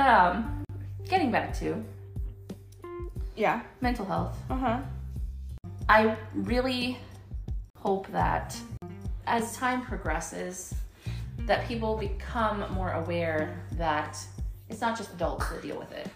Um, 0.00 0.64
getting 1.08 1.30
back 1.30 1.52
to 1.58 1.84
Yeah. 3.36 3.60
mental 3.82 4.06
health. 4.06 4.38
Uh 4.48 4.56
huh. 4.56 4.78
I 5.90 6.16
really 6.34 6.96
hope 7.76 8.06
that 8.08 8.56
as 9.26 9.54
time 9.56 9.82
progresses, 9.82 10.74
that 11.40 11.66
people 11.68 11.96
become 11.98 12.64
more 12.72 12.92
aware 12.92 13.60
that 13.72 14.18
it's 14.70 14.80
not 14.80 14.96
just 14.96 15.12
adults 15.12 15.50
that 15.50 15.60
deal 15.60 15.78
with 15.78 15.92
it. 15.92 16.08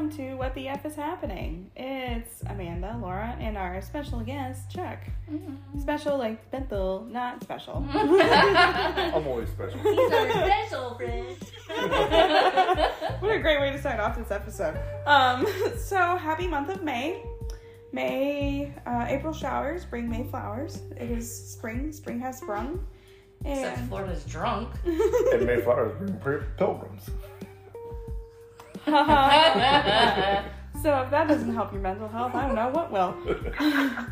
Welcome 0.00 0.16
to 0.16 0.34
What 0.36 0.54
the 0.54 0.66
F 0.66 0.86
is 0.86 0.94
Happening. 0.94 1.70
It's 1.76 2.40
Amanda, 2.46 2.98
Laura, 3.02 3.36
and 3.38 3.58
our 3.58 3.82
special 3.82 4.20
guest, 4.20 4.70
Chuck. 4.70 4.98
Special 5.78 6.16
like 6.16 6.50
Bethel, 6.50 7.06
not 7.10 7.42
special. 7.42 7.86
I'm 7.92 9.26
always 9.26 9.50
special. 9.50 9.78
He's 9.80 10.10
our 10.10 10.30
special 10.30 10.94
friend. 10.94 11.36
what 13.20 13.30
a 13.30 13.40
great 13.42 13.60
way 13.60 13.72
to 13.72 13.78
start 13.78 14.00
off 14.00 14.16
this 14.16 14.30
episode. 14.30 14.80
Um, 15.04 15.46
so 15.76 16.16
happy 16.16 16.48
month 16.48 16.70
of 16.70 16.82
May. 16.82 17.22
May, 17.92 18.72
uh, 18.86 19.04
April 19.06 19.34
showers 19.34 19.84
bring 19.84 20.08
May 20.08 20.24
flowers. 20.24 20.80
It 20.96 21.10
is 21.10 21.30
spring. 21.30 21.92
Spring 21.92 22.18
has 22.20 22.38
sprung. 22.38 22.86
Except 23.44 23.78
And 23.78 23.88
Florida's 23.90 24.24
drunk. 24.24 24.70
And 24.86 25.46
Mayflowers 25.46 25.92
bring 26.22 26.42
pilgrims. 26.56 27.10
so 30.82 31.02
if 31.02 31.10
that 31.10 31.28
doesn't 31.28 31.54
help 31.54 31.72
your 31.72 31.82
mental 31.82 32.08
health, 32.08 32.34
I 32.34 32.46
don't 32.46 32.54
know 32.54 32.70
what 32.70 32.90
will. 32.90 33.14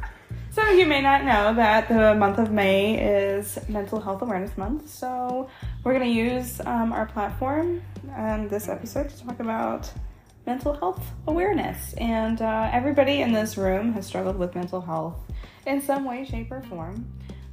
Of 0.58 0.76
you 0.76 0.86
may 0.86 1.00
not 1.00 1.24
know 1.24 1.54
that 1.54 1.88
the 1.88 2.16
month 2.16 2.38
of 2.38 2.50
May 2.50 2.98
is 2.98 3.58
Mental 3.68 4.00
Health 4.00 4.22
Awareness 4.22 4.58
Month. 4.58 4.90
So 4.90 5.48
we're 5.84 5.92
going 5.94 6.04
to 6.04 6.12
use 6.12 6.60
um, 6.66 6.92
our 6.92 7.06
platform 7.06 7.80
and 8.16 8.50
this 8.50 8.68
episode 8.68 9.08
to 9.08 9.24
talk 9.24 9.38
about 9.38 9.90
mental 10.46 10.74
health 10.74 11.00
awareness. 11.28 11.92
And 11.94 12.42
uh, 12.42 12.70
everybody 12.72 13.22
in 13.22 13.32
this 13.32 13.56
room 13.56 13.92
has 13.92 14.04
struggled 14.04 14.36
with 14.36 14.56
mental 14.56 14.80
health 14.80 15.16
in 15.64 15.80
some 15.80 16.04
way, 16.04 16.24
shape, 16.24 16.50
or 16.50 16.60
form. 16.62 17.08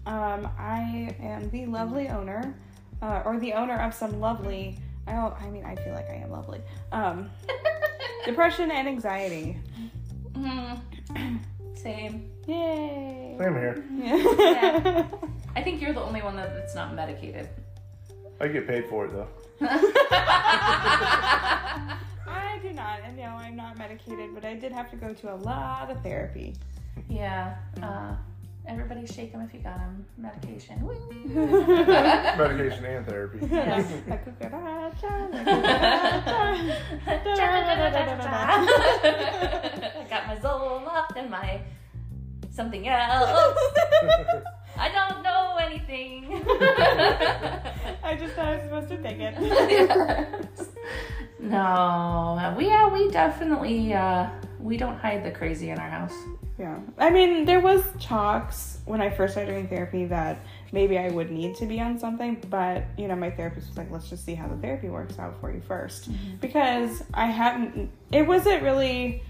Um, 0.08 0.50
I 0.58 1.16
am 1.20 1.50
the 1.52 1.68
lovely 1.68 2.10
owner, 2.10 2.58
uh, 3.04 3.22
or 3.24 3.40
the 3.40 3.54
owner 3.54 3.80
of 3.80 3.94
some 3.94 4.20
lovely. 4.20 4.80
I 5.08 5.14
don't. 5.14 5.34
I 5.42 5.50
mean, 5.50 5.64
I 5.66 5.76
feel 5.76 5.94
like 5.94 6.10
I 6.10 6.16
am 6.16 6.32
lovely. 6.32 6.62
Um, 6.92 7.30
depression 8.26 8.72
and 8.72 8.88
anxiety. 8.88 9.58
Mm, 10.34 10.80
Same. 11.76 12.32
Yay! 12.48 13.36
Same 13.40 13.54
here. 13.54 13.84
Yeah. 13.98 15.06
I 15.56 15.62
think 15.62 15.82
you're 15.82 15.94
the 15.94 16.02
only 16.02 16.22
one 16.22 16.36
that- 16.36 16.54
that's 16.56 16.76
not 16.76 16.94
medicated. 16.96 17.48
I 18.42 18.48
get 18.50 18.68
paid 18.68 18.86
for 18.90 19.06
it 19.06 19.12
though. 19.14 19.28
I 22.28 22.60
do 22.62 22.72
not, 22.74 23.00
and 23.06 23.16
no, 23.18 23.24
I'm 23.24 23.56
not 23.56 23.78
medicated, 23.78 24.34
but 24.34 24.44
I 24.44 24.56
did 24.56 24.72
have 24.72 24.90
to 24.92 24.98
go 24.98 25.14
to 25.14 25.34
a 25.34 25.38
lot 25.38 25.90
of 25.90 26.02
therapy. 26.04 26.56
Yeah. 27.08 27.56
Uh, 27.82 28.16
everybody 28.68 29.06
shake 29.06 29.32
them 29.32 29.42
if 29.42 29.54
you 29.54 29.60
got 29.60 29.78
them. 29.78 30.06
Medication. 30.18 30.82
Medication 32.38 32.86
and 32.86 33.06
therapy. 33.06 33.40
Yes. 33.50 33.92
La 34.08 34.18
cucaracha, 34.18 35.32
la 35.32 35.40
cucaracha. 35.40 36.56
I 39.96 40.06
got 40.10 40.28
my 40.28 40.36
Zoloft 40.38 41.18
and 41.18 41.30
my 41.30 41.62
something 42.52 42.88
else. 42.88 43.58
I 44.78 44.90
don't 44.92 45.24
know 45.24 45.58
anything. 45.62 46.44
I 48.04 48.18
just 48.20 48.36
thought 48.36 48.48
I 48.48 48.56
was 48.56 48.64
supposed 48.64 48.90
to 48.90 48.98
take 49.02 49.20
it. 49.20 49.36
no, 51.40 52.56
we 52.58 52.68
yeah, 52.68 52.88
we 52.92 53.10
definitely 53.10 53.94
uh, 53.94 54.30
we 54.66 54.78
don't 54.78 54.98
hide 54.98 55.24
the 55.24 55.30
crazy 55.30 55.70
in 55.70 55.78
our 55.78 55.90
house. 55.90 56.16
Yeah. 56.58 56.80
I 56.98 57.12
mean, 57.12 57.46
there 57.46 57.60
was 57.60 57.84
talks 58.00 58.80
when 58.86 59.00
I 59.00 59.12
first 59.12 59.34
started 59.34 59.52
doing 59.52 59.68
therapy 59.68 60.06
that 60.06 60.40
maybe 60.72 60.98
I 60.98 61.10
would 61.10 61.30
need 61.30 61.56
to 61.58 61.68
be 61.68 61.80
on 61.80 62.00
something, 62.00 62.44
but 62.50 62.86
you 62.98 63.08
know, 63.08 63.16
my 63.16 63.30
therapist 63.30 63.68
was 63.68 63.78
like, 63.78 63.92
let's 63.92 64.10
just 64.10 64.26
see 64.26 64.34
how 64.34 64.48
the 64.48 64.58
therapy 64.58 64.90
works 64.90 65.20
out 65.20 65.40
for 65.40 65.52
you 65.52 65.62
1st 65.62 66.42
Because 66.42 67.04
I 67.14 67.28
hadn't 67.28 67.92
it 68.12 68.26
wasn't 68.26 68.64
really 68.64 69.22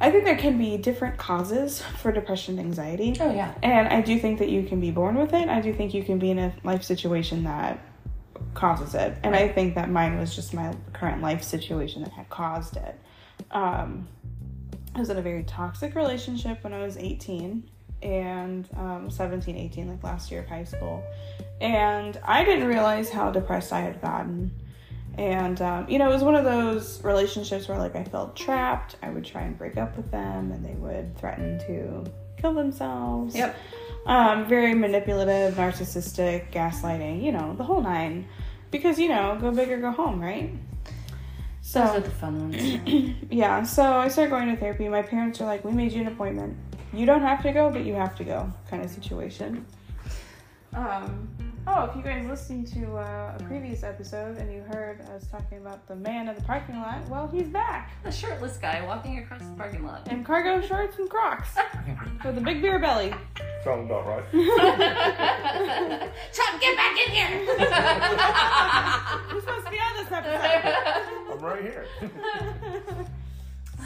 I 0.00 0.10
think 0.10 0.24
there 0.24 0.36
can 0.36 0.58
be 0.58 0.76
different 0.76 1.16
causes 1.16 1.82
for 1.98 2.12
depression 2.12 2.58
and 2.58 2.68
anxiety. 2.68 3.16
Oh 3.18 3.32
yeah. 3.32 3.54
And 3.62 3.88
I 3.88 4.02
do 4.02 4.18
think 4.18 4.38
that 4.40 4.50
you 4.50 4.62
can 4.62 4.78
be 4.78 4.90
born 4.90 5.16
with 5.16 5.32
it. 5.32 5.48
I 5.48 5.60
do 5.60 5.72
think 5.72 5.94
you 5.94 6.04
can 6.04 6.18
be 6.18 6.30
in 6.30 6.38
a 6.38 6.52
life 6.64 6.82
situation 6.82 7.44
that 7.44 7.80
causes 8.52 8.94
it. 8.94 9.16
And 9.22 9.34
I 9.34 9.48
think 9.48 9.74
that 9.76 9.88
mine 9.88 10.18
was 10.18 10.36
just 10.36 10.52
my 10.52 10.74
current 10.92 11.22
life 11.22 11.42
situation 11.42 12.02
that 12.02 12.12
had 12.12 12.28
caused 12.28 12.76
it. 12.76 12.98
Um, 13.50 14.08
I 14.94 15.00
was 15.00 15.10
in 15.10 15.18
a 15.18 15.22
very 15.22 15.44
toxic 15.44 15.94
relationship 15.94 16.64
when 16.64 16.72
I 16.72 16.82
was 16.82 16.96
18 16.96 17.68
and 18.02 18.68
um, 18.76 19.10
17, 19.10 19.56
18, 19.56 19.88
like 19.88 20.02
last 20.02 20.30
year 20.30 20.40
of 20.40 20.48
high 20.48 20.64
school. 20.64 21.02
And 21.60 22.18
I 22.24 22.44
didn't 22.44 22.66
realize 22.66 23.10
how 23.10 23.30
depressed 23.30 23.72
I 23.72 23.80
had 23.80 24.00
gotten. 24.00 24.52
And, 25.16 25.60
um, 25.60 25.88
you 25.88 25.98
know, 25.98 26.08
it 26.08 26.12
was 26.14 26.22
one 26.22 26.36
of 26.36 26.44
those 26.44 27.02
relationships 27.02 27.66
where, 27.66 27.76
like, 27.76 27.96
I 27.96 28.04
felt 28.04 28.36
trapped. 28.36 28.96
I 29.02 29.10
would 29.10 29.24
try 29.24 29.42
and 29.42 29.58
break 29.58 29.76
up 29.76 29.96
with 29.96 30.08
them, 30.12 30.52
and 30.52 30.64
they 30.64 30.74
would 30.74 31.18
threaten 31.18 31.58
to 31.66 32.08
kill 32.40 32.54
themselves. 32.54 33.34
Yep. 33.34 33.56
Um, 34.06 34.46
very 34.46 34.74
manipulative, 34.74 35.54
narcissistic, 35.54 36.52
gaslighting, 36.52 37.22
you 37.22 37.32
know, 37.32 37.54
the 37.56 37.64
whole 37.64 37.82
nine. 37.82 38.28
Because, 38.70 38.98
you 38.98 39.08
know, 39.08 39.36
go 39.40 39.50
big 39.50 39.72
or 39.72 39.78
go 39.78 39.90
home, 39.90 40.20
right? 40.20 40.52
So, 41.68 41.80
Those 41.80 41.96
are 41.96 42.00
the 42.00 42.10
fun 42.10 42.50
ones. 42.50 43.14
yeah, 43.30 43.62
so 43.62 43.82
I 43.98 44.08
started 44.08 44.30
going 44.30 44.48
to 44.48 44.56
therapy. 44.56 44.88
My 44.88 45.02
parents 45.02 45.38
are 45.42 45.44
like, 45.44 45.66
we 45.66 45.70
made 45.70 45.92
you 45.92 46.00
an 46.00 46.06
appointment. 46.08 46.56
You 46.94 47.04
don't 47.04 47.20
have 47.20 47.42
to 47.42 47.52
go, 47.52 47.68
but 47.70 47.84
you 47.84 47.92
have 47.92 48.16
to 48.16 48.24
go, 48.24 48.50
kind 48.70 48.82
of 48.82 48.90
situation. 48.90 49.66
Um, 50.72 51.28
oh, 51.66 51.84
if 51.84 51.94
you 51.94 52.00
guys 52.02 52.24
listened 52.24 52.68
to 52.68 52.96
uh, 52.96 53.36
a 53.38 53.42
previous 53.44 53.82
episode 53.82 54.38
and 54.38 54.50
you 54.50 54.62
heard 54.62 55.02
us 55.14 55.26
talking 55.30 55.58
about 55.58 55.86
the 55.86 55.96
man 55.96 56.28
in 56.28 56.34
the 56.36 56.40
parking 56.40 56.80
lot, 56.80 57.06
well, 57.10 57.28
he's 57.28 57.48
back 57.48 57.92
A 58.06 58.10
shirtless 58.10 58.56
guy 58.56 58.82
walking 58.86 59.18
across 59.18 59.42
the 59.42 59.54
parking 59.54 59.84
lot. 59.84 60.10
in 60.10 60.24
cargo 60.24 60.66
shorts 60.66 60.96
and 60.98 61.10
Crocs 61.10 61.50
with 62.24 62.38
a 62.38 62.40
big 62.40 62.62
beer 62.62 62.78
belly. 62.78 63.12
Sounds 63.62 63.84
about 63.90 64.06
right. 64.06 64.24
Chuck, 66.32 66.60
get 66.62 66.76
back 66.78 66.96
in 67.06 67.12
here! 67.12 67.28
You're 69.30 69.40
supposed 69.42 69.66
to 69.66 69.70
be 69.70 69.76
on 69.76 69.96
this 70.02 70.10
episode. 70.10 71.14
I'm 71.38 71.44
right 71.44 71.62
here. 71.62 71.86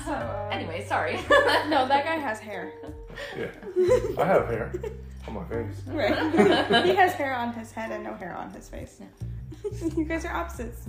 So, 0.06 0.10
uh, 0.10 0.48
anyway, 0.50 0.84
sorry. 0.88 1.16
no, 1.68 1.86
that 1.86 2.04
guy 2.06 2.16
has 2.16 2.40
hair. 2.40 2.72
yeah. 3.36 3.48
I 4.18 4.24
have 4.24 4.48
hair 4.48 4.72
on 5.28 5.34
my 5.34 5.44
face. 5.44 5.82
Right. 5.86 6.84
he 6.86 6.94
has 6.94 7.12
hair 7.12 7.34
on 7.34 7.52
his 7.52 7.70
head 7.72 7.92
and 7.92 8.02
no 8.02 8.14
hair 8.14 8.34
on 8.34 8.50
his 8.52 8.70
face. 8.70 9.00
you 9.96 10.04
guys 10.04 10.24
are 10.24 10.34
opposites. 10.34 10.80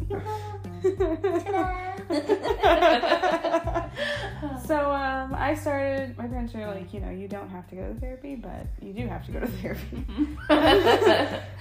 so 4.65 4.91
um, 4.93 5.35
I 5.35 5.53
started. 5.59 6.17
My 6.17 6.27
parents 6.27 6.53
were 6.53 6.65
like, 6.65 6.93
you 6.93 7.01
know, 7.01 7.11
you 7.11 7.27
don't 7.27 7.49
have 7.49 7.67
to 7.71 7.75
go 7.75 7.93
to 7.93 7.99
therapy, 7.99 8.35
but 8.35 8.65
you 8.81 8.93
do 8.93 9.05
have 9.07 9.25
to 9.25 9.31
go 9.33 9.41
to 9.41 9.47
therapy. 9.47 10.05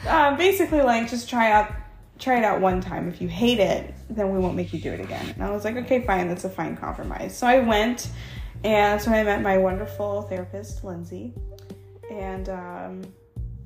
um, 0.09 0.37
basically, 0.37 0.81
like 0.81 1.11
just 1.11 1.29
try 1.29 1.51
out, 1.51 1.73
try 2.22 2.38
it 2.38 2.44
out 2.44 2.60
one 2.60 2.81
time. 2.81 3.09
If 3.09 3.21
you 3.21 3.28
hate 3.28 3.59
it, 3.59 3.94
then 4.09 4.33
we 4.33 4.38
won't 4.38 4.55
make 4.55 4.72
you 4.72 4.81
do 4.81 4.93
it 4.93 5.00
again. 5.00 5.28
And 5.31 5.43
I 5.43 5.50
was 5.50 5.65
like, 5.65 5.77
okay, 5.77 6.05
fine, 6.06 6.28
that's 6.28 6.44
a 6.44 6.50
fine 6.50 6.77
compromise. 6.77 7.37
So 7.37 7.47
I 7.47 7.59
went, 7.59 8.09
and 8.65 9.00
so 9.00 9.10
I 9.10 9.23
met 9.25 9.43
my 9.43 9.58
wonderful 9.58 10.23
therapist, 10.23 10.85
Lindsay, 10.85 11.35
and 12.11 12.49
um, 12.49 13.02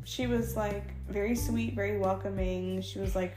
she 0.05 0.27
was 0.27 0.57
like 0.57 0.95
very 1.09 1.35
sweet, 1.35 1.75
very 1.75 1.99
welcoming. 1.99 2.81
She 2.81 2.99
was 2.99 3.15
like 3.15 3.37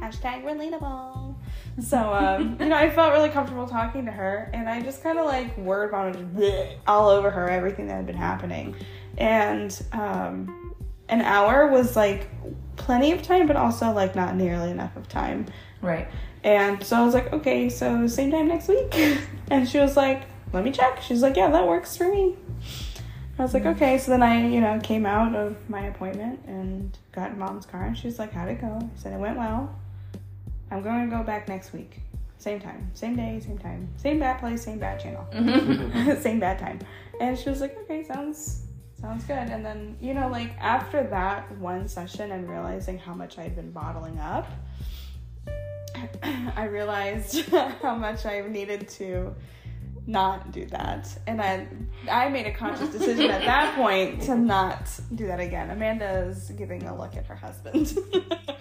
hashtag 0.00 0.44
relatable. 0.44 1.36
So 1.80 2.12
um, 2.12 2.56
you 2.60 2.66
know, 2.66 2.76
I 2.76 2.90
felt 2.90 3.12
really 3.12 3.28
comfortable 3.30 3.68
talking 3.68 4.04
to 4.06 4.12
her, 4.12 4.50
and 4.52 4.68
I 4.68 4.80
just 4.82 5.02
kind 5.02 5.18
of 5.18 5.26
like 5.26 5.56
word 5.58 5.92
vomited 5.92 6.78
all 6.88 7.08
over 7.08 7.30
her 7.30 7.48
everything 7.48 7.86
that 7.86 7.94
had 7.94 8.06
been 8.06 8.16
happening, 8.16 8.74
and 9.16 9.80
um, 9.92 10.74
an 11.08 11.20
hour 11.20 11.68
was 11.68 11.94
like 11.94 12.28
plenty 12.76 13.12
of 13.12 13.22
time, 13.22 13.46
but 13.46 13.56
also 13.56 13.90
like 13.92 14.14
not 14.14 14.36
nearly 14.36 14.70
enough 14.70 14.96
of 14.96 15.08
time. 15.08 15.46
right. 15.80 16.08
And 16.44 16.84
so 16.84 16.96
I 16.96 17.04
was 17.04 17.12
like, 17.12 17.32
okay, 17.32 17.68
so 17.68 18.06
same 18.06 18.30
time 18.30 18.46
next 18.48 18.68
week. 18.68 18.94
And 19.50 19.68
she 19.68 19.78
was 19.78 19.96
like, 19.96 20.22
let 20.52 20.64
me 20.64 20.70
check. 20.72 21.00
She's 21.02 21.22
like, 21.22 21.36
yeah, 21.36 21.50
that 21.50 21.66
works 21.66 21.96
for 21.96 22.08
me. 22.08 22.36
I 23.38 23.42
was 23.42 23.52
like, 23.54 23.66
okay. 23.66 23.98
So 23.98 24.10
then 24.12 24.22
I, 24.22 24.48
you 24.48 24.60
know, 24.60 24.78
came 24.82 25.06
out 25.06 25.34
of 25.34 25.56
my 25.68 25.86
appointment 25.86 26.40
and 26.46 26.96
got 27.12 27.30
in 27.32 27.38
mom's 27.38 27.66
car. 27.66 27.84
And 27.84 27.96
she's 27.98 28.18
like, 28.18 28.32
how'd 28.32 28.48
it 28.48 28.60
go? 28.60 28.78
I 28.80 28.88
said, 28.96 29.12
it 29.12 29.18
went 29.18 29.36
well. 29.36 29.74
I'm 30.70 30.82
going 30.82 31.08
to 31.10 31.16
go 31.16 31.22
back 31.22 31.48
next 31.48 31.72
week. 31.72 32.00
Same 32.38 32.60
time, 32.60 32.90
same 32.94 33.16
day, 33.16 33.40
same 33.44 33.58
time, 33.58 33.88
same 33.96 34.18
bad 34.20 34.38
place, 34.38 34.62
same 34.62 34.78
bad 34.78 35.00
channel, 35.00 35.26
Mm-hmm. 35.32 36.20
same 36.22 36.38
bad 36.38 36.58
time. 36.58 36.78
And 37.20 37.36
she 37.36 37.48
was 37.50 37.60
like, 37.60 37.76
okay, 37.82 38.04
sounds 38.04 38.65
sounds 39.00 39.24
good. 39.24 39.36
And 39.36 39.64
then 39.64 39.96
you 40.00 40.14
know, 40.14 40.28
like 40.28 40.56
after 40.58 41.02
that 41.04 41.56
one 41.58 41.88
session 41.88 42.32
and 42.32 42.48
realizing 42.48 42.98
how 42.98 43.14
much 43.14 43.38
I'd 43.38 43.54
been 43.56 43.70
bottling 43.70 44.18
up, 44.18 44.50
I 46.22 46.64
realized 46.64 47.48
how 47.82 47.96
much 47.96 48.26
I 48.26 48.40
needed 48.42 48.88
to 48.90 49.34
not 50.08 50.52
do 50.52 50.64
that. 50.66 51.08
And 51.26 51.42
I 51.42 51.66
I 52.10 52.28
made 52.28 52.46
a 52.46 52.52
conscious 52.52 52.90
decision 52.90 53.30
at 53.30 53.44
that 53.44 53.74
point 53.76 54.22
to 54.22 54.36
not 54.36 54.88
do 55.14 55.26
that 55.26 55.40
again. 55.40 55.70
Amanda's 55.70 56.50
giving 56.50 56.84
a 56.84 56.96
look 56.96 57.16
at 57.16 57.26
her 57.26 57.34
husband. 57.34 57.96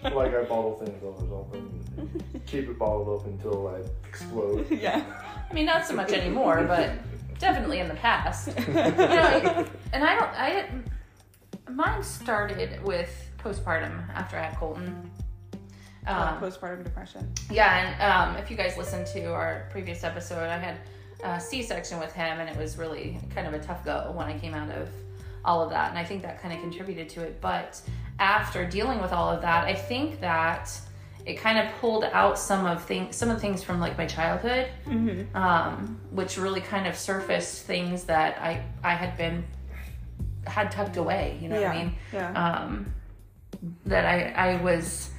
like 0.03 0.33
I 0.33 0.43
bottle 0.43 0.81
things 0.83 1.03
up 1.03 1.21
or 1.21 1.45
something. 1.53 2.23
Keep 2.47 2.69
it 2.69 2.79
bottled 2.79 3.21
up 3.21 3.27
until 3.27 3.67
I 3.67 4.07
explode. 4.07 4.69
yeah. 4.71 5.03
I 5.49 5.53
mean, 5.53 5.65
not 5.65 5.85
so 5.85 5.93
much 5.93 6.11
anymore, 6.11 6.63
but 6.67 6.91
definitely 7.39 7.79
in 7.79 7.87
the 7.87 7.95
past. 7.95 8.47
You 8.67 8.73
know, 8.73 9.65
and 9.93 10.03
I 10.03 10.15
don't. 10.19 10.31
I 10.33 10.49
didn't. 10.51 10.87
Mine 11.69 12.03
started 12.03 12.81
with 12.83 13.29
postpartum 13.37 14.07
after 14.13 14.37
I 14.37 14.43
had 14.43 14.57
Colton. 14.57 15.11
Um, 16.07 16.39
postpartum 16.39 16.83
depression. 16.83 17.31
yeah, 17.49 17.95
and 17.97 18.35
um, 18.35 18.37
if 18.37 18.51
you 18.51 18.55
guys 18.57 18.77
listened 18.77 19.07
to 19.07 19.33
our 19.33 19.67
previous 19.71 20.03
episode, 20.03 20.47
I 20.49 20.57
had 20.59 20.77
a 21.23 21.39
C-section 21.39 21.99
with 21.99 22.13
him, 22.13 22.39
and 22.39 22.47
it 22.47 22.55
was 22.55 22.77
really 22.77 23.19
kind 23.33 23.47
of 23.47 23.53
a 23.55 23.59
tough 23.59 23.83
go 23.83 24.13
when 24.15 24.27
I 24.27 24.37
came 24.37 24.53
out 24.53 24.69
of 24.69 24.87
all 25.43 25.63
of 25.63 25.71
that, 25.71 25.89
and 25.89 25.97
I 25.97 26.03
think 26.03 26.21
that 26.21 26.39
kind 26.41 26.53
of 26.53 26.59
contributed 26.61 27.09
to 27.09 27.23
it. 27.23 27.41
But 27.41 27.81
after 28.19 28.65
dealing 28.65 29.01
with 29.01 29.13
all 29.13 29.29
of 29.29 29.41
that, 29.41 29.65
I 29.65 29.73
think 29.73 30.19
that 30.19 30.71
it 31.25 31.35
kind 31.35 31.57
of 31.57 31.73
pulled 31.81 32.03
out 32.03 32.37
some 32.37 32.65
of 32.65 32.83
things, 32.83 33.15
some 33.15 33.29
of 33.29 33.35
the 33.35 33.41
things 33.41 33.63
from 33.63 33.79
like 33.79 33.97
my 33.97 34.05
childhood, 34.05 34.67
Mm-hmm. 34.85 35.35
um, 35.35 35.99
which 36.11 36.37
really 36.37 36.61
kind 36.61 36.85
of 36.87 36.95
surfaced 36.95 37.63
things 37.65 38.03
that 38.05 38.37
I 38.39 38.63
I 38.83 38.93
had 38.93 39.17
been 39.17 39.43
had 40.45 40.71
tucked 40.71 40.97
away. 40.97 41.37
You 41.41 41.49
know 41.49 41.59
yeah. 41.59 41.67
what 41.69 41.77
I 41.77 41.83
mean? 41.83 41.95
Yeah. 42.13 42.31
Um, 42.43 42.93
that 43.85 44.05
I 44.05 44.17
I 44.51 44.61
was. 44.61 45.09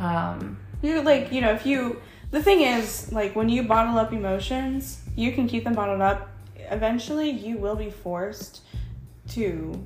Um, 0.00 0.58
You 0.82 1.00
like, 1.00 1.32
you 1.32 1.40
know, 1.40 1.52
if 1.52 1.64
you 1.64 2.00
the 2.30 2.42
thing 2.42 2.60
is, 2.60 3.10
like 3.12 3.34
when 3.36 3.48
you 3.48 3.62
bottle 3.62 3.96
up 3.98 4.12
emotions, 4.12 5.00
you 5.16 5.32
can 5.32 5.46
keep 5.48 5.64
them 5.64 5.74
bottled 5.74 6.00
up. 6.02 6.28
Eventually 6.70 7.30
you 7.30 7.56
will 7.56 7.76
be 7.76 7.90
forced 7.90 8.60
to 9.28 9.82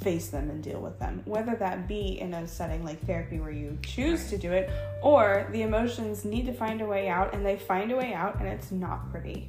face 0.00 0.28
them 0.28 0.50
and 0.50 0.62
deal 0.62 0.80
with 0.80 0.98
them. 0.98 1.22
Whether 1.24 1.54
that 1.56 1.86
be 1.86 2.18
in 2.20 2.34
a 2.34 2.46
setting 2.48 2.84
like 2.84 3.04
therapy 3.06 3.38
where 3.38 3.50
you 3.50 3.78
choose 3.82 4.30
to 4.30 4.38
do 4.38 4.52
it, 4.52 4.70
or 5.02 5.46
the 5.52 5.62
emotions 5.62 6.24
need 6.24 6.46
to 6.46 6.52
find 6.52 6.80
a 6.80 6.86
way 6.86 7.08
out 7.08 7.34
and 7.34 7.44
they 7.44 7.56
find 7.56 7.92
a 7.92 7.96
way 7.96 8.12
out 8.14 8.38
and 8.40 8.48
it's 8.48 8.70
not 8.70 9.10
pretty. 9.10 9.48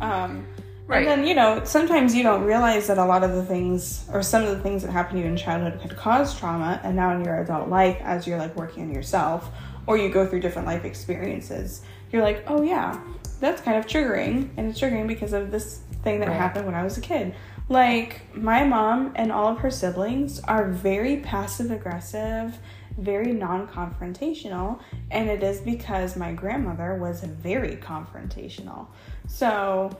Um 0.00 0.46
Right. 0.86 1.06
And 1.06 1.20
then, 1.20 1.26
you 1.28 1.36
know, 1.36 1.62
sometimes 1.62 2.16
you 2.16 2.24
don't 2.24 2.42
realize 2.42 2.88
that 2.88 2.98
a 2.98 3.04
lot 3.04 3.22
of 3.22 3.30
the 3.36 3.44
things 3.44 4.08
or 4.12 4.24
some 4.24 4.42
of 4.42 4.48
the 4.48 4.58
things 4.60 4.82
that 4.82 4.90
happened 4.90 5.18
to 5.18 5.22
you 5.22 5.30
in 5.30 5.36
childhood 5.36 5.80
could 5.80 5.96
cause 5.96 6.36
trauma 6.36 6.80
and 6.82 6.96
now 6.96 7.14
in 7.14 7.24
your 7.24 7.40
adult 7.40 7.68
life 7.68 7.96
as 8.02 8.26
you're 8.26 8.38
like 8.38 8.56
working 8.56 8.82
on 8.82 8.92
yourself 8.92 9.50
or 9.86 9.96
you 9.96 10.08
go 10.08 10.26
through 10.26 10.40
different 10.40 10.66
life 10.66 10.84
experiences, 10.84 11.82
you're 12.10 12.22
like, 12.22 12.42
"Oh 12.48 12.62
yeah, 12.62 13.00
that's 13.38 13.62
kind 13.62 13.78
of 13.78 13.86
triggering." 13.86 14.48
And 14.56 14.68
it's 14.68 14.80
triggering 14.80 15.06
because 15.06 15.32
of 15.32 15.52
this 15.52 15.78
thing 16.02 16.18
that 16.20 16.28
Right. 16.28 16.36
happened 16.36 16.66
when 16.66 16.74
I 16.74 16.82
was 16.82 16.98
a 16.98 17.00
kid. 17.00 17.34
Like 17.70 18.34
my 18.34 18.64
mom 18.64 19.12
and 19.14 19.30
all 19.30 19.46
of 19.46 19.58
her 19.58 19.70
siblings 19.70 20.40
are 20.40 20.68
very 20.68 21.18
passive 21.18 21.70
aggressive, 21.70 22.58
very 22.98 23.32
non-confrontational, 23.32 24.80
and 25.12 25.30
it 25.30 25.44
is 25.44 25.60
because 25.60 26.16
my 26.16 26.32
grandmother 26.32 26.96
was 26.96 27.22
very 27.22 27.76
confrontational. 27.76 28.88
So, 29.28 29.96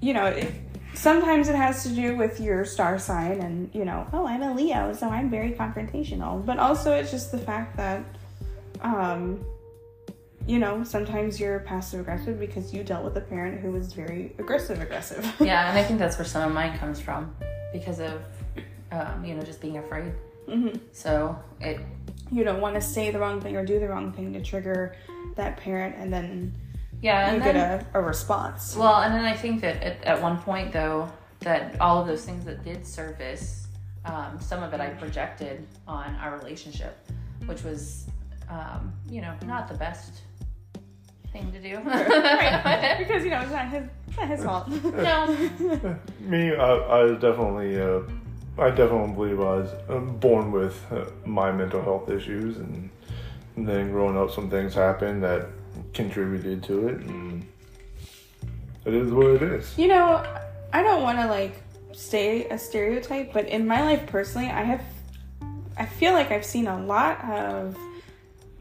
you 0.00 0.14
know, 0.14 0.24
it, 0.24 0.50
sometimes 0.94 1.50
it 1.50 1.56
has 1.56 1.82
to 1.82 1.90
do 1.90 2.16
with 2.16 2.40
your 2.40 2.64
star 2.64 2.98
sign 2.98 3.40
and, 3.40 3.68
you 3.74 3.84
know, 3.84 4.06
oh, 4.14 4.26
I'm 4.26 4.42
a 4.42 4.54
Leo, 4.54 4.94
so 4.94 5.10
I'm 5.10 5.28
very 5.28 5.52
confrontational. 5.52 6.42
But 6.42 6.58
also 6.58 6.94
it's 6.94 7.10
just 7.10 7.32
the 7.32 7.38
fact 7.38 7.76
that 7.76 8.02
um 8.80 9.44
you 10.46 10.58
know, 10.58 10.82
sometimes 10.84 11.38
you're 11.38 11.60
passive 11.60 12.00
aggressive 12.00 12.38
because 12.40 12.72
you 12.72 12.82
dealt 12.82 13.04
with 13.04 13.16
a 13.16 13.20
parent 13.20 13.60
who 13.60 13.70
was 13.70 13.92
very 13.92 14.32
aggressive 14.38 14.80
aggressive. 14.80 15.24
yeah, 15.40 15.68
and 15.68 15.78
I 15.78 15.82
think 15.82 15.98
that's 15.98 16.18
where 16.18 16.24
some 16.24 16.48
of 16.48 16.54
mine 16.54 16.78
comes 16.78 17.00
from 17.00 17.34
because 17.72 18.00
of 18.00 18.22
um, 18.92 19.24
you 19.24 19.34
know 19.34 19.42
just 19.42 19.60
being 19.60 19.78
afraid. 19.78 20.12
hmm 20.48 20.70
So 20.92 21.38
it 21.60 21.80
You 22.32 22.42
don't 22.44 22.60
want 22.60 22.74
to 22.74 22.80
say 22.80 23.10
the 23.10 23.18
wrong 23.18 23.40
thing 23.40 23.56
or 23.56 23.64
do 23.64 23.78
the 23.78 23.88
wrong 23.88 24.12
thing 24.12 24.32
to 24.32 24.42
trigger 24.42 24.96
that 25.36 25.56
parent 25.58 25.94
and 25.96 26.12
then 26.12 26.52
yeah, 27.02 27.28
you 27.30 27.34
and 27.36 27.44
get 27.44 27.56
a, 27.56 27.86
a 27.94 28.02
response. 28.02 28.76
well, 28.76 28.96
and 29.02 29.14
then 29.14 29.24
I 29.24 29.34
think 29.34 29.60
that 29.62 29.82
at, 29.82 30.04
at 30.04 30.20
one 30.20 30.38
point 30.38 30.72
though 30.72 31.08
that 31.40 31.80
all 31.80 32.00
of 32.00 32.06
those 32.06 32.24
things 32.26 32.44
that 32.44 32.62
did 32.64 32.86
surface, 32.86 33.68
um, 34.04 34.38
some 34.40 34.62
of 34.62 34.74
it 34.74 34.80
I 34.80 34.88
projected 34.90 35.66
on 35.86 36.14
our 36.16 36.36
relationship, 36.38 36.98
which 37.46 37.62
was 37.62 38.06
um, 38.50 38.92
you 39.08 39.20
know 39.20 39.34
not 39.46 39.68
the 39.68 39.74
best 39.74 40.22
thing 41.32 41.52
to 41.52 41.60
do. 41.60 41.78
right. 41.78 42.96
because 42.98 43.24
you 43.24 43.30
know 43.30 43.40
it's 43.40 43.52
not 43.52 43.68
his 43.68 43.84
it's 44.08 44.16
not 44.16 44.28
his 44.28 44.44
fault. 44.44 44.68
no, 44.84 45.98
Me, 46.20 46.54
I, 46.54 47.02
I 47.02 47.14
definitely, 47.14 47.80
uh, 47.80 48.00
I 48.58 48.70
definitely 48.70 49.14
believe 49.14 49.40
I 49.40 49.56
was 49.56 49.70
um, 49.88 50.16
born 50.18 50.50
with 50.50 50.84
uh, 50.90 51.04
my 51.24 51.52
mental 51.52 51.80
health 51.80 52.10
issues, 52.10 52.56
and, 52.56 52.90
then 53.56 53.90
growing 53.90 54.16
up, 54.16 54.30
some 54.30 54.48
things 54.48 54.72
happened 54.72 55.22
that 55.22 55.48
contributed 55.92 56.62
to 56.62 56.88
it, 56.88 57.00
and 57.00 57.46
it 58.86 58.94
is 58.94 59.12
what 59.12 59.26
it 59.26 59.42
is. 59.42 59.76
You 59.76 59.88
know, 59.88 60.24
I 60.72 60.82
don't 60.82 61.02
want 61.02 61.18
to 61.18 61.26
like 61.26 61.62
stay 61.92 62.48
a 62.48 62.56
stereotype, 62.56 63.34
but 63.34 63.46
in 63.46 63.66
my 63.66 63.82
life 63.82 64.06
personally, 64.06 64.48
I 64.48 64.62
have, 64.62 64.82
I 65.76 65.84
feel 65.84 66.14
like 66.14 66.30
I've 66.30 66.44
seen 66.44 66.68
a 66.68 66.82
lot 66.86 67.22
of 67.24 67.76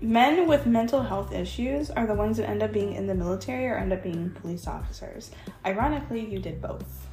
men 0.01 0.47
with 0.47 0.65
mental 0.65 1.01
health 1.01 1.33
issues 1.33 1.89
are 1.91 2.07
the 2.07 2.13
ones 2.13 2.37
that 2.37 2.49
end 2.49 2.63
up 2.63 2.71
being 2.71 2.93
in 2.93 3.07
the 3.07 3.15
military 3.15 3.67
or 3.67 3.77
end 3.77 3.91
up 3.91 4.03
being 4.03 4.29
police 4.31 4.67
officers. 4.67 5.31
Ironically, 5.65 6.25
you 6.25 6.39
did 6.39 6.61
both. 6.61 7.07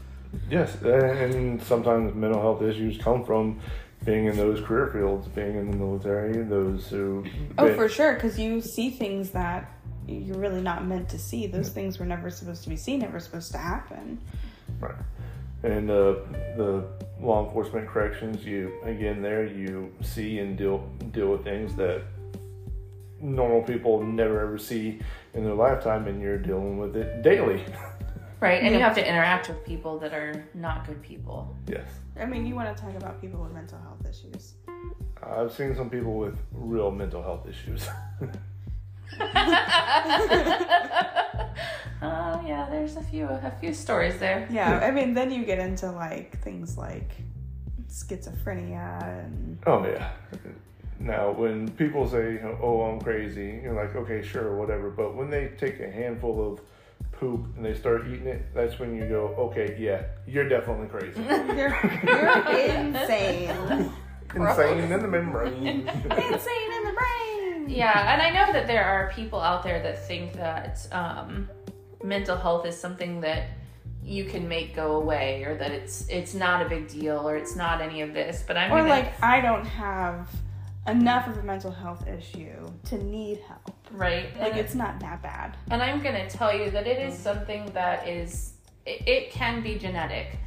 Yes, 0.51 0.75
and 0.83 1.63
sometimes 1.63 2.15
mental 2.15 2.41
health 2.41 2.63
issues 2.63 2.99
come 2.99 3.25
from 3.25 3.61
being 4.05 4.27
in 4.27 4.37
those 4.37 4.61
career 4.61 4.89
fields, 4.89 5.27
being 5.29 5.57
in 5.57 5.71
the 5.71 5.77
military, 5.77 6.43
those 6.45 6.89
who. 6.89 7.25
Oh, 7.59 7.73
for 7.75 7.89
sure, 7.89 8.15
because 8.15 8.39
you 8.39 8.61
see 8.61 8.91
things 8.91 9.31
that 9.31 9.73
you're 10.07 10.39
really 10.39 10.61
not 10.61 10.87
meant 10.87 11.09
to 11.11 11.19
see. 11.19 11.47
Those 11.47 11.71
things 11.71 11.99
were 11.99 12.07
never 12.07 12.31
supposed 12.31 12.63
to 12.65 12.69
be 12.69 12.77
seen, 12.77 13.01
never 13.01 13.19
supposed 13.19 13.51
to 13.53 13.59
happen. 13.59 14.21
Right. 14.79 14.95
And 15.63 15.91
uh, 15.91 16.17
the 16.57 16.85
law 17.21 17.45
enforcement 17.47 17.89
corrections, 17.89 18.45
you 18.45 18.73
again 18.85 19.23
there 19.23 19.47
you 19.47 19.93
see 20.03 20.39
and 20.39 20.57
deal 20.57 20.79
deal 21.11 21.29
with 21.29 21.43
things 21.43 21.75
that 21.77 22.03
normal 23.27 23.63
people 23.63 24.03
never 24.03 24.41
ever 24.41 24.59
see 24.59 25.01
in 25.35 25.45
their 25.45 25.55
lifetime, 25.55 26.07
and 26.07 26.21
you're 26.21 26.39
dealing 26.39 26.79
with 26.79 26.97
it 26.97 27.23
daily. 27.23 27.65
right, 28.41 28.63
and 28.63 28.75
you 28.75 28.81
have 28.81 28.95
to 28.95 29.07
interact 29.07 29.49
with 29.49 29.65
people 29.65 29.99
that 29.99 30.13
are 30.13 30.45
not 30.55 30.87
good 30.87 31.03
people. 31.03 31.57
yes, 31.67 31.89
I 32.19 32.25
mean, 32.25 32.47
you 32.47 32.55
want 32.55 32.75
to 32.75 32.83
talk 32.83 32.95
about 32.95 33.21
people 33.21 33.43
with 33.43 33.53
mental 33.53 33.79
health 33.79 34.07
issues. 34.09 34.55
I've 35.23 35.53
seen 35.53 35.75
some 35.75 35.91
people 35.91 36.15
with 36.15 36.39
real 36.53 36.91
mental 36.91 37.23
health 37.23 37.47
issues. 37.49 37.89
Oh 42.03 42.43
yeah, 42.47 42.69
there's 42.71 42.97
a 42.97 43.03
few 43.03 43.27
a 43.27 43.53
few 43.59 43.73
stories 43.73 44.19
there. 44.19 44.47
Yeah, 44.51 44.81
I 44.81 44.91
mean, 44.91 45.15
then 45.15 45.31
you 45.31 45.45
get 45.45 45.59
into 45.59 45.91
like 45.91 46.39
things 46.43 46.77
like 46.77 47.13
schizophrenia 47.89 49.25
and 49.25 49.59
oh 49.67 49.87
yeah. 49.87 50.13
Now, 50.99 51.31
when 51.31 51.71
people 51.73 52.09
say, 52.09 52.41
"Oh, 52.61 52.83
I'm 52.83 53.01
crazy," 53.01 53.61
you're 53.63 53.75
like, 53.75 53.95
"Okay, 53.95 54.23
sure, 54.23 54.57
whatever." 54.57 54.91
But 54.91 55.15
when 55.15 55.31
they 55.31 55.49
take 55.59 55.81
a 55.81 55.91
handful 55.91 56.53
of 56.53 56.61
poop 57.13 57.45
and 57.57 57.65
they 57.65 57.75
start 57.75 58.07
eating 58.07 58.27
it, 58.27 58.55
that's 58.55 58.79
when 58.79 58.95
you 58.97 59.07
go, 59.07 59.35
"Okay, 59.39 59.77
yeah, 59.79 60.03
you're 60.27 60.49
definitely 60.49 60.89
crazy." 60.89 61.21
you're, 61.55 61.77
you're 62.05 62.59
insane. 62.69 63.93
Insane 64.35 64.93
in 64.93 65.01
the 65.01 65.09
membrane. 65.09 65.55
insane 65.67 66.73
in 66.73 66.85
the 66.85 66.95
brain. 66.95 67.71
Yeah, 67.71 68.13
and 68.13 68.21
I 68.21 68.31
know 68.31 68.53
that 68.53 68.67
there 68.67 68.85
are 68.85 69.11
people 69.15 69.41
out 69.41 69.63
there 69.63 69.81
that 69.83 70.07
think 70.07 70.35
that 70.35 70.87
um, 70.93 71.49
mental 72.03 72.37
health 72.37 72.67
is 72.67 72.77
something 72.77 73.21
that 73.21 73.49
you 74.03 74.25
can 74.25 74.47
make 74.49 74.75
go 74.75 74.97
away, 74.97 75.45
or 75.45 75.57
that 75.57 75.71
it's 75.71 76.09
it's 76.09 76.35
not 76.35 76.65
a 76.65 76.69
big 76.69 76.89
deal, 76.89 77.27
or 77.29 77.37
it's 77.37 77.57
not 77.57 77.81
any 77.81 78.03
of 78.03 78.13
this. 78.13 78.45
But 78.47 78.57
I'm 78.57 78.73
Or 78.73 78.79
gonna, 78.79 78.89
like, 78.89 79.23
I 79.23 79.41
don't 79.41 79.65
have 79.65 80.29
enough 80.87 81.27
of 81.29 81.39
a 81.39 81.43
mental 81.43 81.71
health 81.71 82.07
issue 82.07 82.71
to 82.85 83.03
need 83.03 83.41
help. 83.41 83.77
right, 83.93 84.39
Like, 84.39 84.53
and, 84.53 84.61
it's 84.61 84.75
not 84.75 85.01
that 85.01 85.23
bad. 85.23 85.57
and 85.71 85.83
I'm 85.83 86.03
gonna 86.03 86.29
tell 86.29 86.57
you 86.57 86.71
that 86.71 86.87
it 86.87 86.99
is 87.01 87.15
mm. 87.15 87.23
something 87.23 87.67
that 87.73 88.09
is 88.09 88.53
it, 88.85 89.07
it 89.07 89.31
can 89.31 89.63
be 89.63 89.77
genetic. 89.77 90.39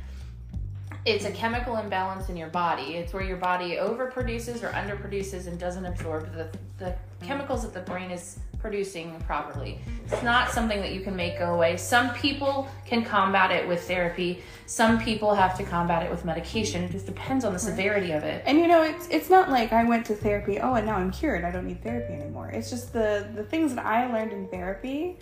It's 1.06 1.26
a 1.26 1.32
chemical 1.32 1.78
imbalance 1.78 2.30
in 2.30 2.36
your 2.36 2.50
body. 2.50 2.96
It's 2.96 3.14
where 3.14 3.24
your 3.24 3.38
body 3.38 3.78
overproduces 3.78 4.64
or 4.64 4.70
underproduces 4.70 5.48
and 5.48 5.58
doesn't 5.58 5.86
absorb 5.86 6.34
the, 6.34 6.50
the 6.78 6.86
mm. 6.86 6.98
chemicals 7.22 7.64
that 7.64 7.74
the 7.74 7.92
brain 7.92 8.12
is 8.12 8.40
producing 8.62 9.20
properly. 9.22 9.80
It's 10.06 10.24
not 10.24 10.50
something 10.52 10.80
that 10.82 10.92
you 10.94 11.02
can 11.02 11.16
make 11.16 11.40
go 11.40 11.54
away. 11.54 11.78
Some 11.78 12.14
people 12.14 12.68
can 12.86 13.04
combat 13.04 13.52
it 13.52 13.68
with 13.68 13.88
therapy. 13.88 14.42
Some 14.66 15.00
people 15.00 15.34
have 15.34 15.58
to 15.58 15.64
combat 15.64 16.04
it 16.04 16.12
with 16.12 16.26
medication. 16.26 16.84
It 16.84 16.92
just 16.92 17.06
depends 17.06 17.46
on 17.46 17.54
the 17.54 17.60
severity 17.60 18.12
of 18.12 18.24
it. 18.24 18.44
And 18.46 18.60
you 18.60 18.68
know, 18.68 18.84
it's 18.84 19.08
it's 19.10 19.30
not 19.30 19.50
like 19.50 19.72
I 19.72 19.84
went 19.84 20.06
to 20.08 20.16
therapy. 20.16 20.60
Oh, 20.60 20.74
and 20.76 20.86
now 20.86 20.98
I'm 20.98 21.12
cured. 21.12 21.44
I 21.46 21.52
don't 21.52 21.68
need 21.68 21.82
therapy 21.82 22.14
anymore. 22.14 22.50
It's 22.50 22.70
just 22.70 22.94
the 22.94 23.30
the 23.34 23.44
things 23.44 23.76
that 23.76 23.86
I 23.86 24.12
learned 24.12 24.34
in 24.34 24.48
therapy 24.48 25.18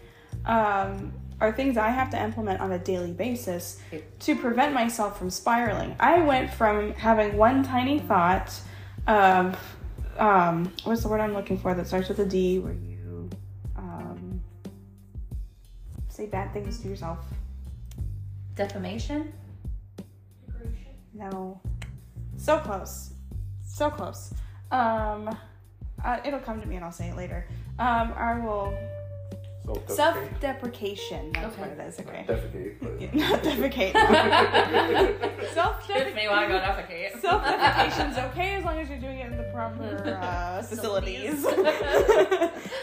um, 0.45 1.13
are 1.39 1.51
things 1.51 1.77
I 1.77 1.89
have 1.89 2.09
to 2.11 2.21
implement 2.21 2.59
on 2.61 2.71
a 2.71 2.79
daily 2.79 3.11
basis 3.11 3.79
to 4.19 4.35
prevent 4.35 4.73
myself 4.73 5.19
from 5.19 5.29
spiraling. 5.29 5.95
I 5.99 6.21
went 6.21 6.51
from 6.51 6.93
having 6.93 7.37
one 7.37 7.63
tiny 7.63 7.99
thought 7.99 8.59
of 9.05 9.57
um, 10.17 10.73
what's 10.83 11.03
the 11.03 11.09
word 11.09 11.21
I'm 11.21 11.33
looking 11.33 11.57
for 11.57 11.73
that 11.73 11.87
starts 11.87 12.09
with 12.09 12.19
a 12.19 12.25
D, 12.25 12.59
where 12.59 12.73
you 12.73 12.86
say 16.17 16.25
bad 16.25 16.51
things 16.51 16.79
to 16.79 16.87
yourself. 16.87 17.19
Defamation? 18.55 19.31
No. 21.13 21.61
So 22.37 22.57
close. 22.57 23.11
So 23.63 23.91
close. 23.91 24.33
Um, 24.71 25.37
uh, 26.03 26.17
it'll 26.25 26.39
come 26.39 26.59
to 26.59 26.67
me 26.67 26.75
and 26.75 26.83
I'll 26.83 26.91
say 26.91 27.09
it 27.09 27.15
later. 27.15 27.47
Um, 27.77 28.13
I 28.17 28.39
will. 28.39 28.75
Self-defecate. 29.67 29.89
Self 29.95 30.39
deprecation. 30.39 31.31
That's 31.33 31.53
Okay. 31.57 31.61
what 31.61 31.69
it 31.71 31.79
is. 31.87 31.99
Okay. 31.99 32.25
Defecate, 32.27 33.13
Not 33.13 33.43
defecate. 33.43 33.93
Self 35.53 35.89
If 35.89 36.15
me 36.15 36.27
want 36.29 36.47
to 36.47 36.53
go 36.53 36.59
defecate. 36.59 37.19
Self 37.21 37.43
defecation 37.43 38.11
is 38.11 38.17
okay 38.17 38.55
as 38.55 38.63
long 38.63 38.79
as 38.79 38.89
you're 38.89 38.99
doing 38.99 39.19
it 39.19 39.31
in 39.31 39.37
the 39.37 39.43
proper 39.53 40.17
uh, 40.21 40.61
facilities. 40.63 41.45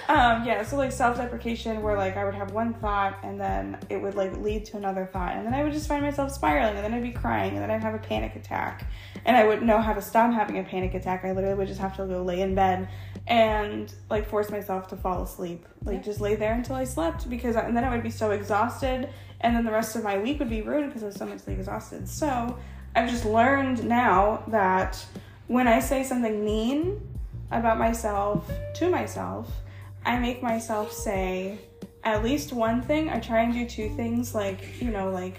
um, 0.09 0.45
yeah, 0.45 0.63
so 0.63 0.77
like 0.77 0.93
self 0.93 1.17
deprecation, 1.17 1.81
where 1.83 1.97
like 1.97 2.17
I 2.17 2.25
would 2.25 2.35
have 2.35 2.53
one 2.53 2.75
thought 2.75 3.19
and 3.23 3.41
then 3.41 3.79
it 3.89 3.97
would 4.01 4.15
like 4.15 4.37
lead 4.39 4.65
to 4.67 4.77
another 4.77 5.09
thought, 5.13 5.33
and 5.37 5.47
then 5.47 5.55
I 5.55 5.63
would 5.63 5.73
just 5.73 5.89
find 5.89 6.03
myself 6.03 6.33
spiraling, 6.33 6.77
and 6.77 6.85
then 6.85 6.93
I'd 6.93 7.03
be 7.03 7.13
crying, 7.13 7.53
and 7.55 7.63
then 7.63 7.71
I'd 7.71 7.83
have 7.83 7.95
a 7.95 7.99
panic 7.99 8.37
attack, 8.37 8.87
and 9.25 9.37
I 9.37 9.45
wouldn't 9.47 9.67
know 9.67 9.81
how 9.81 9.93
to 9.95 10.03
stop 10.03 10.33
having 10.33 10.59
a 10.59 10.65
panic 10.65 10.95
attack. 10.95 11.25
I 11.25 11.33
literally 11.33 11.57
would 11.57 11.69
just 11.69 11.81
have 11.81 11.97
to 11.97 12.07
go 12.07 12.23
lay 12.23 12.41
in 12.43 12.55
bed 12.55 12.89
and 13.27 13.93
like 14.11 14.27
force 14.29 14.51
myself 14.51 14.89
to 14.89 14.97
fall 14.97 15.23
asleep, 15.23 15.67
like 15.85 15.97
Yeah. 15.97 16.03
just 16.03 16.21
lay 16.21 16.35
there 16.35 16.53
until 16.53 16.77
I 16.77 16.85
slept, 16.85 17.29
because 17.31 17.57
I, 17.57 17.63
and 17.63 17.77
then 17.77 17.85
I 17.85 17.91
would 17.91 18.03
be 18.03 18.11
so 18.11 18.31
exhausted, 18.33 19.09
and 19.41 19.57
then 19.57 19.65
the 19.65 19.73
rest 19.73 19.97
of 19.97 20.05
my 20.05 20.19
week 20.19 20.39
would 20.39 20.51
be 20.51 20.63
ruined 20.63 20.89
because 20.89 21.03
I 21.03 21.07
was 21.07 21.17
so 21.17 21.27
mentally 21.27 21.57
exhausted. 21.57 22.09
So 22.09 22.59
I've 22.95 23.09
just 23.11 23.25
learned 23.25 23.85
now 23.85 24.43
that 24.49 25.05
when 25.47 25.67
I 25.69 25.81
say 25.81 26.03
something 26.05 26.45
mean 26.45 27.01
about 27.51 27.79
myself 27.79 28.51
to 28.77 28.91
myself, 28.91 29.51
I 30.05 30.19
make 30.19 30.43
myself 30.43 30.93
say 30.93 31.59
at 32.03 32.23
least 32.23 32.53
one 32.53 32.83
thing. 32.83 33.09
I 33.09 33.21
try 33.21 33.41
and 33.43 33.53
do 33.53 33.67
two 33.67 33.89
things, 33.97 34.35
like, 34.35 34.81
you 34.83 34.91
know, 34.91 35.11
like 35.11 35.37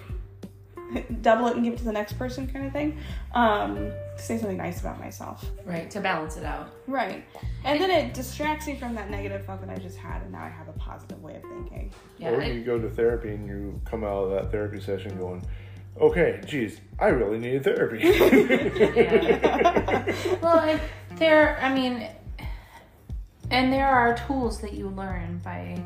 double 1.21 1.47
it 1.47 1.55
and 1.55 1.63
give 1.63 1.73
it 1.73 1.77
to 1.77 1.85
the 1.85 1.91
next 1.91 2.13
person 2.13 2.47
kind 2.47 2.65
of 2.65 2.73
thing. 2.73 2.97
Um, 3.33 3.91
say 4.17 4.37
something 4.37 4.57
nice 4.57 4.81
about 4.81 4.99
myself. 4.99 5.45
Right, 5.65 5.89
to 5.91 5.99
balance 5.99 6.37
it 6.37 6.45
out. 6.45 6.69
Right. 6.87 7.25
And 7.63 7.79
then 7.79 7.91
it 7.91 8.13
distracts 8.13 8.67
me 8.67 8.77
from 8.77 8.95
that 8.95 9.09
negative 9.09 9.45
thought 9.45 9.61
that 9.61 9.69
I 9.69 9.77
just 9.77 9.97
had, 9.97 10.21
and 10.21 10.31
now 10.31 10.43
I 10.43 10.49
have 10.49 10.67
a 10.67 10.73
positive 10.73 11.21
way 11.21 11.35
of 11.35 11.43
thinking. 11.43 11.91
Yeah. 12.17 12.31
or 12.31 12.41
I- 12.41 12.47
you 12.47 12.63
go 12.63 12.79
to 12.79 12.89
therapy 12.89 13.29
and 13.29 13.47
you 13.47 13.79
come 13.85 14.03
out 14.03 14.25
of 14.25 14.31
that 14.31 14.51
therapy 14.51 14.81
session 14.81 15.17
going, 15.17 15.45
okay, 15.99 16.41
geez, 16.45 16.79
I 16.99 17.07
really 17.07 17.37
need 17.37 17.63
therapy. 17.63 18.03
well, 20.41 20.59
and 20.59 20.81
there, 21.17 21.57
I 21.61 21.73
mean, 21.73 22.07
and 23.51 23.71
there 23.71 23.87
are 23.87 24.17
tools 24.27 24.59
that 24.61 24.73
you 24.73 24.89
learn 24.89 25.39
by 25.43 25.81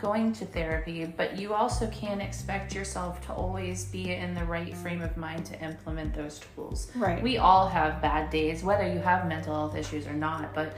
going 0.00 0.32
to 0.32 0.46
therapy, 0.46 1.04
but 1.04 1.38
you 1.38 1.52
also 1.52 1.86
can't 1.88 2.22
expect 2.22 2.74
yourself 2.74 3.24
to 3.26 3.32
always 3.32 3.84
be 3.86 4.14
in 4.14 4.34
the 4.34 4.44
right 4.44 4.74
frame 4.76 5.02
of 5.02 5.16
mind 5.16 5.44
to 5.46 5.60
implement 5.62 6.14
those 6.14 6.40
tools. 6.54 6.90
Right. 6.96 7.22
We 7.22 7.38
all 7.38 7.68
have 7.68 8.00
bad 8.00 8.30
days, 8.30 8.62
whether 8.62 8.90
you 8.90 8.98
have 9.00 9.26
mental 9.26 9.54
health 9.54 9.76
issues 9.76 10.06
or 10.06 10.14
not, 10.14 10.54
but 10.54 10.74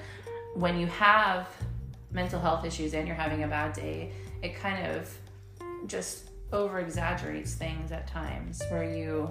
when 0.55 0.79
you 0.79 0.87
have 0.89 1.49
mental 2.11 2.41
health 2.41 2.65
issues 2.65 2.95
and 2.95 3.07
you're 3.07 3.17
having 3.17 3.45
a 3.45 3.49
bad 3.49 3.73
day, 3.73 4.13
it 4.43 4.55
kind 4.57 4.87
of 4.87 5.17
just 5.87 6.31
over 6.53 6.81
exaggerates 6.81 7.55
things 7.55 7.93
at 7.93 8.07
times 8.07 8.63
where 8.71 8.85
you 8.85 9.31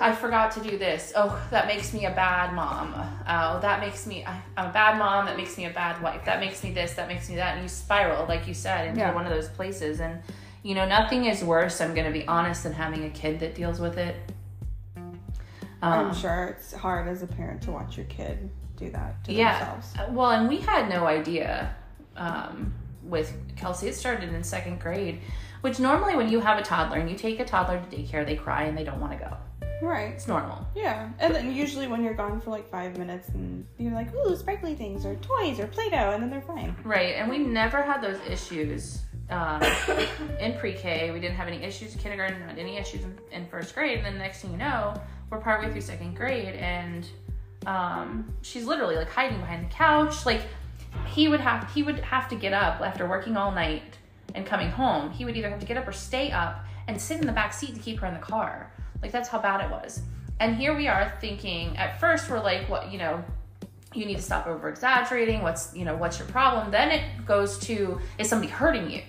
I 0.00 0.14
forgot 0.14 0.50
to 0.52 0.60
do 0.60 0.76
this. 0.76 1.12
Oh, 1.14 1.40
that 1.50 1.66
makes 1.66 1.92
me 1.94 2.06
a 2.06 2.10
bad 2.10 2.52
mom. 2.54 2.94
Oh, 3.28 3.60
that 3.60 3.80
makes 3.80 4.06
me 4.06 4.24
I, 4.24 4.40
I'm 4.56 4.70
a 4.70 4.72
bad 4.72 4.98
mom. 4.98 5.26
That 5.26 5.36
makes 5.36 5.56
me 5.56 5.66
a 5.66 5.70
bad 5.70 6.02
wife. 6.02 6.24
That 6.24 6.40
makes 6.40 6.62
me 6.64 6.72
this. 6.72 6.94
That 6.94 7.08
makes 7.08 7.28
me 7.28 7.36
that. 7.36 7.54
And 7.54 7.62
you 7.62 7.68
spiral, 7.68 8.26
like 8.26 8.46
you 8.48 8.54
said, 8.54 8.88
into 8.88 9.00
Yeah. 9.00 9.14
one 9.14 9.26
of 9.26 9.32
those 9.32 9.48
places. 9.48 10.00
And 10.00 10.20
you 10.62 10.74
know, 10.74 10.86
nothing 10.86 11.26
is 11.26 11.44
worse. 11.44 11.80
I'm 11.80 11.94
going 11.94 12.06
to 12.06 12.12
be 12.12 12.26
honest 12.26 12.62
than 12.62 12.72
having 12.72 13.04
a 13.04 13.10
kid 13.10 13.38
that 13.40 13.54
deals 13.54 13.80
with 13.80 13.98
it. 13.98 14.16
Um, 14.96 15.12
I'm 15.82 16.14
sure 16.14 16.56
it's 16.58 16.72
hard 16.72 17.06
as 17.08 17.22
a 17.22 17.26
parent 17.26 17.60
to 17.62 17.70
watch 17.70 17.96
your 17.98 18.06
kid 18.06 18.48
do 18.76 18.90
that 18.90 19.22
to 19.24 19.32
yeah. 19.32 19.58
themselves. 19.74 19.94
Well, 20.10 20.30
and 20.30 20.48
we 20.48 20.58
had 20.58 20.88
no 20.88 21.06
idea 21.06 21.74
um, 22.16 22.72
with 23.02 23.36
Kelsey. 23.56 23.88
It 23.88 23.94
started 23.94 24.32
in 24.32 24.42
second 24.42 24.80
grade, 24.80 25.20
which 25.60 25.78
normally 25.78 26.16
when 26.16 26.30
you 26.30 26.40
have 26.40 26.58
a 26.58 26.62
toddler 26.62 26.98
and 26.98 27.10
you 27.10 27.16
take 27.16 27.38
a 27.40 27.44
toddler 27.44 27.80
to 27.80 27.96
daycare, 27.96 28.24
they 28.24 28.36
cry 28.36 28.64
and 28.64 28.76
they 28.76 28.84
don't 28.84 29.00
want 29.00 29.12
to 29.12 29.18
go. 29.18 29.36
Right. 29.82 30.14
It's 30.14 30.28
normal. 30.28 30.66
Yeah, 30.74 31.10
and 31.18 31.34
then 31.34 31.54
usually 31.54 31.86
when 31.86 32.02
you're 32.02 32.14
gone 32.14 32.40
for 32.40 32.50
like 32.50 32.70
five 32.70 32.96
minutes 32.96 33.28
and 33.30 33.66
you're 33.78 33.92
like, 33.92 34.14
ooh, 34.14 34.36
sparkly 34.36 34.74
things 34.74 35.04
or 35.04 35.14
toys 35.16 35.58
or 35.60 35.66
Play-Doh, 35.66 36.12
and 36.12 36.22
then 36.22 36.30
they're 36.30 36.40
fine. 36.40 36.74
Right, 36.84 37.14
and 37.16 37.28
we 37.28 37.38
never 37.38 37.82
had 37.82 38.00
those 38.02 38.18
issues 38.28 39.02
um, 39.30 39.62
in 40.40 40.54
pre-K. 40.54 41.10
We 41.10 41.20
didn't 41.20 41.36
have 41.36 41.48
any 41.48 41.62
issues 41.62 41.94
in 41.94 42.00
kindergarten, 42.00 42.46
not 42.46 42.58
any 42.58 42.76
issues 42.76 43.04
in, 43.04 43.18
in 43.32 43.46
first 43.46 43.74
grade. 43.74 43.98
And 43.98 44.06
then 44.06 44.18
next 44.18 44.40
thing 44.40 44.52
you 44.52 44.58
know, 44.58 44.94
we're 45.30 45.40
partway 45.40 45.70
through 45.70 45.80
second 45.80 46.14
grade, 46.14 46.54
and 46.54 47.08
um, 47.66 48.32
she's 48.42 48.64
literally 48.64 48.96
like 48.96 49.10
hiding 49.10 49.38
behind 49.38 49.64
the 49.64 49.74
couch. 49.74 50.26
Like 50.26 50.42
he 51.06 51.28
would 51.28 51.40
have 51.40 51.70
he 51.72 51.82
would 51.82 51.98
have 52.00 52.28
to 52.28 52.36
get 52.36 52.52
up 52.52 52.80
after 52.80 53.06
working 53.06 53.36
all 53.36 53.50
night 53.50 53.98
and 54.34 54.46
coming 54.46 54.70
home. 54.70 55.10
He 55.10 55.24
would 55.24 55.36
either 55.36 55.50
have 55.50 55.60
to 55.60 55.66
get 55.66 55.76
up 55.76 55.86
or 55.86 55.92
stay 55.92 56.30
up 56.30 56.64
and 56.86 57.00
sit 57.00 57.20
in 57.20 57.26
the 57.26 57.32
back 57.32 57.52
seat 57.52 57.74
to 57.74 57.80
keep 57.80 57.98
her 58.00 58.06
in 58.06 58.14
the 58.14 58.20
car. 58.20 58.70
Like 59.04 59.12
that's 59.12 59.28
how 59.28 59.38
bad 59.38 59.62
it 59.62 59.70
was. 59.70 60.00
And 60.40 60.56
here 60.56 60.74
we 60.74 60.88
are 60.88 61.12
thinking. 61.20 61.76
At 61.76 62.00
first, 62.00 62.30
we're 62.30 62.42
like, 62.42 62.66
what 62.70 62.90
you 62.90 62.98
know 62.98 63.22
you 63.92 64.06
need 64.06 64.16
to 64.16 64.22
stop 64.22 64.46
over 64.46 64.68
exaggerating 64.70 65.42
what's 65.42 65.76
you 65.76 65.84
know 65.84 65.94
what's 65.94 66.18
your 66.18 66.26
problem 66.28 66.70
then 66.72 66.90
it 66.90 67.24
goes 67.24 67.58
to 67.58 68.00
is 68.18 68.28
somebody 68.28 68.50
hurting 68.50 68.90
you 68.90 69.02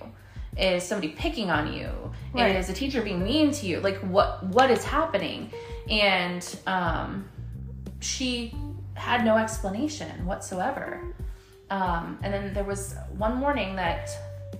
is 0.57 0.83
somebody 0.83 1.07
picking 1.13 1.49
on 1.49 1.73
you 1.73 1.89
Right. 2.33 2.55
is 2.55 2.69
a 2.69 2.73
teacher 2.73 3.01
being 3.01 3.23
mean 3.23 3.51
to 3.51 3.65
you 3.65 3.79
like 3.79 3.97
what 4.01 4.43
what 4.45 4.69
is 4.69 4.83
happening 4.83 5.49
and 5.89 6.59
um 6.67 7.27
she 7.99 8.53
had 8.93 9.25
no 9.25 9.37
explanation 9.37 10.23
whatsoever 10.27 11.01
um 11.71 12.19
and 12.21 12.31
then 12.31 12.53
there 12.53 12.63
was 12.63 12.93
one 13.17 13.37
morning 13.37 13.75
that 13.77 14.07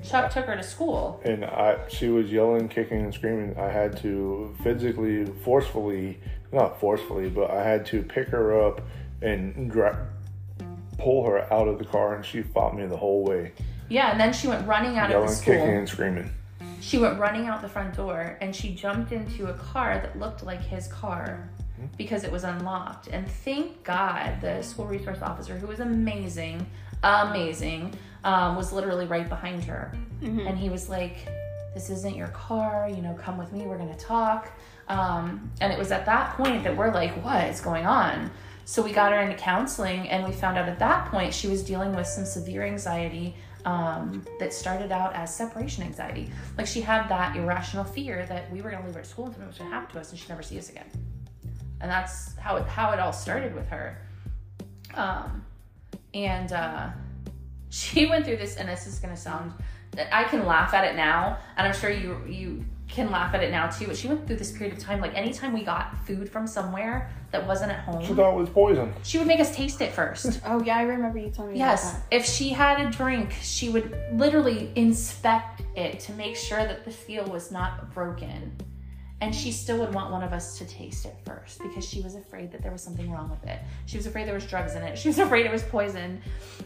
chuck 0.06 0.32
took 0.32 0.46
her 0.46 0.56
to 0.56 0.64
school 0.64 1.20
and 1.24 1.46
I, 1.46 1.78
she 1.88 2.10
was 2.10 2.32
yelling, 2.32 2.68
kicking, 2.70 3.02
and 3.02 3.14
screaming. 3.14 3.58
I 3.58 3.70
had 3.70 3.98
to 3.98 4.56
physically, 4.64 5.26
forcefully, 5.44 6.20
not 6.52 6.80
forcefully, 6.80 7.30
but 7.30 7.52
I 7.52 7.64
had 7.64 7.86
to 7.88 8.04
pick 8.04 8.30
her 8.30 8.62
up 8.66 8.82
and 9.22 9.72
dra- 9.72 10.08
pull 10.98 11.26
her 11.26 11.52
out 11.54 11.68
of 11.68 11.80
the 11.80 11.86
car, 11.86 12.16
and 12.16 12.26
she 12.26 12.42
fought 12.42 12.76
me 12.76 12.86
the 12.86 12.98
whole 12.98 13.24
way, 13.24 13.52
yeah 13.90 14.12
and 14.12 14.20
then 14.20 14.34
she 14.34 14.48
went 14.48 14.66
running 14.68 14.98
out 14.98 15.06
of 15.06 15.12
yelling, 15.12 15.28
the 15.28 15.34
school 15.34 15.54
kicking, 15.56 15.78
and 15.78 15.90
screaming. 15.90 16.32
She 16.82 16.98
went 16.98 17.20
running 17.20 17.48
out 17.48 17.62
the 17.62 17.70
front 17.70 17.96
door 17.96 18.38
and 18.42 18.56
she 18.56 18.76
jumped 18.76 19.12
into 19.12 19.48
a 19.48 19.54
car 19.54 19.96
that 19.96 20.20
looked 20.20 20.44
like 20.44 20.62
his 20.62 20.88
car 20.88 21.50
hmm? 21.78 21.86
because 21.98 22.24
it 22.24 22.32
was 22.32 22.44
unlocked. 22.44 23.08
And 23.08 23.28
thank 23.28 23.84
God 23.84 24.40
the 24.42 24.62
school 24.62 24.86
resource 24.86 25.20
officer, 25.22 25.58
who 25.58 25.68
was 25.68 25.80
amazing, 25.80 26.66
amazing, 27.04 27.96
um, 28.26 28.58
was 28.58 28.74
literally 28.74 29.06
right 29.06 29.30
behind 29.30 29.64
her. 29.64 29.94
And 30.48 30.58
he 30.58 30.70
was 30.70 30.90
like, 30.90 31.28
This 31.74 31.90
isn't 31.90 32.16
your 32.16 32.30
car, 32.30 32.90
you 32.90 33.02
know, 33.02 33.14
come 33.14 33.38
with 33.38 33.54
me, 33.54 33.66
we're 33.66 33.78
gonna 33.78 33.96
talk. 33.96 34.52
Um, 34.90 35.50
and 35.62 35.72
it 35.72 35.80
was 35.80 35.92
at 35.92 36.06
that 36.06 36.36
point 36.36 36.64
that 36.66 36.76
we're 36.76 36.92
like, 36.92 37.12
What 37.24 37.48
is 37.48 37.62
going 37.62 37.86
on? 37.86 38.32
So 38.66 38.82
we 38.82 38.92
got 38.92 39.12
her 39.12 39.20
into 39.20 39.36
counseling, 39.36 40.10
and 40.10 40.26
we 40.26 40.32
found 40.32 40.58
out 40.58 40.68
at 40.68 40.80
that 40.80 41.12
point 41.12 41.34
she 41.34 41.48
was 41.48 41.64
dealing 41.64 41.96
with 41.96 42.08
some 42.08 42.26
severe 42.26 42.64
anxiety 42.64 43.36
um, 43.64 44.26
that 44.40 44.54
started 44.54 44.92
out 44.92 45.14
as 45.14 45.36
separation 45.36 45.84
anxiety. 45.84 46.32
Like 46.58 46.66
she 46.66 46.82
had 46.82 47.08
that 47.10 47.36
irrational 47.36 47.84
fear 47.84 48.26
that 48.26 48.52
we 48.52 48.62
were 48.62 48.72
going 48.72 48.82
to 48.82 48.88
leave 48.88 48.96
her 48.96 49.02
at 49.02 49.08
school 49.08 49.26
and 49.26 49.36
something 49.36 49.48
was 49.48 49.58
going 49.60 49.70
to 49.70 49.76
happen 49.76 49.94
to 49.94 50.00
us, 50.00 50.10
and 50.10 50.20
she'd 50.20 50.30
never 50.30 50.42
see 50.42 50.58
us 50.58 50.70
again. 50.70 50.90
And 51.80 51.92
that's 51.92 52.36
how 52.38 52.56
it 52.56 52.66
how 52.66 52.92
it 52.92 53.00
all 53.00 53.14
started 53.14 53.54
with 53.54 53.68
her. 53.68 54.02
Um, 54.96 55.46
and 56.16 56.52
uh, 56.52 56.90
she 57.76 58.06
went 58.06 58.26
through 58.26 58.38
this, 58.38 58.56
and 58.56 58.70
this 58.70 58.88
is 58.88 59.00
going 59.00 59.14
to 59.14 59.20
sound 59.20 59.54
I 60.12 60.24
can 60.26 60.46
laugh 60.46 60.74
at 60.74 60.84
it 60.84 60.96
now, 60.96 61.38
and 61.58 61.68
I'm 61.68 61.74
sure 61.74 61.90
you 61.90 62.20
you 62.28 62.66
can 62.88 63.10
laugh 63.10 63.34
at 63.34 63.42
it 63.44 63.50
now 63.52 63.68
too. 63.70 63.88
But 63.88 63.98
she 63.98 64.08
went 64.08 64.28
through 64.28 64.36
this 64.38 64.52
period 64.52 64.78
of 64.78 64.84
time. 64.84 65.00
Like 65.02 65.16
anytime 65.16 65.54
we 65.54 65.64
got 65.64 65.98
food 66.06 66.30
from 66.30 66.46
somewhere 66.48 67.10
that 67.32 67.46
wasn't 67.48 67.72
at 67.72 67.80
home, 67.80 68.04
She 68.04 68.14
thought 68.14 68.34
it 68.34 68.40
was 68.40 68.50
poison. 68.50 68.94
she 69.04 69.18
would 69.18 69.28
make 69.28 69.40
us 69.40 69.56
taste 69.56 69.82
it 69.82 69.92
first. 69.92 70.42
Oh 70.46 70.62
yeah, 70.64 70.78
I 70.78 70.84
remember 70.84 71.18
you 71.20 71.30
telling 71.30 71.54
me 71.54 71.60
Yes, 71.60 71.92
about 71.94 72.04
if 72.12 72.26
she 72.26 72.50
had 72.50 72.86
a 72.86 72.92
drink, 72.92 73.32
she 73.42 73.70
would 73.70 73.96
literally 74.14 74.72
inspect 74.76 75.64
it 75.76 76.00
to 76.02 76.14
make 76.14 76.36
sure 76.36 76.60
that 76.60 76.86
the 76.86 76.92
seal 76.92 77.26
was 77.26 77.52
not 77.52 77.94
broken. 77.94 78.56
And 79.26 79.34
she 79.34 79.52
still 79.52 79.80
would 79.80 79.92
want 79.92 80.12
one 80.12 80.22
of 80.22 80.34
us 80.34 80.56
to 80.60 80.66
taste 80.66 81.04
it 81.04 81.16
first 81.26 81.60
because 81.64 81.84
she 81.84 82.00
was 82.00 82.14
afraid 82.14 82.52
that 82.52 82.62
there 82.62 82.72
was 82.72 82.84
something 82.84 83.10
wrong 83.10 83.28
with 83.28 83.44
it. 83.50 83.60
She 83.88 83.98
was 83.98 84.06
afraid 84.06 84.28
there 84.28 84.36
was 84.36 84.46
drugs 84.46 84.76
in 84.76 84.84
it. 84.84 85.00
She 85.00 85.08
was 85.08 85.18
afraid 85.18 85.48
it 85.48 85.52
was 85.52 85.64
poison. 85.64 86.22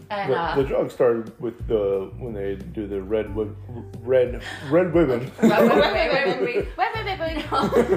And, 0.09 0.33
the, 0.33 0.37
uh, 0.37 0.83
the 0.83 0.89
started 0.89 1.39
with 1.39 1.65
the 1.69 2.11
when 2.17 2.33
they 2.33 2.55
do 2.55 2.85
the 2.85 3.01
red 3.01 3.33
red 3.33 3.55
red, 4.01 4.43
red 4.69 4.93
women. 4.93 5.31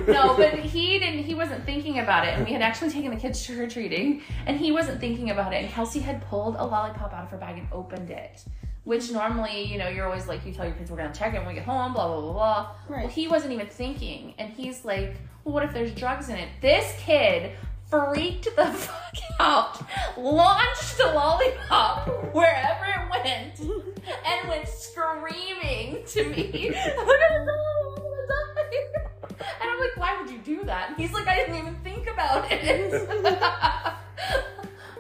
no, 0.07 0.37
but 0.37 0.55
he 0.55 1.01
didn't. 1.01 1.25
He 1.25 1.35
wasn't 1.35 1.65
thinking 1.65 1.99
about 1.99 2.25
it. 2.25 2.35
And 2.35 2.47
we 2.47 2.53
had 2.53 2.63
actually 2.63 2.91
taken 2.91 3.11
the 3.11 3.17
kids 3.17 3.45
trick 3.45 3.59
or 3.59 3.69
treating, 3.69 4.23
and 4.47 4.57
he 4.57 4.71
wasn't 4.71 5.01
thinking 5.01 5.31
about 5.31 5.53
it. 5.53 5.65
And 5.65 5.73
Kelsey 5.73 5.99
had 5.99 6.25
pulled 6.29 6.55
a 6.55 6.65
lollipop 6.65 7.13
out 7.13 7.25
of 7.25 7.31
her 7.31 7.37
bag 7.37 7.59
and 7.59 7.67
opened 7.73 8.11
it 8.11 8.45
which 8.85 9.11
normally, 9.11 9.63
you 9.63 9.79
know, 9.79 9.89
you're 9.89 10.07
always 10.07 10.27
like, 10.27 10.45
you 10.45 10.53
tell 10.53 10.65
your 10.65 10.75
kids 10.75 10.91
we're 10.91 10.97
gonna 10.97 11.15
check 11.15 11.35
it 11.35 11.39
when 11.39 11.49
we 11.49 11.55
get 11.55 11.65
home, 11.65 11.93
blah 11.93 12.09
blah 12.09 12.21
blah 12.21 12.33
blah. 12.33 12.71
Right. 12.89 13.05
Well, 13.05 13.09
he 13.09 13.29
wasn't 13.29 13.53
even 13.53 13.67
thinking, 13.69 14.35
and 14.39 14.53
he's 14.53 14.85
like, 14.85 15.17
well, 15.45 15.55
what 15.55 15.65
if 15.65 15.73
there's 15.73 15.93
drugs 15.93 16.29
in 16.29 16.37
it? 16.37 16.49
This 16.61 16.93
kid 16.99 17.53
freaked 17.89 18.45
the 18.57 18.67
fuck 18.73 19.15
out, 19.39 19.83
launched 20.17 20.99
a 21.01 21.13
lollipop 21.13 22.09
wherever 22.35 22.85
it 22.87 23.11
went, 23.11 23.61
and 24.27 24.49
went 24.49 24.67
screaming 24.69 26.05
to 26.07 26.29
me. 26.29 26.75
I'm 26.75 26.97
gonna 26.97 27.47
die, 27.47 27.53
I'm 27.77 27.95
gonna 27.95 28.27
die. 28.29 29.53
And 29.61 29.71
I'm 29.71 29.81
like, 29.81 29.97
why 29.97 30.21
would 30.21 30.31
you 30.31 30.39
do 30.39 30.65
that? 30.65 30.91
And 30.91 30.99
he's 30.99 31.13
like, 31.13 31.29
I 31.29 31.37
didn't 31.37 31.57
even 31.57 31.75
think 31.77 32.09
about 32.09 32.47
it. 32.51 33.09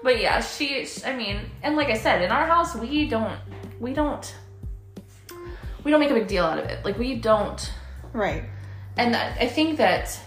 but 0.03 0.21
yeah, 0.21 0.41
she, 0.41 0.87
I 1.05 1.17
mean, 1.17 1.41
and 1.63 1.77
like 1.77 1.89
I 1.89 1.97
said, 1.97 2.23
in 2.23 2.31
our 2.31 2.47
house, 2.47 2.75
we 2.75 3.09
don't, 3.09 3.39
we 3.83 3.93
don't, 3.93 4.35
we 5.85 5.91
don't 5.91 6.01
make 6.01 6.11
a 6.11 6.15
big 6.15 6.29
deal 6.29 6.45
out 6.45 6.59
of 6.59 6.65
it. 6.65 6.85
Like 6.85 6.99
we 6.99 7.17
don't. 7.17 7.73
Right. 8.15 8.45
and 8.97 9.17
I 9.17 9.47
think 9.47 9.79
that 9.79 10.19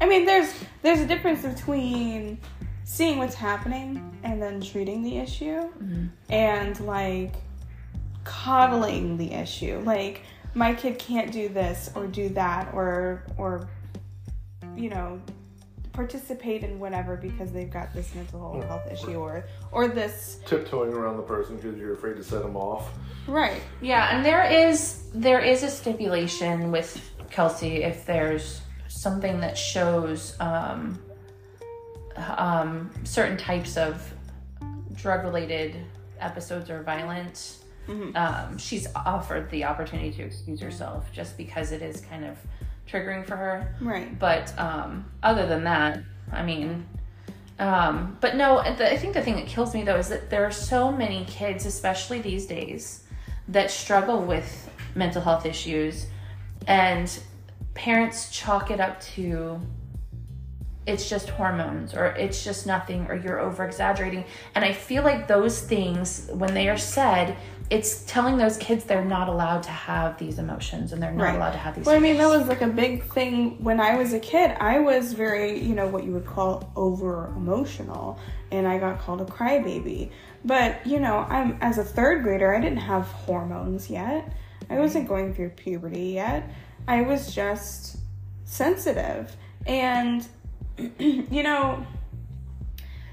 I 0.00 0.06
mean, 0.06 0.24
there's 0.24 0.52
there's 0.82 1.00
a 1.00 1.06
difference 1.06 1.42
between 1.42 2.38
seeing 2.84 3.18
what's 3.18 3.34
happening 3.34 4.18
and 4.22 4.40
then 4.40 4.60
treating 4.60 5.02
the 5.02 5.18
issue, 5.18 5.60
mm-hmm. 5.60 6.06
and 6.30 6.80
like 6.80 7.34
coddling 8.24 9.18
the 9.18 9.32
issue. 9.32 9.82
Like 9.84 10.22
my 10.54 10.72
kid 10.74 10.98
can't 10.98 11.30
do 11.30 11.48
this 11.48 11.90
or 11.94 12.06
do 12.06 12.30
that 12.30 12.72
or 12.72 13.24
or 13.36 13.68
you 14.74 14.88
know 14.88 15.20
participate 15.92 16.62
in 16.62 16.78
whatever 16.78 17.16
because 17.16 17.52
they've 17.52 17.70
got 17.70 17.92
this 17.94 18.14
mental 18.14 18.60
health 18.62 18.90
issue 18.90 19.14
or 19.14 19.44
or 19.72 19.88
this 19.88 20.40
Tiptoeing 20.46 20.92
around 20.92 21.16
the 21.16 21.22
person 21.22 21.56
because 21.56 21.78
you're 21.78 21.94
afraid 21.94 22.16
to 22.16 22.24
set 22.24 22.42
them 22.42 22.56
off. 22.56 22.90
right 23.26 23.62
Yeah, 23.80 24.16
and 24.16 24.24
there 24.24 24.44
is 24.44 25.04
there 25.14 25.40
is 25.40 25.62
a 25.62 25.70
stipulation 25.70 26.70
with 26.70 27.10
Kelsey 27.30 27.82
if 27.82 28.06
there's 28.06 28.62
something 28.88 29.40
that 29.40 29.56
shows 29.56 30.36
um, 30.40 30.98
um, 32.16 32.90
certain 33.04 33.36
types 33.36 33.76
of 33.76 34.12
drug 34.94 35.24
related 35.24 35.76
episodes 36.18 36.70
or 36.70 36.82
violent. 36.82 37.56
Um, 38.14 38.56
she's 38.56 38.86
offered 38.94 39.50
the 39.50 39.64
opportunity 39.64 40.12
to 40.12 40.22
excuse 40.22 40.60
herself 40.60 41.10
just 41.12 41.36
because 41.36 41.72
it 41.72 41.82
is 41.82 42.00
kind 42.02 42.24
of 42.24 42.38
triggering 42.90 43.26
for 43.26 43.36
her. 43.36 43.74
right 43.80 44.18
But 44.18 44.58
um, 44.58 45.10
other 45.22 45.46
than 45.46 45.64
that, 45.64 46.00
I 46.32 46.42
mean, 46.42 46.86
um, 47.58 48.16
but 48.20 48.36
no, 48.36 48.62
the, 48.62 48.90
I 48.90 48.96
think 48.96 49.14
the 49.14 49.22
thing 49.22 49.36
that 49.36 49.46
kills 49.46 49.74
me 49.74 49.82
though 49.82 49.98
is 49.98 50.08
that 50.08 50.30
there 50.30 50.44
are 50.44 50.50
so 50.50 50.90
many 50.90 51.24
kids, 51.26 51.66
especially 51.66 52.20
these 52.20 52.46
days, 52.46 53.04
that 53.48 53.70
struggle 53.70 54.22
with 54.22 54.70
mental 54.94 55.22
health 55.22 55.46
issues, 55.46 56.06
and 56.66 57.20
parents 57.74 58.30
chalk 58.30 58.70
it 58.70 58.80
up 58.80 59.00
to 59.00 59.60
it's 60.90 61.08
just 61.08 61.28
hormones 61.30 61.94
or 61.94 62.06
it's 62.06 62.42
just 62.44 62.66
nothing 62.66 63.06
or 63.08 63.14
you're 63.14 63.38
over 63.40 63.64
exaggerating. 63.64 64.24
And 64.54 64.64
I 64.64 64.72
feel 64.72 65.02
like 65.02 65.26
those 65.28 65.60
things, 65.60 66.28
when 66.32 66.52
they 66.54 66.68
are 66.68 66.76
said, 66.78 67.36
it's 67.70 68.02
telling 68.04 68.36
those 68.36 68.56
kids 68.56 68.82
they're 68.84 69.04
not 69.04 69.28
allowed 69.28 69.62
to 69.62 69.70
have 69.70 70.18
these 70.18 70.40
emotions 70.40 70.92
and 70.92 71.00
they're 71.00 71.12
not 71.12 71.22
Right. 71.24 71.36
allowed 71.36 71.52
to 71.52 71.58
have 71.58 71.76
these 71.76 71.86
Well, 71.86 71.94
I 71.94 72.00
mean, 72.00 72.16
that 72.16 72.28
was 72.28 72.48
like 72.48 72.62
a 72.62 72.66
big 72.66 73.04
thing 73.12 73.62
when 73.62 73.80
I 73.80 73.94
was 73.96 74.12
a 74.12 74.18
kid. 74.18 74.56
I 74.60 74.80
was 74.80 75.12
very, 75.12 75.60
you 75.60 75.74
know, 75.76 75.86
what 75.86 76.02
you 76.02 76.10
would 76.12 76.26
call 76.26 76.72
over 76.74 77.32
emotional, 77.36 78.18
and 78.50 78.66
I 78.66 78.78
got 78.78 78.98
called 79.00 79.20
a 79.20 79.24
crybaby. 79.24 80.10
But, 80.44 80.84
you 80.84 80.98
know, 80.98 81.18
I'm 81.28 81.58
as 81.60 81.78
a 81.78 81.84
third 81.84 82.24
grader, 82.24 82.52
I 82.54 82.60
didn't 82.60 82.78
have 82.78 83.04
hormones 83.06 83.88
yet. 83.88 84.32
I 84.68 84.78
wasn't 84.80 85.06
going 85.08 85.32
through 85.34 85.50
puberty 85.50 86.06
yet. 86.14 86.50
I 86.88 87.02
was 87.02 87.32
just 87.32 87.98
sensitive. 88.44 89.36
And, 89.66 90.26
you 90.98 91.42
know, 91.42 91.86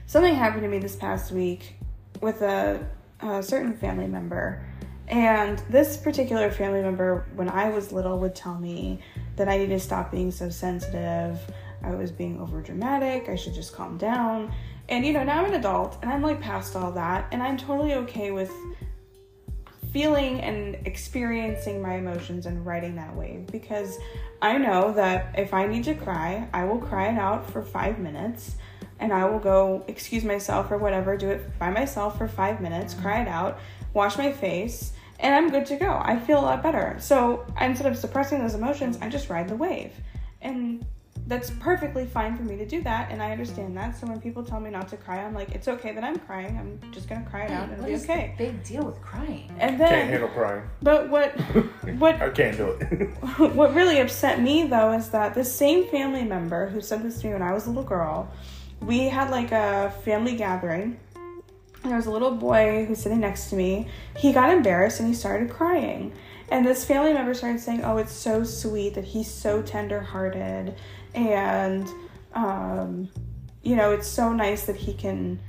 something 0.06 0.34
happened 0.34 0.63
to 0.63 0.67
me 0.67 0.80
this 0.80 0.96
past 0.96 1.32
week 1.32 1.76
with 2.22 2.41
a, 2.41 2.88
a 3.22 3.43
certain 3.43 3.74
family 3.74 4.08
member. 4.08 4.65
And 5.08 5.60
this 5.70 5.96
particular 5.96 6.52
family 6.52 6.82
member, 6.82 7.26
when 7.36 7.50
I 7.50 7.70
was 7.70 7.91
little, 7.91 8.20
would 8.20 8.36
tell 8.36 8.60
me 8.60 9.00
that 9.38 9.48
I 9.48 9.58
need 9.58 9.70
to 9.70 9.80
stop 9.80 10.12
being 10.12 10.32
so 10.32 10.50
sensitive. 10.50 11.39
I 11.82 11.96
was 11.96 12.12
being 12.12 12.41
over 12.41 12.62
dramatic. 12.62 13.30
I 13.30 13.36
should 13.36 13.54
just 13.54 13.74
calm 13.74 13.98
down. 13.98 14.54
And 14.89 15.06
you 15.06 15.13
know, 15.13 15.24
now 15.24 15.39
I'm 15.39 15.46
an 15.46 15.54
adult 15.54 15.98
and 16.02 16.12
I'm 16.12 16.22
like 16.22 16.41
past 16.41 16.76
all 16.76 16.91
that. 16.93 17.28
And 17.32 17.41
I'm 17.41 17.58
totally 17.58 17.93
okay 17.93 18.32
with 18.32 18.52
feeling 19.98 20.42
and 20.42 20.78
experiencing 20.86 21.82
my 21.82 21.96
emotions 21.96 22.46
and 22.46 22.64
riding 22.64 22.96
that 22.96 23.16
wave 23.16 23.48
because 23.48 23.98
I 24.44 24.60
know 24.60 24.94
that 24.94 25.34
if 25.36 25.56
I 25.56 25.66
need 25.66 25.86
to 25.86 25.96
cry, 25.96 26.48
I 26.54 26.66
will 26.66 26.78
cry 26.78 27.08
it 27.08 27.18
out 27.18 27.50
for 27.50 27.64
five 27.64 27.98
minutes 27.98 28.58
and 29.00 29.12
I 29.12 29.26
will 29.26 29.40
go 29.40 29.84
excuse 29.88 30.24
myself 30.24 30.70
or 30.70 30.78
whatever, 30.78 31.18
do 31.18 31.32
it 31.32 31.58
by 31.58 31.72
myself 31.72 32.16
for 32.16 32.28
five 32.28 32.62
minutes, 32.62 32.94
mm-hmm. 32.94 33.02
cry 33.02 33.22
it 33.24 33.28
out, 33.28 33.58
wash 33.96 34.20
my 34.20 34.32
face, 34.32 34.92
and 35.20 35.34
I'm 35.34 35.50
good 35.50 35.66
to 35.66 35.78
go. 35.78 36.00
I 36.00 36.20
feel 36.20 36.42
a 36.42 36.46
lot 36.46 36.62
better. 36.62 36.98
So 37.00 37.48
instead 37.60 37.92
of 37.92 37.98
suppressing 37.98 38.38
those 38.38 38.54
emotions, 38.54 39.00
I 39.02 39.10
just 39.10 39.32
ride 39.32 39.50
the 39.50 39.56
wave. 39.56 39.94
And 40.44 40.86
that's 41.28 41.52
perfectly 41.52 42.06
fine 42.06 42.38
for 42.38 42.44
me 42.44 42.56
to 42.56 42.66
do 42.66 42.82
that, 42.84 43.12
and 43.12 43.22
I 43.22 43.32
understand 43.32 43.76
that. 43.76 43.98
So 43.98 44.08
when 44.08 44.22
people 44.22 44.44
tell 44.44 44.62
me 44.62 44.70
not 44.70 44.88
to 44.90 44.98
cry, 44.98 45.18
I'm 45.18 45.34
like, 45.34 45.52
it's 45.52 45.68
okay 45.68 45.92
that 45.94 46.04
I'm 46.04 46.18
crying. 46.20 46.58
I'm 46.58 46.92
just 46.92 47.10
gonna 47.10 47.26
cry 47.30 47.44
it 47.44 47.52
out 47.52 47.63
and 47.63 47.74
it'll 47.74 47.86
be 47.86 47.96
okay. 47.96 48.34
the 48.38 48.46
big 48.46 48.63
deal 48.63 48.84
with 48.84 49.02
crying? 49.02 49.52
And 49.60 49.80
then 49.80 49.90
Can't 49.90 50.10
handle 50.10 50.30
crying. 50.30 50.63
but 50.82 51.10
what 51.10 51.32
what 51.98 52.22
I 52.22 52.30
can't 52.30 52.56
do 52.56 52.70
it. 52.80 53.10
what 53.56 53.76
really 53.76 54.00
upset 54.00 54.42
me 54.42 54.68
though 54.68 54.94
is 54.94 55.10
that 55.10 55.34
the 55.34 55.44
same 55.44 55.88
family 55.88 56.24
member 56.24 56.68
who 56.68 56.80
said 56.80 57.04
this 57.04 57.20
to 57.22 57.28
me 57.28 57.34
when 57.34 57.42
I 57.42 57.54
was 57.54 57.66
a 57.66 57.70
little 57.70 57.84
girl, 57.84 58.32
we 58.82 59.10
had 59.10 59.30
like 59.30 59.52
a 59.52 59.94
family 60.06 60.36
gathering. 60.36 61.00
And 61.84 61.92
there 61.92 61.98
was 61.98 62.08
a 62.08 62.12
little 62.12 62.32
boy 62.32 62.86
who's 62.86 63.00
sitting 63.00 63.20
next 63.20 63.50
to 63.50 63.56
me. 63.56 63.88
He 64.18 64.34
got 64.34 64.50
embarrassed 64.50 65.00
and 65.00 65.08
he 65.08 65.13
started 65.13 65.50
crying. 65.50 66.13
And 66.50 66.66
this 66.66 66.86
family 66.86 67.13
member 67.13 67.34
started 67.34 67.60
saying, 67.60 67.84
"Oh, 67.84 67.98
it's 67.98 68.13
so 68.13 68.44
sweet 68.44 68.94
that 68.96 69.04
he's 69.04 69.30
so 69.30 69.62
tender-hearted, 69.62 70.76
and 71.17 71.88
um, 72.34 73.10
you 73.63 73.75
know, 73.75 73.91
it's 73.91 74.08
so 74.08 74.32
nice 74.32 74.65
that 74.67 74.75
he 74.75 74.93
can 74.93 75.39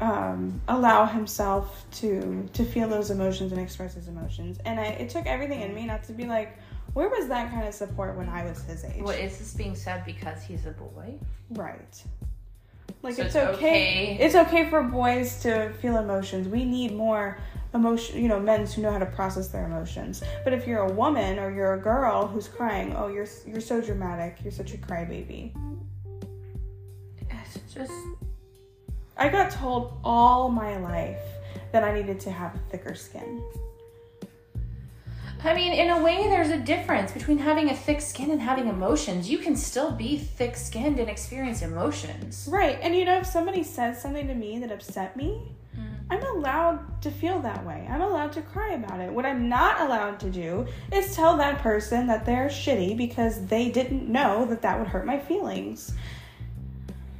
um, 0.00 0.60
allow 0.68 1.06
himself 1.06 1.84
to 2.00 2.48
to 2.52 2.64
feel 2.64 2.88
those 2.88 3.10
emotions 3.10 3.52
and 3.52 3.60
express 3.60 3.94
his 3.94 4.08
emotions." 4.08 4.58
And 4.64 4.78
I, 4.78 4.86
it 5.02 5.08
took 5.08 5.26
everything 5.26 5.60
in 5.62 5.74
me 5.74 5.86
not 5.86 6.04
to 6.04 6.12
be 6.12 6.26
like, 6.26 6.56
"Where 6.92 7.08
was 7.08 7.28
that 7.28 7.50
kind 7.50 7.66
of 7.66 7.74
support 7.74 8.16
when 8.16 8.28
I 8.28 8.44
was 8.44 8.62
his 8.64 8.84
age?" 8.84 9.02
What 9.02 9.18
is 9.18 9.38
this 9.38 9.54
being 9.54 9.74
said 9.74 10.04
because 10.04 10.42
he's 10.42 10.66
a 10.66 10.72
boy? 10.72 11.14
Right. 11.50 12.04
Like 13.02 13.14
So 13.16 13.22
it's, 13.22 13.34
it's 13.34 13.44
okay. 13.44 13.54
okay- 13.56 14.18
It's 14.20 14.34
okay 14.34 14.68
for 14.70 14.82
boys 14.82 15.40
to 15.42 15.72
feel 15.80 15.96
emotions. 15.98 16.48
We 16.48 16.64
need 16.64 16.94
more 16.94 17.38
emotion, 17.74 18.22
you 18.22 18.28
know, 18.28 18.40
men 18.40 18.66
who 18.66 18.82
know 18.82 18.92
how 18.92 18.98
to 18.98 19.06
process 19.06 19.48
their 19.48 19.66
emotions. 19.66 20.22
But 20.44 20.52
if 20.52 20.66
you're 20.66 20.82
a 20.82 20.92
woman 20.92 21.38
or 21.38 21.50
you're 21.50 21.74
a 21.74 21.80
girl 21.80 22.26
who's 22.26 22.48
crying, 22.48 22.94
oh, 22.96 23.08
you're 23.08 23.26
you're 23.46 23.60
so 23.60 23.80
dramatic. 23.80 24.38
You're 24.42 24.52
such 24.52 24.72
a 24.74 24.78
crybaby. 24.78 25.52
It's 27.30 27.74
just 27.74 27.92
I 29.16 29.28
got 29.28 29.50
told 29.50 29.98
all 30.02 30.48
my 30.48 30.76
life 30.78 31.20
that 31.72 31.84
I 31.84 31.94
needed 31.94 32.20
to 32.20 32.30
have 32.30 32.58
thicker 32.70 32.94
skin. 32.94 33.42
I 35.44 35.52
mean, 35.52 35.74
in 35.74 35.90
a 35.90 36.02
way, 36.02 36.22
there's 36.28 36.48
a 36.48 36.56
difference 36.56 37.12
between 37.12 37.36
having 37.36 37.68
a 37.68 37.76
thick 37.76 38.00
skin 38.00 38.30
and 38.30 38.40
having 38.40 38.66
emotions. 38.66 39.28
You 39.28 39.38
can 39.38 39.56
still 39.56 39.90
be 39.90 40.16
thick 40.16 40.56
skinned 40.56 40.98
and 40.98 41.10
experience 41.10 41.60
emotions. 41.60 42.48
Right. 42.50 42.78
And 42.80 42.96
you 42.96 43.04
know, 43.04 43.18
if 43.18 43.26
somebody 43.26 43.62
says 43.62 44.00
something 44.00 44.26
to 44.26 44.34
me 44.34 44.58
that 44.60 44.72
upset 44.72 45.16
me, 45.16 45.54
I'm 46.10 46.22
allowed 46.36 47.02
to 47.02 47.10
feel 47.10 47.40
that 47.40 47.64
way. 47.64 47.86
I'm 47.90 48.02
allowed 48.02 48.32
to 48.34 48.42
cry 48.42 48.72
about 48.74 49.00
it. 49.00 49.10
What 49.10 49.24
I'm 49.24 49.48
not 49.48 49.80
allowed 49.80 50.20
to 50.20 50.30
do 50.30 50.66
is 50.92 51.14
tell 51.14 51.36
that 51.38 51.58
person 51.58 52.06
that 52.08 52.26
they're 52.26 52.48
shitty 52.48 52.96
because 52.96 53.46
they 53.46 53.70
didn't 53.70 54.08
know 54.08 54.44
that 54.46 54.62
that 54.62 54.78
would 54.78 54.88
hurt 54.88 55.06
my 55.06 55.18
feelings. 55.18 55.94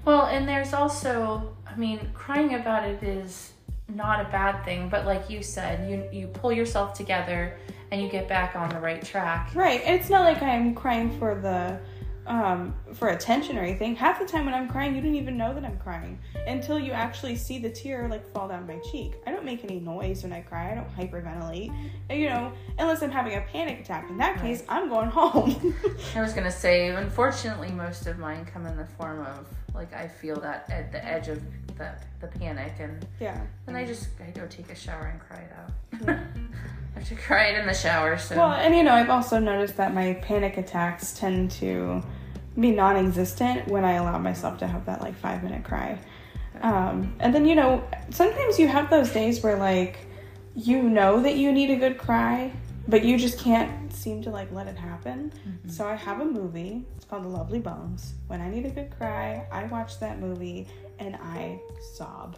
Well, 0.05 0.27
and 0.27 0.47
there's 0.47 0.75
also, 0.75 1.57
I 1.66 1.77
mean, 1.77 2.11
crying 2.12 2.55
about 2.55 2.87
it 2.87 3.03
is 3.03 3.53
not 3.88 4.20
a 4.20 4.29
bad 4.31 4.64
thing, 4.64 4.88
but 4.88 5.07
like 5.07 5.31
you 5.31 5.42
said, 5.42 5.90
you 5.90 6.09
you 6.12 6.27
pull 6.29 6.53
yourself 6.53 6.94
together 6.94 7.57
and 7.90 8.03
you 8.03 8.09
get 8.09 8.29
back 8.29 8.57
on 8.57 8.68
the 8.68 8.81
right 8.81 9.03
track. 9.03 9.51
Right. 9.55 9.81
It's 9.85 10.11
not 10.11 10.25
like 10.25 10.42
I'm 10.42 10.75
crying 10.75 11.16
for 11.18 11.35
the 11.35 11.79
um, 12.26 12.74
for 12.94 13.08
attention 13.08 13.58
or 13.58 13.62
anything. 13.62 13.96
Half 13.96 14.18
the 14.18 14.26
time 14.26 14.46
when 14.46 14.54
I'm 14.54 14.68
crying, 14.68 14.94
you 14.94 15.02
don't 15.02 15.14
even 15.14 15.37
know 15.37 15.54
that 15.54 15.64
I'm 15.64 15.78
crying 15.78 16.18
until 16.46 16.78
you 16.78 16.92
actually 16.92 17.37
see 17.37 17.58
the 17.58 17.70
tear 17.70 18.08
like 18.08 18.26
fall 18.32 18.48
down 18.48 18.66
my 18.66 18.78
cheek. 18.90 19.14
I 19.26 19.32
don't 19.32 19.44
make 19.44 19.64
any 19.64 19.80
noise 19.80 20.22
when 20.22 20.32
I 20.32 20.40
cry. 20.40 20.72
I 20.72 20.74
don't 20.74 20.96
hyperventilate. 20.96 21.72
You 22.10 22.28
know, 22.28 22.52
unless 22.78 23.02
I'm 23.02 23.10
having 23.10 23.34
a 23.34 23.42
panic 23.42 23.80
attack. 23.80 24.08
In 24.10 24.18
that 24.18 24.40
case, 24.40 24.62
I'm 24.68 24.88
going 24.88 25.08
home. 25.08 25.74
I 26.14 26.20
was 26.20 26.32
gonna 26.32 26.50
say, 26.50 26.88
unfortunately, 26.88 27.70
most 27.70 28.06
of 28.06 28.18
mine 28.18 28.44
come 28.44 28.66
in 28.66 28.76
the 28.76 28.87
form 28.87 29.20
of 29.20 29.46
like 29.74 29.92
I 29.92 30.08
feel 30.08 30.40
that 30.40 30.70
at 30.70 30.92
the 30.92 31.04
edge 31.04 31.28
of 31.28 31.42
the 31.76 31.92
the 32.20 32.28
panic, 32.28 32.74
and 32.78 33.04
yeah. 33.20 33.40
then 33.66 33.76
I 33.76 33.84
just 33.84 34.08
I 34.26 34.30
go 34.30 34.46
take 34.46 34.70
a 34.70 34.74
shower 34.74 35.06
and 35.06 35.20
cry 35.20 35.38
it 35.38 36.08
out. 36.08 36.18
I 36.94 37.00
have 37.00 37.09
to 37.09 37.14
cry 37.16 37.46
it 37.46 37.59
in 37.59 37.66
the 37.66 37.74
shower. 37.74 38.16
So 38.18 38.37
Well, 38.37 38.52
and 38.52 38.74
you 38.74 38.83
know, 38.83 38.92
I've 38.92 39.11
also 39.11 39.38
noticed 39.38 39.76
that 39.76 39.94
my 39.94 40.14
panic 40.22 40.57
attacks 40.57 41.12
tend 41.18 41.50
to 41.52 42.02
be 42.59 42.70
non-existent 42.70 43.66
when 43.68 43.85
I 43.85 43.92
allow 43.94 44.18
myself 44.18 44.59
to 44.59 44.66
have 44.66 44.87
that 44.87 45.00
like 45.00 45.14
five 45.16 45.42
minute 45.42 45.64
cry. 45.64 45.98
Um, 46.62 47.14
and 47.18 47.35
then 47.35 47.46
you 47.46 47.57
know, 47.57 47.83
sometimes 48.11 48.59
you 48.59 48.68
have 48.68 48.90
those 48.90 49.11
days 49.12 49.42
where 49.42 49.57
like 49.57 49.98
you 50.54 50.83
know 50.83 51.20
that 51.22 51.37
you 51.37 51.52
need 51.52 51.70
a 51.70 51.76
good 51.76 51.98
cry, 51.98 52.52
but 52.87 53.04
you 53.04 53.18
just 53.18 53.40
can't 53.40 53.92
seem 53.92 54.22
to 54.22 54.30
like 54.30 54.52
let 54.52 54.68
it 54.68 54.76
happen. 54.76 55.33
So 55.66 55.87
I 55.87 55.96
have 55.96 56.20
a 56.20 56.24
movie. 56.24 56.85
It's 56.96 57.04
called 57.07 57.24
The 57.24 57.28
Lovely 57.28 57.59
Bones. 57.59 58.14
When 58.28 58.40
I 58.40 58.48
need 58.48 58.66
a 58.66 58.70
good 58.70 58.90
cry, 58.96 59.46
I 59.50 59.64
watch 59.64 59.98
that 59.98 60.20
movie 60.20 60.68
and 61.00 61.16
I 61.16 61.59
sob. 61.96 62.37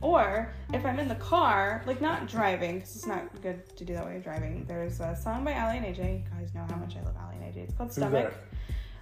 Or 0.00 0.54
if 0.72 0.86
I'm 0.86 0.98
in 1.00 1.08
the 1.08 1.16
car, 1.16 1.82
like 1.86 2.00
not 2.00 2.28
driving, 2.28 2.76
because 2.76 2.94
it's 2.94 3.06
not 3.06 3.42
good 3.42 3.68
to 3.76 3.84
do 3.84 3.94
that 3.94 4.04
while 4.04 4.12
you're 4.12 4.22
driving. 4.22 4.64
There's 4.66 5.00
a 5.00 5.16
song 5.16 5.44
by 5.44 5.52
Aly 5.52 5.78
and 5.78 5.86
AJ. 5.86 6.18
You 6.18 6.24
guys 6.38 6.54
know 6.54 6.64
how 6.68 6.76
much 6.76 6.94
I 6.96 7.00
love 7.02 7.16
Aly 7.16 7.44
and 7.44 7.54
AJ. 7.54 7.56
It's 7.64 7.74
called 7.74 7.92
Stomach. 7.92 8.32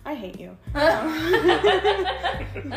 I 0.06 0.14
hate 0.14 0.40
you. 0.40 0.56
Um, 0.76 1.12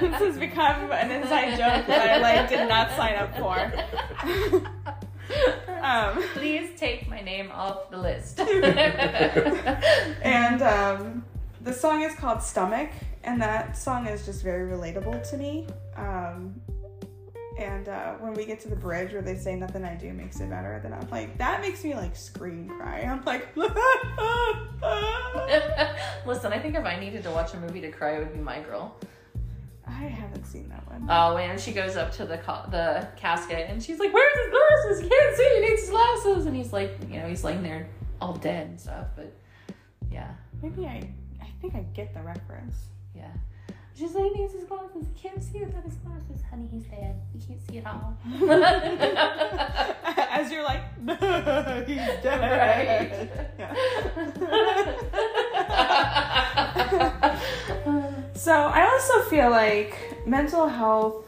this 0.00 0.20
has 0.20 0.38
become 0.38 0.90
an 0.90 1.10
inside 1.10 1.50
joke 1.50 1.86
that 1.86 2.10
I 2.10 2.18
like 2.18 2.48
did 2.48 2.68
not 2.68 2.90
sign 2.96 3.14
up 3.14 3.36
for. 3.38 3.72
um, 5.82 6.22
please 6.32 6.70
take 6.78 7.08
my 7.08 7.20
name 7.20 7.50
off 7.52 7.90
the 7.90 7.98
list. 7.98 8.40
and 10.22 10.62
um, 10.62 11.24
the 11.60 11.72
song 11.72 12.02
is 12.02 12.14
called 12.16 12.42
Stomach, 12.42 12.90
and 13.22 13.40
that 13.40 13.76
song 13.76 14.06
is 14.06 14.26
just 14.26 14.42
very 14.42 14.68
relatable 14.70 15.28
to 15.30 15.36
me. 15.36 15.66
And 17.58 17.88
uh, 17.88 18.14
when 18.14 18.34
we 18.34 18.46
get 18.46 18.58
to 18.60 18.68
the 18.68 18.76
bridge 18.76 19.12
where 19.12 19.22
they 19.22 19.36
say 19.36 19.54
nothing 19.54 19.84
I 19.84 19.94
do 19.94 20.12
makes 20.12 20.40
it 20.40 20.50
better, 20.50 20.80
then 20.82 20.92
I'm 20.92 21.08
like, 21.10 21.38
that 21.38 21.60
makes 21.60 21.84
me 21.84 21.94
like 21.94 22.16
scream 22.16 22.68
cry. 22.68 23.02
I'm 23.02 23.24
like, 23.24 23.46
Listen, 26.26 26.52
I 26.52 26.58
think 26.58 26.74
if 26.74 26.84
I 26.84 26.98
needed 26.98 27.22
to 27.24 27.30
watch 27.30 27.54
a 27.54 27.58
movie 27.58 27.80
to 27.82 27.90
cry, 27.90 28.16
it 28.16 28.18
would 28.20 28.32
be 28.32 28.40
My 28.40 28.60
Girl. 28.60 28.96
I 29.86 29.90
haven't 29.92 30.46
seen 30.46 30.68
that 30.70 30.88
one. 30.90 31.06
Oh, 31.10 31.36
and 31.36 31.60
she 31.60 31.72
goes 31.72 31.94
up 31.96 32.10
to 32.12 32.24
the 32.24 32.36
the 32.70 33.06
casket 33.16 33.66
and 33.68 33.82
she's 33.82 33.98
like, 33.98 34.14
"Where's 34.14 34.38
his 34.38 34.50
glasses? 34.50 35.00
He 35.02 35.08
can't 35.10 35.36
see. 35.36 35.50
He 35.56 35.60
needs 35.68 35.80
his 35.82 35.90
glasses." 35.90 36.46
And 36.46 36.56
he's 36.56 36.72
like, 36.72 36.96
you 37.10 37.20
know, 37.20 37.28
he's 37.28 37.44
laying 37.44 37.62
there 37.62 37.86
all 38.20 38.32
dead 38.34 38.68
and 38.68 38.80
stuff. 38.80 39.08
But 39.14 39.34
yeah, 40.10 40.30
Maybe 40.62 40.86
I, 40.86 41.06
I 41.42 41.46
think 41.60 41.74
I 41.74 41.82
get 41.94 42.14
the 42.14 42.22
reference. 42.22 42.76
yeah. 43.14 43.30
She's 43.96 44.12
like, 44.14 44.24
he 44.24 44.30
needs 44.40 44.52
his 44.52 44.64
glasses. 44.64 45.06
He 45.14 45.28
can't 45.28 45.42
see 45.42 45.60
without 45.60 45.84
his 45.84 45.94
glasses. 45.94 46.42
Honey, 46.50 46.68
he's 46.70 46.84
dead. 46.84 47.20
He 47.32 47.38
can't 47.46 47.60
see 47.68 47.78
at 47.78 47.86
all. 47.86 48.18
As 50.30 50.50
you're 50.50 50.64
like, 50.64 50.82
he's 51.86 51.96
dead. 52.22 53.04
Right. 53.04 53.30
So 58.34 58.52
I 58.52 58.84
also 58.84 59.22
feel 59.30 59.48
like 59.48 59.96
mental 60.26 60.68
health 60.68 61.24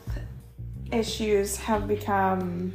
issues 0.92 1.56
have 1.56 1.88
become 1.88 2.74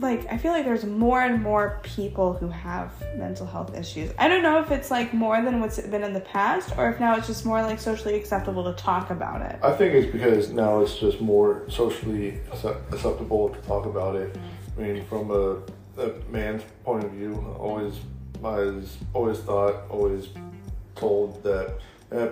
like 0.00 0.26
I 0.32 0.36
feel 0.38 0.52
like 0.52 0.64
there's 0.64 0.84
more 0.84 1.22
and 1.22 1.42
more 1.42 1.80
people 1.82 2.32
who 2.32 2.48
have 2.48 2.92
mental 3.16 3.46
health 3.46 3.76
issues. 3.76 4.12
I 4.18 4.28
don't 4.28 4.42
know 4.42 4.60
if 4.60 4.70
it's 4.70 4.90
like 4.90 5.12
more 5.12 5.42
than 5.42 5.60
what's 5.60 5.80
been 5.80 6.02
in 6.02 6.12
the 6.12 6.20
past 6.20 6.72
or 6.76 6.90
if 6.90 7.00
now 7.00 7.16
it's 7.16 7.26
just 7.26 7.44
more 7.44 7.62
like 7.62 7.78
socially 7.78 8.14
acceptable 8.14 8.64
to 8.64 8.72
talk 8.80 9.10
about 9.10 9.42
it. 9.42 9.58
I 9.62 9.72
think 9.72 9.94
it's 9.94 10.10
because 10.10 10.50
now 10.50 10.80
it's 10.80 10.98
just 10.98 11.20
more 11.20 11.62
socially 11.68 12.40
acceptable 12.52 13.48
to 13.50 13.60
talk 13.62 13.86
about 13.86 14.16
it. 14.16 14.36
I 14.76 14.80
mean, 14.80 15.04
from 15.06 15.30
a, 15.30 15.56
a 16.00 16.12
man's 16.30 16.62
point 16.84 17.04
of 17.04 17.10
view, 17.12 17.34
always 17.58 17.94
I 18.42 18.60
was 18.60 18.96
always 19.12 19.38
thought, 19.38 19.82
always 19.90 20.28
told 20.94 21.42
that 21.42 21.78
eh, 22.12 22.28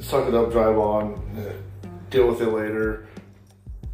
suck 0.00 0.28
it 0.28 0.34
up, 0.34 0.50
drive 0.50 0.76
on, 0.76 1.22
eh, 1.38 1.52
deal 2.10 2.28
with 2.28 2.40
it 2.40 2.48
later. 2.48 3.06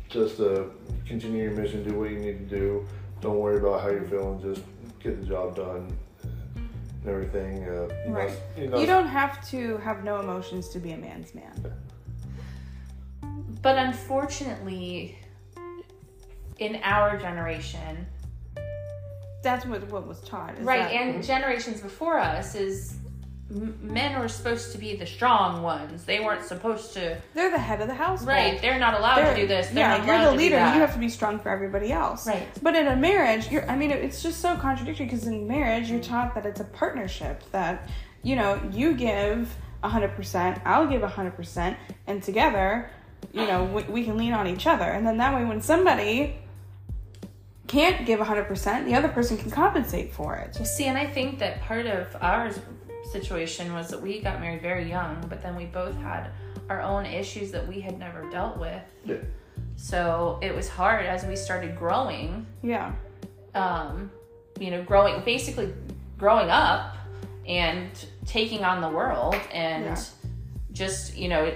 Just 0.09 0.41
uh, 0.41 0.65
continue 1.09 1.43
your 1.45 1.53
mission, 1.53 1.83
do 1.89 1.99
what 1.99 2.11
you 2.11 2.19
need 2.19 2.49
to 2.49 2.57
do. 2.57 2.87
Don't 3.21 3.39
worry 3.39 3.59
about 3.59 3.81
how 3.81 3.89
you're 3.89 4.05
feeling. 4.05 4.41
Just 4.41 4.63
get 5.01 5.21
the 5.21 5.27
job 5.27 5.57
done 5.57 5.97
and 6.23 7.07
everything. 7.07 7.65
Uh, 7.65 7.89
you 8.05 8.11
know, 8.13 8.15
Right. 8.15 8.33
you, 8.57 8.69
know, 8.69 8.79
You 8.79 8.87
don't 8.87 9.07
have 9.09 9.49
to 9.51 9.79
have 9.79 10.05
no 10.05 10.21
emotions 10.21 10.69
to 10.71 10.79
be 10.79 10.93
a 10.93 10.97
man's 10.99 11.35
man. 11.35 11.73
but 13.63 13.77
unfortunately, 13.77 15.19
in 16.59 16.79
our 16.85 17.17
generation, 17.19 18.07
That's 19.43 19.65
what 19.67 19.89
what 19.91 20.07
was 20.07 20.21
taught. 20.21 20.59
is 20.59 20.65
right, 20.65 20.83
that- 20.83 20.93
and 20.93 21.23
generations 21.25 21.81
before 21.81 22.19
us, 22.19 22.55
is 22.55 22.97
m- 23.05 23.08
men 23.51 24.21
were 24.21 24.29
supposed 24.29 24.73
to 24.73 24.79
be 24.79 24.95
the 24.97 25.07
strong 25.07 25.63
ones. 25.63 26.05
They 26.05 26.21
weren't 26.21 26.45
supposed 26.45 26.93
to. 26.95 27.19
they're 27.35 27.51
the 27.51 27.59
head 27.59 27.81
of 27.81 27.89
the 27.89 27.95
household. 27.95 28.29
Right, 28.29 28.61
they're 28.61 28.79
not 28.79 28.95
allowed 28.95 29.17
They're- 29.17 29.35
to 29.35 29.41
do 29.41 29.47
this. 29.47 29.69
They're 29.69 29.89
yeah, 29.89 29.97
not 29.99 30.07
you're 30.07 30.31
the 30.31 30.37
leader. 30.37 30.57
You 30.57 30.81
have 30.81 30.93
to 30.93 30.99
be 30.99 31.09
strong 31.09 31.39
for 31.39 31.49
everybody 31.49 31.91
else. 31.91 32.27
Right. 32.27 32.47
But 32.63 32.77
in 32.77 32.87
a 32.89 32.97
marriage, 32.97 33.51
you're. 33.51 33.69
I 33.71 33.77
mean, 33.77 33.91
it's 33.91 34.23
just 34.23 34.41
so 34.41 34.57
contradictory 34.57 35.07
because 35.07 35.27
in 35.27 35.49
marriage, 35.49 35.91
you're 35.91 36.01
taught 36.01 36.35
that 36.35 36.45
it's 36.45 36.61
a 36.61 36.65
partnership. 36.65 37.43
That 37.53 37.89
you 38.23 38.37
know, 38.37 38.61
you 38.71 38.95
give 38.95 39.55
hundred 39.83 40.15
percent, 40.15 40.61
I'll 40.65 40.87
give 40.87 41.03
hundred 41.03 41.37
percent, 41.37 41.77
and 42.07 42.23
together, 42.23 42.91
you 43.33 43.47
know, 43.47 43.65
we, 43.65 43.83
we 43.85 44.05
can 44.05 44.19
lean 44.19 44.35
on 44.35 44.47
each 44.47 44.67
other. 44.67 44.85
And 44.85 45.07
then 45.07 45.17
that 45.19 45.35
way, 45.35 45.45
when 45.47 45.63
somebody 45.63 46.37
can't 47.67 48.05
give 48.07 48.21
hundred 48.21 48.45
percent, 48.47 48.87
the 48.87 48.95
other 48.95 49.09
person 49.09 49.37
can 49.39 49.51
compensate 49.51 50.13
for 50.13 50.37
it. 50.37 50.57
Well, 50.57 50.65
see, 50.67 50.85
and 50.85 50.99
I 50.99 51.07
think 51.07 51.39
that 51.39 51.63
part 51.63 51.87
of 51.87 52.15
our 52.21 52.51
situation 53.13 53.73
was 53.73 53.89
that 53.91 54.01
we 54.01 54.21
got 54.21 54.41
married 54.41 54.63
very 54.63 54.89
young, 54.89 55.25
but 55.29 55.43
then 55.43 55.57
we 55.57 55.65
both 55.67 55.95
had 55.97 56.31
our 56.69 56.81
own 56.81 57.07
issues 57.07 57.51
that 57.53 57.67
we 57.67 57.81
had 57.81 57.99
never 57.99 58.29
dealt 58.31 58.59
with. 58.59 58.83
Yeah. 59.05 59.17
So 59.77 60.39
it 60.43 60.55
was 60.55 60.69
hard 60.69 61.07
as 61.07 61.25
we 61.25 61.37
started 61.37 61.77
growing, 61.79 62.47
Yeah. 62.63 62.93
um, 63.55 64.11
you 64.59 64.71
know, 64.71 64.83
growing, 64.83 65.23
basically 65.25 65.73
growing 66.19 66.51
up 66.51 66.97
and 67.47 67.89
taking 68.27 68.65
on 68.65 68.81
the 68.81 68.89
world 68.91 69.37
and 69.53 69.85
Yeah. 69.85 69.97
just, 70.73 71.17
you 71.17 71.29
know, 71.29 71.53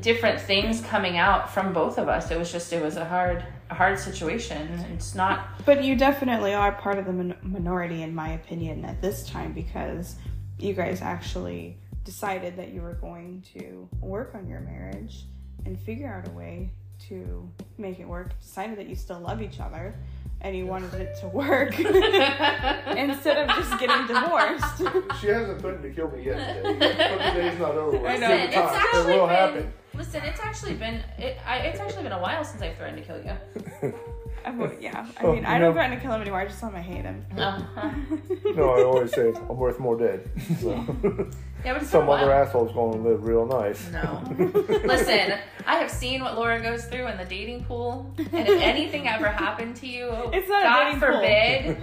different 0.00 0.38
things 0.40 0.82
coming 0.82 1.16
out 1.16 1.50
from 1.50 1.72
both 1.72 1.98
of 1.98 2.08
us. 2.08 2.30
It 2.30 2.38
was 2.38 2.52
just, 2.52 2.72
it 2.72 2.82
was 2.82 2.96
a 2.96 3.04
hard, 3.06 3.42
a 3.70 3.74
hard 3.74 3.98
situation. 3.98 4.68
It's 4.94 5.14
not 5.14 5.64
But 5.64 5.82
you 5.82 5.96
definitely 5.96 6.54
are 6.54 6.72
part 6.72 6.98
of 6.98 7.06
the 7.06 7.12
min- 7.12 7.36
minority, 7.42 8.02
in 8.02 8.14
my 8.14 8.28
opinion, 8.30 8.84
at 8.84 9.00
this 9.00 9.26
time 9.28 9.52
because 9.54 10.16
you 10.58 10.74
guys 10.74 11.02
actually 11.02 11.78
decided 12.04 12.56
that 12.56 12.68
you 12.72 12.80
were 12.82 12.94
going 12.94 13.42
to 13.58 13.88
work 14.00 14.34
on 14.34 14.48
your 14.48 14.60
marriage 14.60 15.24
and 15.66 15.78
figure 15.78 16.08
out 16.12 16.26
a 16.26 16.30
way 16.32 16.70
to 17.08 17.48
make 17.76 18.00
it 18.00 18.08
work. 18.08 18.38
Decided 18.40 18.78
that 18.78 18.88
you 18.88 18.94
still 18.96 19.20
love 19.20 19.40
each 19.42 19.60
other 19.60 19.94
and 20.40 20.56
you 20.56 20.66
wanted 20.66 20.94
it 20.94 21.16
to 21.20 21.28
work 21.28 21.78
instead 21.80 23.48
of 23.48 23.56
just 23.56 23.78
getting 23.78 24.06
divorced. 24.06 24.78
She 25.20 25.28
hasn't 25.28 25.60
threatened 25.60 25.82
to 25.82 25.90
kill 25.90 26.10
me 26.10 26.24
yet 26.24 26.56
today. 26.62 26.78
but 26.78 27.34
the 27.34 27.40
day's 27.40 27.58
not 27.58 27.72
over. 27.72 27.98
with. 27.98 28.10
I 28.10 28.16
know. 28.16 28.28
Give 28.28 28.38
it 28.40 28.44
It's 28.48 28.54
time. 28.54 28.74
actually 28.74 29.12
it 29.12 29.16
will 29.20 29.26
been- 29.26 29.36
happen. 29.36 29.72
Listen, 29.94 30.22
it's 30.22 30.38
actually 30.40 30.74
been 30.74 31.02
it, 31.18 31.38
I, 31.44 31.58
it's 31.58 31.80
actually 31.80 32.04
been 32.04 32.12
a 32.12 32.20
while 32.20 32.44
since 32.44 32.62
I've 32.62 32.76
threatened 32.76 33.04
to 33.04 33.04
kill 33.04 33.20
you. 33.24 33.94
I 34.44 34.70
yeah. 34.80 35.06
I 35.18 35.24
Oh, 35.24 35.34
mean, 35.34 35.44
I 35.44 35.58
don't 35.58 35.68
know- 35.68 35.72
threaten 35.74 35.96
to 35.96 36.02
kill 36.02 36.12
him 36.12 36.22
anymore. 36.22 36.40
I 36.40 36.46
just 36.46 36.60
tell 36.60 36.70
him 36.70 36.76
I 36.76 36.80
hate 36.82 37.04
him. 37.04 37.24
Uh-huh. 37.36 37.90
No, 38.56 38.70
I 38.70 38.82
always 38.82 39.12
say 39.12 39.28
I'm 39.34 39.56
worth 39.56 39.78
more 39.78 39.96
dead. 39.96 40.28
So 40.60 40.70
Yeah, 41.64 41.72
but 41.74 41.82
it's 41.82 41.90
some 41.90 42.08
other 42.08 42.28
while. 42.28 42.42
asshole's 42.44 42.72
going 42.72 42.92
to 43.02 43.08
live 43.08 43.24
real 43.24 43.44
nice. 43.46 43.88
No. 43.90 44.22
Listen, 44.84 45.38
I 45.66 45.76
have 45.76 45.90
seen 45.90 46.22
what 46.22 46.36
Laura 46.36 46.60
goes 46.60 46.84
through 46.86 47.06
in 47.08 47.16
the 47.18 47.24
dating 47.24 47.64
pool, 47.64 48.12
and 48.16 48.48
if 48.48 48.60
anything 48.62 49.06
ever 49.08 49.28
happened 49.28 49.76
to 49.76 49.86
you, 49.86 50.08
It's 50.32 50.48
not 50.48 50.62
a 50.62 50.64
God 50.64 50.84
dating 50.84 51.00
pool. 51.00 51.12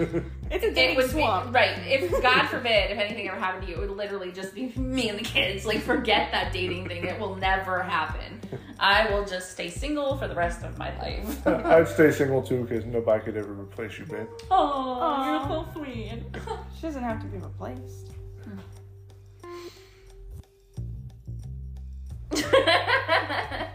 forbid, 0.09 0.25
It's 0.51 0.63
a 0.63 0.67
it 0.69 0.75
dating 0.75 0.95
would 0.97 1.09
swamp. 1.11 1.47
be 1.47 1.51
right. 1.59 1.77
If 1.85 2.09
God 2.21 2.47
forbid, 2.47 2.91
if 2.91 2.97
anything 2.97 3.27
ever 3.29 3.37
happened 3.39 3.65
to 3.67 3.69
you, 3.69 3.75
it 3.77 3.81
would 3.81 3.97
literally 3.97 4.31
just 4.31 4.55
be 4.55 4.67
me 4.77 5.09
and 5.09 5.19
the 5.19 5.23
kids. 5.23 5.65
Like, 5.65 5.79
forget 5.79 6.31
that 6.31 6.51
dating 6.53 6.87
thing; 6.87 7.03
it 7.05 7.19
will 7.19 7.35
never 7.35 7.83
happen. 7.83 8.39
I 8.79 9.09
will 9.11 9.25
just 9.25 9.51
stay 9.51 9.69
single 9.69 10.17
for 10.17 10.27
the 10.27 10.35
rest 10.35 10.63
of 10.63 10.77
my 10.77 10.95
life. 10.99 11.47
I'd 11.47 11.87
stay 11.87 12.11
single 12.11 12.41
too 12.41 12.63
because 12.63 12.85
nobody 12.85 13.23
could 13.23 13.37
ever 13.37 13.53
replace 13.53 13.97
you, 13.99 14.05
babe. 14.05 14.27
Oh, 14.51 14.99
Aw. 15.01 15.49
you're 15.49 15.65
so 15.65 15.71
sweet. 15.73 16.23
She 16.75 16.81
doesn't 16.81 17.03
have 17.03 17.21
to 17.21 17.27
be 17.27 17.37
replaced. 17.37 18.11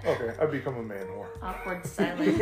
Okay, 0.05 0.35
I'd 0.41 0.51
become 0.51 0.77
a 0.77 0.83
man 0.83 1.07
whore. 1.07 1.27
Awkward 1.43 1.85
silence. 1.87 2.41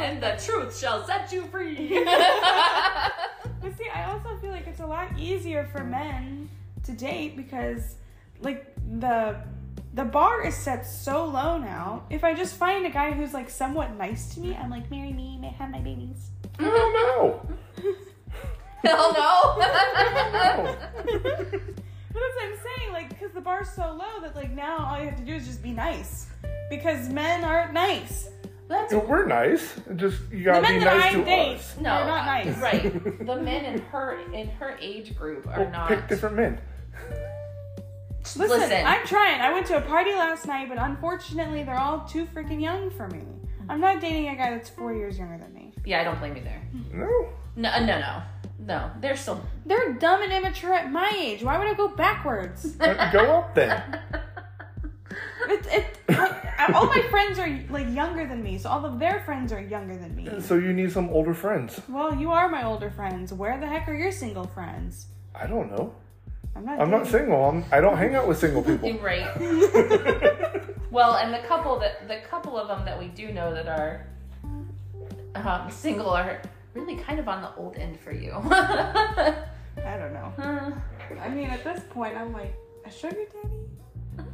and 0.00 0.22
the 0.22 0.40
truth 0.44 0.78
shall 0.78 1.04
set 1.06 1.30
you 1.32 1.44
free. 1.46 2.02
But 2.04 3.76
see, 3.76 3.88
I 3.94 4.04
also 4.10 4.36
feel 4.40 4.50
like 4.50 4.66
it's 4.66 4.80
a 4.80 4.86
lot 4.86 5.08
easier 5.18 5.68
for 5.72 5.84
men 5.84 6.48
to 6.84 6.92
date 6.92 7.36
because, 7.36 7.96
like, 8.40 8.74
the 9.00 9.36
the 9.96 10.04
bar 10.04 10.46
is 10.46 10.54
set 10.54 10.86
so 10.86 11.24
low 11.24 11.58
now. 11.58 12.04
If 12.10 12.22
I 12.22 12.34
just 12.34 12.54
find 12.56 12.86
a 12.86 12.90
guy 12.90 13.10
who's 13.12 13.32
like 13.34 13.50
somewhat 13.50 13.96
nice 13.96 14.32
to 14.34 14.40
me, 14.40 14.54
I'm 14.54 14.70
like, 14.70 14.88
marry 14.90 15.12
me, 15.12 15.38
may 15.40 15.48
have 15.48 15.70
my 15.70 15.80
babies. 15.80 16.30
Hell 16.60 16.92
no! 16.92 17.46
Hell 18.84 19.12
no. 19.12 19.56
No! 19.58 20.76
But 22.16 22.22
that's 22.22 22.36
what 22.36 22.44
I'm 22.46 22.56
saying, 22.78 22.92
like, 22.92 23.08
because 23.10 23.32
the 23.32 23.40
bar's 23.42 23.68
so 23.70 23.92
low 23.92 24.20
that 24.22 24.34
like 24.36 24.52
now 24.52 24.78
all 24.86 24.98
you 25.00 25.08
have 25.08 25.18
to 25.18 25.24
do 25.24 25.34
is 25.34 25.46
just 25.46 25.62
be 25.62 25.72
nice. 25.72 26.26
Because 26.70 27.08
men 27.08 27.44
aren't 27.44 27.72
nice. 27.74 28.28
That's 28.68 28.90
You 28.92 28.98
know, 28.98 29.04
We're 29.04 29.26
nice. 29.26 29.74
Just 29.96 30.20
you 30.30 30.38
The 30.38 30.44
gotta 30.44 30.62
men 30.62 30.78
be 30.78 30.84
that 30.84 30.96
nice 30.96 31.04
I 31.04 31.12
to 31.18 31.24
date 31.24 31.56
us. 31.56 31.76
no, 31.80 31.90
are 31.90 32.06
not 32.06 32.26
nice. 32.26 32.58
right. 32.58 32.92
The 33.26 33.36
men 33.36 33.64
in 33.64 33.80
her 33.82 34.18
in 34.32 34.48
her 34.48 34.76
age 34.80 35.16
group 35.16 35.46
are 35.46 35.60
Well, 35.62 35.70
not. 35.70 35.88
pick 35.88 36.08
different 36.08 36.36
men. 36.36 36.58
Listen, 38.34 38.48
Listen. 38.60 38.84
I'm 38.86 39.06
trying. 39.06 39.40
I 39.40 39.52
went 39.52 39.66
to 39.66 39.76
a 39.76 39.80
party 39.80 40.10
last 40.12 40.46
night, 40.46 40.68
but 40.68 40.78
unfortunately, 40.78 41.62
they're 41.62 41.78
all 41.78 42.00
too 42.00 42.26
freaking 42.26 42.60
young 42.60 42.90
for 42.90 43.06
me. 43.08 43.22
I'm 43.68 43.80
not 43.80 44.00
dating 44.00 44.28
a 44.28 44.36
guy 44.36 44.50
that's 44.50 44.68
four 44.68 44.92
years 44.94 45.18
younger 45.18 45.38
than 45.38 45.52
me. 45.54 45.72
Yeah, 45.84 46.00
I 46.00 46.04
don't 46.04 46.18
blame 46.18 46.36
you 46.36 46.42
there. 46.42 46.62
No. 46.92 47.28
No, 47.56 47.78
no, 47.86 47.98
no, 48.00 48.22
no. 48.58 48.90
They're 49.00 49.16
still. 49.16 49.40
They're 49.64 49.92
dumb 49.94 50.22
and 50.22 50.32
immature 50.32 50.74
at 50.74 50.90
my 50.90 51.10
age. 51.16 51.42
Why 51.42 51.58
would 51.58 51.68
I 51.68 51.74
go 51.74 51.88
backwards? 51.88 52.76
Uh, 52.80 53.10
Go 53.12 53.38
up 53.38 53.54
then. 53.54 54.00
It, 55.48 55.66
it, 55.70 55.98
like, 56.08 56.34
all 56.74 56.86
my 56.86 57.00
friends 57.02 57.38
are 57.38 57.48
like 57.70 57.88
younger 57.94 58.26
than 58.26 58.42
me, 58.42 58.58
so 58.58 58.68
all 58.68 58.84
of 58.84 58.98
their 58.98 59.20
friends 59.24 59.52
are 59.52 59.60
younger 59.60 59.96
than 59.96 60.14
me. 60.16 60.28
So 60.40 60.56
you 60.56 60.72
need 60.72 60.90
some 60.90 61.08
older 61.10 61.34
friends. 61.34 61.80
Well, 61.88 62.14
you 62.16 62.32
are 62.32 62.48
my 62.48 62.64
older 62.64 62.90
friends. 62.90 63.32
Where 63.32 63.58
the 63.60 63.66
heck 63.66 63.86
are 63.88 63.94
your 63.94 64.10
single 64.10 64.46
friends? 64.48 65.06
I 65.34 65.46
don't 65.46 65.70
know. 65.70 65.94
I'm 66.56 66.64
not. 66.64 66.80
I'm 66.80 66.90
not 66.90 67.06
single. 67.06 67.44
I'm, 67.44 67.64
I 67.70 67.80
don't 67.80 67.96
hang 67.96 68.14
out 68.14 68.26
with 68.26 68.38
single 68.38 68.62
people. 68.64 68.88
You're 68.88 69.02
right. 69.02 70.62
Well, 70.96 71.16
and 71.16 71.34
the 71.34 71.46
couple 71.46 71.78
that 71.80 72.08
the 72.08 72.20
couple 72.26 72.56
of 72.56 72.68
them 72.68 72.86
that 72.86 72.98
we 72.98 73.08
do 73.08 73.30
know 73.30 73.52
that 73.52 73.68
are 73.68 74.06
um, 75.34 75.70
single 75.70 76.08
are 76.08 76.40
really 76.72 76.96
kind 76.96 77.20
of 77.20 77.28
on 77.28 77.42
the 77.42 77.54
old 77.56 77.76
end 77.76 78.00
for 78.00 78.12
you. 78.12 78.32
I 78.32 79.34
don't 79.76 80.14
know. 80.14 80.32
Uh, 81.08 81.20
I 81.20 81.28
mean, 81.28 81.48
at 81.50 81.62
this 81.62 81.82
point, 81.90 82.16
I'm 82.16 82.32
like 82.32 82.56
a 82.86 82.90
sugar 82.90 83.14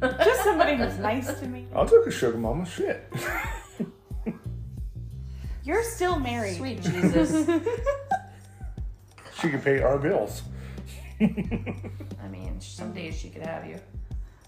daddy. 0.01 0.15
Just 0.23 0.43
somebody 0.45 0.75
who's 0.77 0.97
nice 0.97 1.31
to 1.39 1.47
me. 1.47 1.67
I'll 1.75 1.85
take 1.85 2.07
a 2.07 2.11
sugar 2.11 2.37
mama. 2.37 2.65
Shit. 2.65 3.11
You're 5.63 5.83
still 5.83 6.17
married. 6.17 6.55
Sweet 6.55 6.81
Jesus. 6.81 7.45
she 9.39 9.49
can 9.49 9.61
pay 9.61 9.81
our 9.81 9.97
bills. 9.97 10.43
I 11.23 12.27
mean, 12.29 12.59
some 12.59 12.93
days 12.93 13.17
she 13.17 13.29
could 13.29 13.43
have 13.43 13.65
you. 13.67 13.79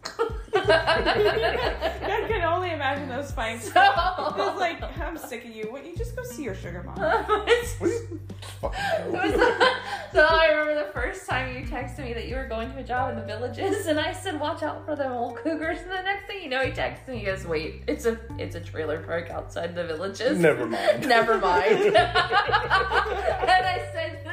I 0.55 2.25
can 2.27 2.43
only 2.43 2.71
imagine 2.71 3.09
those 3.09 3.31
fights. 3.31 3.71
So, 3.71 3.71
It's 4.37 4.59
like, 4.59 4.81
I'm 4.99 5.17
sick 5.17 5.45
of 5.45 5.51
you. 5.55 5.63
What? 5.71 5.85
You 5.85 5.95
just 5.95 6.15
go 6.15 6.23
see 6.23 6.43
your 6.43 6.53
sugar 6.55 6.83
mom. 6.83 6.97
It's- 7.47 7.75
What 7.79 7.87
do 7.87 7.93
you 7.93 8.19
fucking 8.61 8.79
It 9.07 9.11
was 9.11 9.31
the, 9.33 9.65
uh, 9.65 9.69
so 10.13 10.25
I 10.25 10.47
remember 10.51 10.85
the 10.85 10.91
first 10.93 11.27
time 11.27 11.55
you 11.55 11.63
texted 11.65 12.03
me 12.05 12.13
that 12.13 12.27
you 12.27 12.35
were 12.35 12.45
going 12.47 12.71
to 12.71 12.77
a 12.79 12.83
job 12.83 13.09
in 13.11 13.15
the 13.19 13.25
villages, 13.25 13.87
and 13.87 13.99
I 13.99 14.13
said, 14.13 14.39
"Watch 14.39 14.61
out 14.63 14.85
for 14.85 14.95
them 14.95 15.11
old 15.11 15.37
cougars." 15.37 15.79
And 15.81 15.89
the 15.91 16.01
next 16.03 16.27
thing 16.27 16.43
you 16.43 16.49
know, 16.49 16.61
he 16.63 16.71
texts 16.71 17.07
me, 17.07 17.17
he 17.19 17.25
goes, 17.25 17.45
"Wait, 17.45 17.81
it's 17.87 18.05
a 18.05 18.17
it's 18.37 18.55
a 18.55 18.61
trailer 18.61 18.99
park 19.01 19.29
outside 19.31 19.73
the 19.75 19.83
villages." 19.85 20.37
Never 20.39 20.65
mind. 20.67 21.07
Never 21.07 21.37
mind. 21.39 21.85
and 21.95 21.97
I 21.97 23.89
said, 23.93 24.19
"Ooh, 24.25 24.29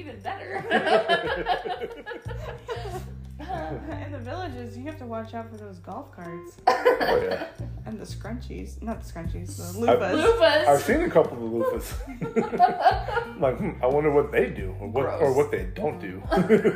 even 0.00 0.18
better." 0.20 0.64
In 3.40 4.12
the 4.12 4.18
villages, 4.18 4.76
you 4.76 4.84
have 4.84 4.98
to 4.98 5.06
watch 5.06 5.32
out 5.34 5.50
for 5.50 5.56
those 5.56 5.78
golf 5.78 6.12
carts 6.12 6.56
Oh, 6.66 7.20
yeah. 7.22 7.46
and 7.86 7.98
the 7.98 8.04
scrunchies. 8.04 8.80
Not 8.82 9.02
the 9.02 9.10
scrunchies, 9.10 9.56
the 9.56 9.90
I've- 9.90 10.16
loofahs. 10.16 10.66
I've 10.66 10.82
seen 10.82 11.00
a 11.02 11.10
couple 11.10 11.46
of 11.46 11.52
loofahs. 11.82 13.26
I'm 13.26 13.40
like, 13.46 13.56
hmm, 13.56 13.70
I 13.82 13.86
wonder 13.86 14.10
what 14.10 14.30
they 14.30 14.50
do, 14.50 14.74
or 14.78 14.88
what, 14.88 15.06
or 15.06 15.32
what 15.32 15.50
they 15.50 15.64
don't 15.74 15.98
do. 15.98 16.22
Yeah, 16.32 16.74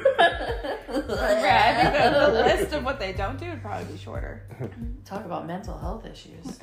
I 0.88 1.82
think 1.82 1.92
the, 1.92 2.30
the 2.30 2.42
list 2.44 2.72
of 2.74 2.82
what 2.84 2.98
they 2.98 3.12
don't 3.12 3.38
do 3.38 3.50
would 3.50 3.60
probably 3.62 3.92
be 3.92 3.98
shorter. 3.98 4.42
Talk 5.04 5.24
about 5.26 5.46
mental 5.46 5.76
health 5.78 6.06
issues. 6.06 6.58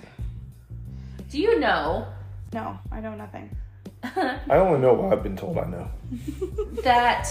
Do 1.29 1.39
you 1.39 1.59
know 1.59 2.07
No, 2.53 2.79
I 2.91 2.99
know 3.01 3.13
nothing. 3.15 3.55
I 4.03 4.39
only 4.57 4.79
know 4.79 4.93
what 4.93 5.13
I've 5.13 5.23
been 5.23 5.37
told 5.37 5.57
I 5.57 5.65
know. 5.67 5.89
that 6.83 7.29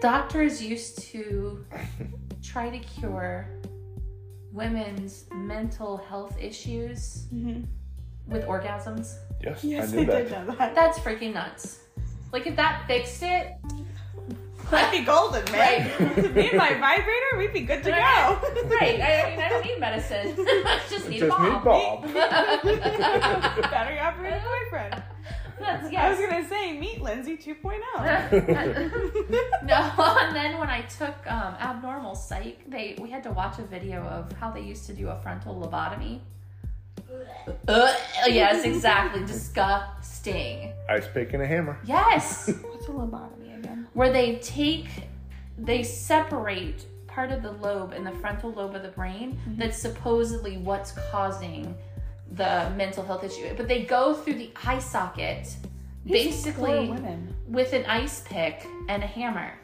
doctors 0.00 0.62
used 0.62 0.98
to 1.10 1.64
try 2.42 2.70
to 2.70 2.78
cure 2.78 3.48
women's 4.52 5.26
mental 5.34 5.96
health 5.98 6.36
issues 6.40 7.26
hmm 7.30 7.62
with 8.28 8.44
orgasms. 8.46 9.14
Yes, 9.40 9.62
Yes, 9.62 9.92
I 9.92 9.96
knew 9.96 10.02
I 10.02 10.04
that. 10.06 10.22
did 10.24 10.30
know 10.32 10.54
that. 10.56 10.74
That's 10.74 10.98
freaking 10.98 11.32
nuts. 11.34 11.78
Like 12.32 12.46
if 12.48 12.56
that 12.56 12.84
fixed 12.88 13.22
it, 13.22 13.52
I'd 14.72 14.90
be 14.90 15.04
golden, 15.04 15.44
man. 15.52 15.90
Right. 16.00 16.34
Me 16.34 16.48
and 16.48 16.58
my 16.58 16.74
vibrator, 16.74 17.38
we'd 17.38 17.52
be 17.52 17.60
good 17.60 17.82
to 17.84 17.90
go. 17.90 17.96
right? 17.96 19.00
I, 19.00 19.22
I 19.22 19.30
mean, 19.30 19.40
I 19.40 19.48
don't 19.48 19.64
need 19.64 19.78
medicine. 19.80 20.34
I 20.38 20.80
just 20.90 21.08
need 21.08 21.20
Just 21.20 21.38
a 21.38 21.42
need 21.42 21.64
bomb. 21.64 22.02
Bob. 22.02 22.14
Battery 23.70 23.98
operated 23.98 24.42
boyfriend. 24.42 25.02
That's, 25.58 25.94
I 25.94 26.10
was 26.10 26.18
gonna 26.18 26.48
say, 26.48 26.78
meet 26.78 27.00
Lindsay 27.00 27.38
oh. 27.40 27.54
2.0. 27.68 29.64
no, 29.64 29.92
and 30.20 30.36
then 30.36 30.58
when 30.58 30.68
I 30.68 30.82
took 30.82 31.14
um, 31.30 31.54
abnormal 31.60 32.14
psych, 32.14 32.68
they 32.68 32.96
we 33.00 33.10
had 33.10 33.22
to 33.22 33.30
watch 33.30 33.58
a 33.58 33.62
video 33.62 34.02
of 34.02 34.30
how 34.32 34.50
they 34.50 34.60
used 34.60 34.86
to 34.86 34.92
do 34.92 35.08
a 35.08 35.18
frontal 35.20 35.54
lobotomy. 35.54 36.20
Uh, 37.68 37.94
yes, 38.26 38.64
exactly. 38.64 39.24
Disgusting. 39.24 40.72
Ice 40.88 41.06
pick 41.12 41.32
and 41.32 41.42
a 41.42 41.46
hammer. 41.46 41.78
Yes, 41.84 42.50
What's 42.62 42.86
a 42.86 42.90
lobotomy 42.90 43.36
again? 43.42 43.45
Where 43.96 44.12
they 44.12 44.36
take, 44.36 44.88
they 45.56 45.82
separate 45.82 46.84
part 47.06 47.32
of 47.32 47.40
the 47.42 47.52
lobe 47.52 47.94
in 47.94 48.04
the 48.04 48.12
frontal 48.12 48.52
lobe 48.52 48.74
of 48.74 48.82
the 48.82 48.90
brain 48.90 49.32
mm-hmm. 49.32 49.58
that's 49.58 49.78
supposedly 49.78 50.58
what's 50.58 50.92
causing 51.10 51.74
the 52.32 52.70
mental 52.76 53.02
health 53.02 53.24
issue. 53.24 53.54
But 53.56 53.68
they 53.68 53.84
go 53.84 54.12
through 54.12 54.34
the 54.34 54.50
eye 54.66 54.80
socket, 54.80 55.56
basically 56.04 56.94
with 57.48 57.72
an 57.72 57.86
ice 57.86 58.22
pick 58.26 58.66
and 58.90 59.02
a 59.02 59.06
hammer. 59.06 59.54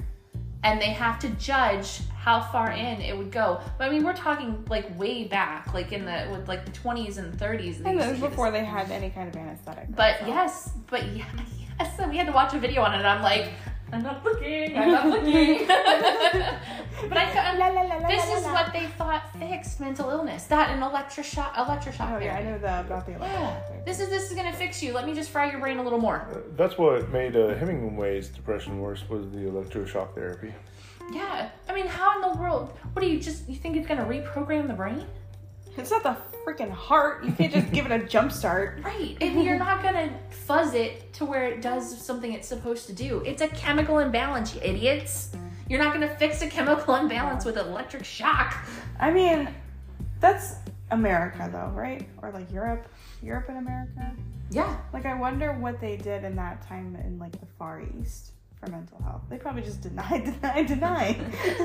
And 0.65 0.81
they 0.81 0.93
have 0.93 1.19
to 1.19 1.29
judge 1.31 2.01
how 2.17 2.41
far 2.41 2.71
in 2.71 3.03
it 3.03 3.15
would 3.15 3.33
go. 3.33 3.61
But 3.77 3.89
I 3.89 3.91
mean, 3.91 4.03
we're 4.03 4.15
talking 4.15 4.65
like 4.71 4.99
way 4.99 5.25
back, 5.25 5.75
like 5.75 5.93
in 5.93 6.07
the 6.07 6.27
with 6.33 6.49
like 6.49 6.65
the 6.65 6.71
20s 6.71 7.19
and 7.19 7.35
30s. 7.35 7.85
And 7.85 7.99
used 7.99 8.09
this 8.09 8.21
was 8.21 8.31
before 8.31 8.51
they 8.51 8.65
had 8.65 8.91
any 8.91 9.11
kind 9.11 9.29
of 9.29 9.37
anesthetic. 9.37 9.95
But 9.95 10.21
so. 10.21 10.27
yes, 10.29 10.71
but 10.89 11.07
yeah, 11.09 11.27
yes. 11.79 11.99
And 11.99 12.11
we 12.11 12.17
had 12.17 12.29
to 12.29 12.33
watch 12.33 12.55
a 12.55 12.59
video 12.59 12.81
on 12.81 12.95
it. 12.95 12.99
And 12.99 13.07
I'm 13.07 13.23
like, 13.23 13.51
I'm 13.93 14.03
not 14.03 14.25
looking. 14.25 14.77
I'm 14.77 14.91
not 14.91 15.07
looking. 15.07 15.67
but 15.69 17.19
I, 17.19 17.57
La, 17.59 17.69
la, 17.69 17.83
la, 17.83 17.97
la, 17.97 18.09
this 18.09 18.27
la, 18.29 18.37
is 18.37 18.45
la. 18.45 18.53
what 18.53 18.73
they 18.73 18.87
thought 18.99 19.23
fixed 19.39 19.79
mental 19.81 20.09
illness. 20.11 20.45
That 20.45 20.71
and 20.71 20.83
electroshock, 20.83 21.53
electroshock 21.55 22.11
Oh 22.17 22.19
yeah, 22.19 22.37
I 22.37 22.43
know 22.43 22.59
the, 22.59 22.81
about 22.81 23.05
the 23.07 23.13
Yeah, 23.13 23.51
electric. 23.51 23.85
this 23.85 24.01
is 24.01 24.09
this 24.09 24.31
is 24.31 24.37
gonna 24.37 24.53
fix 24.53 24.83
you. 24.83 24.93
Let 24.95 25.07
me 25.07 25.15
just 25.15 25.31
fry 25.31 25.51
your 25.51 25.61
brain 25.61 25.79
a 25.79 25.83
little 25.83 25.99
more. 25.99 26.27
Uh, 26.33 26.39
That's 26.57 26.79
what 26.79 27.11
made 27.11 27.37
uh, 27.37 27.55
Hemingway's 27.57 28.29
depression 28.29 28.81
worse 28.81 29.07
was 29.09 29.31
the 29.31 29.39
electroshock 29.41 30.15
therapy. 30.15 30.53
Yeah, 31.13 31.51
I 31.69 31.75
mean, 31.75 31.87
how 31.87 32.15
in 32.17 32.33
the 32.33 32.39
world? 32.41 32.71
What 32.95 33.03
do 33.03 33.09
you 33.09 33.21
just 33.21 33.47
you 33.49 33.57
think 33.57 33.77
it's 33.77 33.87
gonna 33.87 34.05
reprogram 34.07 34.67
the 34.69 34.75
brain? 34.75 35.05
It's 35.77 35.91
not 35.91 36.03
the 36.03 36.17
freaking 36.47 36.71
heart. 36.71 37.25
You 37.25 37.33
can't 37.33 37.53
just 37.53 37.71
give 37.73 37.87
it 37.87 37.93
a 37.93 38.05
jump 38.07 38.33
start. 38.33 38.81
Right. 38.85 39.17
And 39.21 39.43
you're 39.45 39.59
not 39.59 39.83
gonna 39.83 40.11
fuzz 40.31 40.75
it 40.75 41.13
to 41.15 41.25
where 41.25 41.47
it 41.47 41.63
does 41.63 41.97
something 42.05 42.33
it's 42.33 42.49
supposed 42.49 42.87
to 42.89 42.93
do. 42.93 43.23
It's 43.25 43.43
a 43.43 43.49
chemical 43.49 43.99
imbalance, 43.99 44.55
you 44.55 44.61
idiots. 44.63 45.31
You're 45.69 45.83
not 45.83 45.93
gonna 45.95 46.15
fix 46.17 46.43
a 46.43 46.49
chemical 46.49 46.95
imbalance 47.03 47.45
with 47.45 47.57
electric 47.57 48.05
shock. 48.05 48.57
I 49.01 49.11
mean, 49.11 49.49
that's 50.21 50.55
America 50.91 51.49
though, 51.53 51.71
right? 51.75 52.07
Or 52.23 52.31
like 52.33 52.51
Europe, 52.53 52.87
Europe 53.23 53.47
and 53.49 53.59
America. 53.59 54.13
Yeah. 54.51 54.77
Like 54.93 55.07
I 55.07 55.15
wonder 55.19 55.53
what 55.53 55.81
they 55.81 55.97
did 55.97 56.25
in 56.25 56.37
that 56.37 56.67
time 56.69 56.97
in 57.05 57.19
like 57.19 57.33
the 57.41 57.47
Far 57.59 57.83
East 58.01 58.33
for 58.61 58.71
mental 58.71 59.01
health. 59.03 59.23
They 59.31 59.39
probably 59.39 59.63
just 59.63 59.81
deny, 59.81 60.19
deny, 60.19 60.63
deny. 60.63 61.21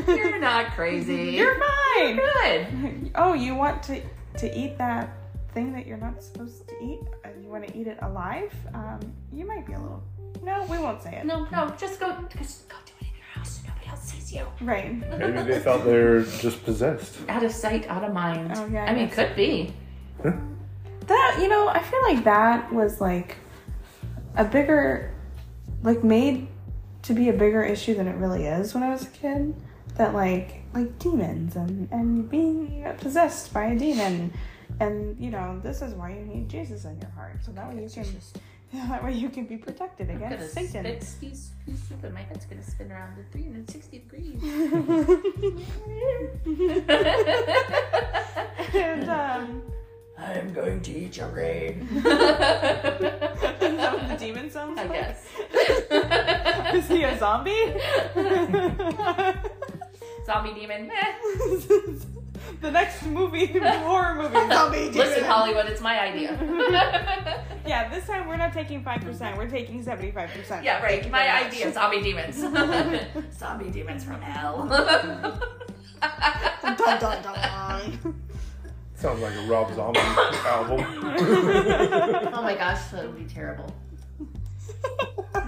You're 0.08 0.40
not 0.40 0.72
crazy. 0.76 1.32
You're 1.32 1.60
fine. 1.60 2.16
good. 2.16 3.12
Oh, 3.16 3.34
you 3.34 3.56
want 3.56 3.84
to 3.84 4.02
to 4.38 4.58
eat 4.58 4.78
that 4.78 5.10
thing 5.54 5.74
that 5.74 5.88
you're 5.88 5.98
not 5.98 6.22
supposed 6.22 6.68
to 6.68 6.76
eat? 6.84 7.00
Uh, 7.26 7.30
you 7.42 7.50
want 7.50 7.68
to 7.68 7.78
eat 7.78 7.88
it 7.88 7.98
alive? 8.02 8.54
Um, 8.74 9.00
you 9.32 9.46
might 9.46 9.66
be 9.66 9.74
a 9.74 9.80
little. 9.80 10.04
No, 10.44 10.66
we 10.70 10.78
won't 10.78 11.02
say 11.02 11.16
it. 11.16 11.26
No, 11.26 11.48
no, 11.52 11.74
just 11.78 12.00
go 12.00 12.16
just 12.38 12.70
go 12.70 12.76
do 12.86 12.94
it 13.02 13.08
in 13.08 13.16
your 13.16 13.26
house 13.34 13.58
so 13.58 13.68
nobody 13.68 13.88
else 13.88 14.04
sees 14.04 14.32
you. 14.32 14.46
Right. 14.62 14.94
Maybe 15.18 15.42
they 15.44 15.60
thought 15.60 15.84
they 15.84 15.98
were 15.98 16.22
just 16.40 16.64
possessed. 16.64 17.18
Out 17.28 17.44
of 17.44 17.52
sight, 17.52 17.88
out 17.88 18.04
of 18.04 18.14
mind. 18.14 18.52
Oh, 18.56 18.68
yeah, 18.68 18.86
I 18.86 18.94
mean, 18.94 19.08
yes. 19.08 19.16
could 19.16 19.36
be. 19.36 19.74
That 21.08 21.38
you 21.40 21.48
know, 21.48 21.70
I 21.70 21.82
feel 21.82 22.02
like 22.04 22.24
that 22.26 22.72
was 22.74 23.00
like 23.00 23.38
a 24.36 24.44
bigger, 24.44 25.14
like 25.82 26.04
made 26.04 26.50
to 27.04 27.14
be 27.14 27.30
a 27.30 27.34
bigger 27.34 27.64
issue 27.64 27.96
than 27.96 28.08
it 28.08 28.18
really 28.18 28.46
is 28.46 28.74
when 28.74 28.84
I 28.84 28.90
was 28.90 29.04
a 29.04 29.10
kid. 29.10 29.56
That 29.96 30.14
like 30.14 30.57
like 30.74 30.98
demons 31.00 31.56
and 31.56 31.88
and 31.92 32.30
being 32.30 32.86
possessed 33.00 33.54
by 33.54 33.66
a 33.68 33.76
demon, 33.78 34.32
and 34.80 35.18
you 35.20 35.30
know 35.32 35.60
this 35.64 35.82
is 35.82 35.94
why 35.94 36.12
you 36.14 36.22
need 36.26 36.50
Jesus 36.50 36.84
in 36.86 37.00
your 37.02 37.10
heart, 37.12 37.38
so 37.44 37.52
that 37.54 37.68
way 37.74 37.82
you 37.84 37.90
can 37.90 38.06
that 38.90 39.02
way 39.04 39.14
you 39.14 39.30
can 39.30 39.46
be 39.46 39.56
protected 39.58 40.10
I'm 40.10 40.18
against 40.22 40.54
Satan. 40.54 40.84
spit 40.84 41.08
these, 41.22 41.52
these 41.66 41.82
stupid. 41.84 42.14
My 42.14 42.22
head's 42.22 42.46
gonna 42.46 42.64
spin 42.64 42.92
around 42.92 43.18
at 43.18 43.32
360 43.32 44.00
degrees. 44.00 44.44
and 48.76 49.10
um, 49.10 49.62
I'm 50.18 50.52
going 50.54 50.82
to 50.82 50.92
eat 50.92 51.16
your 51.18 51.30
brain. 51.30 51.88
is 51.96 52.04
that 52.04 53.94
what 53.94 54.08
the 54.10 54.18
demon 54.18 54.50
sounds 54.52 54.78
I 54.80 54.84
like? 54.86 54.92
guess. 54.92 55.26
Is 56.76 56.88
he 56.90 57.04
a 57.04 57.18
zombie? 57.18 57.74
Zombie 60.28 60.54
demon. 60.54 60.92
The 62.62 62.72
next 62.72 63.04
movie, 63.06 63.48
horror 63.60 64.16
movie, 64.16 64.34
zombie 64.54 64.78
demon. 64.92 64.94
Listen, 64.94 65.24
Hollywood, 65.26 65.66
it's 65.66 65.82
my 65.82 66.00
idea. 66.00 66.38
Yeah, 67.68 67.90
this 67.90 68.06
time 68.08 68.28
we're 68.30 68.38
not 68.38 68.54
taking 68.54 68.82
five 68.84 69.02
percent. 69.02 69.38
We're 69.38 69.50
taking 69.50 69.84
seventy-five 69.84 70.30
percent. 70.30 70.64
yeah, 70.64 70.82
right. 70.82 71.10
My 71.12 71.44
idea. 71.46 71.74
Zombie 71.74 72.02
demons. 72.02 72.38
zombie 73.38 73.70
demons 73.72 74.04
from 74.06 74.22
hell. 74.22 74.68
Dun, 74.70 76.78
dun, 76.78 77.00
dun. 77.24 78.16
Sounds 78.96 79.20
like 79.22 79.36
a 79.36 79.42
Rob 79.48 79.74
Zombie 79.76 80.00
album. 80.00 80.86
oh 82.34 82.42
my 82.42 82.56
gosh, 82.56 82.86
that 82.92 83.04
would 83.06 83.18
be 83.18 83.26
terrible. 83.26 83.74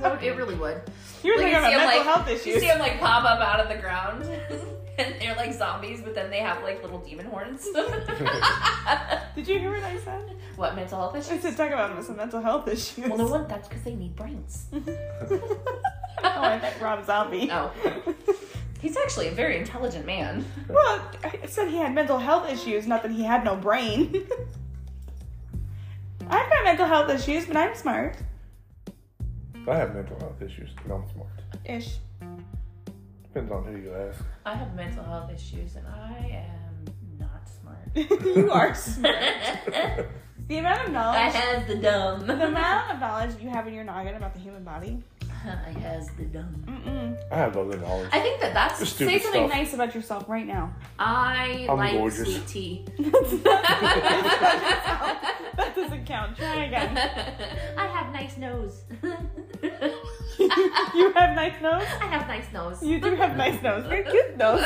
That 0.02 0.12
would- 0.16 0.24
It 0.24 0.36
really 0.36 0.56
would. 0.56 0.82
You're 1.24 1.36
Like, 1.38 1.46
thinking 1.48 1.52
you 1.54 1.58
about 1.60 1.70
see 1.70 1.74
'em, 1.74 1.80
mental 1.80 1.98
like- 1.98 2.06
health 2.28 2.46
You 2.46 2.60
see 2.60 2.68
them 2.68 2.80
like 2.80 3.00
pop 3.00 3.24
up 3.26 3.40
out 3.42 3.60
of 3.60 3.68
the 3.70 3.76
ground, 3.78 4.24
and 4.98 5.16
they're 5.20 5.36
like 5.36 5.54
zombies, 5.54 6.02
but 6.02 6.16
then 6.16 6.30
they 6.30 6.40
have 6.40 6.64
like 6.64 6.82
little 6.82 7.00
demon 7.00 7.26
horns. 7.26 7.64
Did 9.36 9.48
you 9.48 9.60
hear 9.60 9.72
what 9.72 9.84
I 9.84 9.98
said? 10.00 10.36
what 10.56 10.76
mental 10.76 10.98
health 11.00 11.16
issues? 11.16 11.32
I 11.32 11.34
issues? 11.36 11.56
said 11.56 11.58
talk 11.58 11.72
about 11.74 12.04
some 12.04 12.18
mental 12.18 12.42
health 12.42 12.68
issues. 12.68 13.08
Well, 13.08 13.18
no 13.18 13.28
one. 13.28 13.48
That's 13.48 13.68
because 13.68 13.84
they 13.84 13.96
need 13.96 14.16
brains. 14.16 14.66
oh, 14.74 14.82
I 16.24 16.58
meant 16.60 16.82
Rob 16.82 17.06
Zombie. 17.06 17.50
Oh. 17.52 17.72
He's 18.82 18.96
actually 18.98 19.28
a 19.28 19.32
very 19.32 19.58
intelligent 19.58 20.06
man. 20.06 20.46
Well, 20.70 21.02
I 21.24 21.48
said 21.48 21.68
he 21.70 21.78
had 21.78 21.94
mental 21.94 22.18
health 22.18 22.50
issues, 22.50 22.88
not 22.88 23.04
that 23.04 23.12
he 23.12 23.24
had 23.24 23.44
no 23.44 23.56
brain. 23.58 24.26
I've 26.30 26.50
got 26.50 26.64
mental 26.64 26.86
health 26.86 27.10
issues, 27.10 27.46
but 27.46 27.58
I'm 27.58 27.76
smart. 27.76 28.16
I 29.70 29.78
have 29.78 29.94
mental 29.94 30.20
health 30.20 30.42
issues, 30.42 30.70
and 30.84 30.94
I'm 30.94 31.04
smart. 31.14 31.30
Ish. 31.66 31.98
Depends 33.24 33.52
on 33.52 33.64
who 33.66 33.78
you 33.78 33.94
ask. 33.94 34.24
I 34.46 34.56
have 34.56 34.74
mental 34.76 35.04
health 35.04 35.32
issues, 35.32 35.76
and 35.76 35.86
I 35.88 36.46
am 36.48 36.86
not 37.20 37.48
smart. 37.48 37.90
you 38.36 38.52
are 38.52 38.74
smart. 38.74 39.16
The 40.50 40.58
amount 40.58 40.88
of 40.88 40.94
knowledge. 40.94 41.20
I 41.20 41.30
knowledge, 41.30 41.36
has 41.36 41.68
the 41.68 41.76
dumb. 41.76 42.26
the 42.26 42.48
amount 42.48 42.92
of 42.92 43.00
knowledge 43.00 43.40
you 43.40 43.50
have 43.50 43.68
in 43.68 43.74
your 43.76 43.84
noggin 43.84 44.16
about 44.16 44.34
the 44.34 44.40
human 44.40 44.64
body. 44.64 45.04
I 45.46 45.72
has 45.80 46.10
the 46.18 46.24
dumb. 46.26 46.64
Mm-mm. 46.66 47.18
I 47.32 47.36
have 47.38 47.56
other 47.56 47.78
knowledge. 47.78 48.10
I 48.12 48.20
think 48.20 48.42
that 48.42 48.54
that's. 48.54 48.80
Just 48.80 48.98
Say 48.98 49.20
something 49.20 49.48
stuff. 49.48 49.58
nice 49.58 49.74
about 49.74 49.96
yourself 49.96 50.28
right 50.28 50.46
now. 50.46 50.74
I 50.98 51.66
I'm 51.70 51.78
like 51.78 51.94
gorgeous. 51.94 52.26
sweet 52.26 52.48
tea. 52.48 52.86
that 55.58 55.74
doesn't 55.76 56.06
count. 56.06 56.36
Try 56.38 56.66
again. 56.66 56.98
I 57.78 57.88
have 57.88 58.12
nice 58.14 58.38
nose. 58.38 58.82
you 60.94 61.12
have 61.14 61.36
nice 61.36 61.62
nose. 61.62 61.84
I 62.02 62.06
have 62.06 62.28
nice 62.28 62.52
nose. 62.54 62.84
You 62.84 63.00
do 63.00 63.16
have 63.16 63.38
nice 63.38 63.62
nose. 63.62 63.86
Very 63.86 64.04
cute 64.04 64.38
nose. 64.38 64.66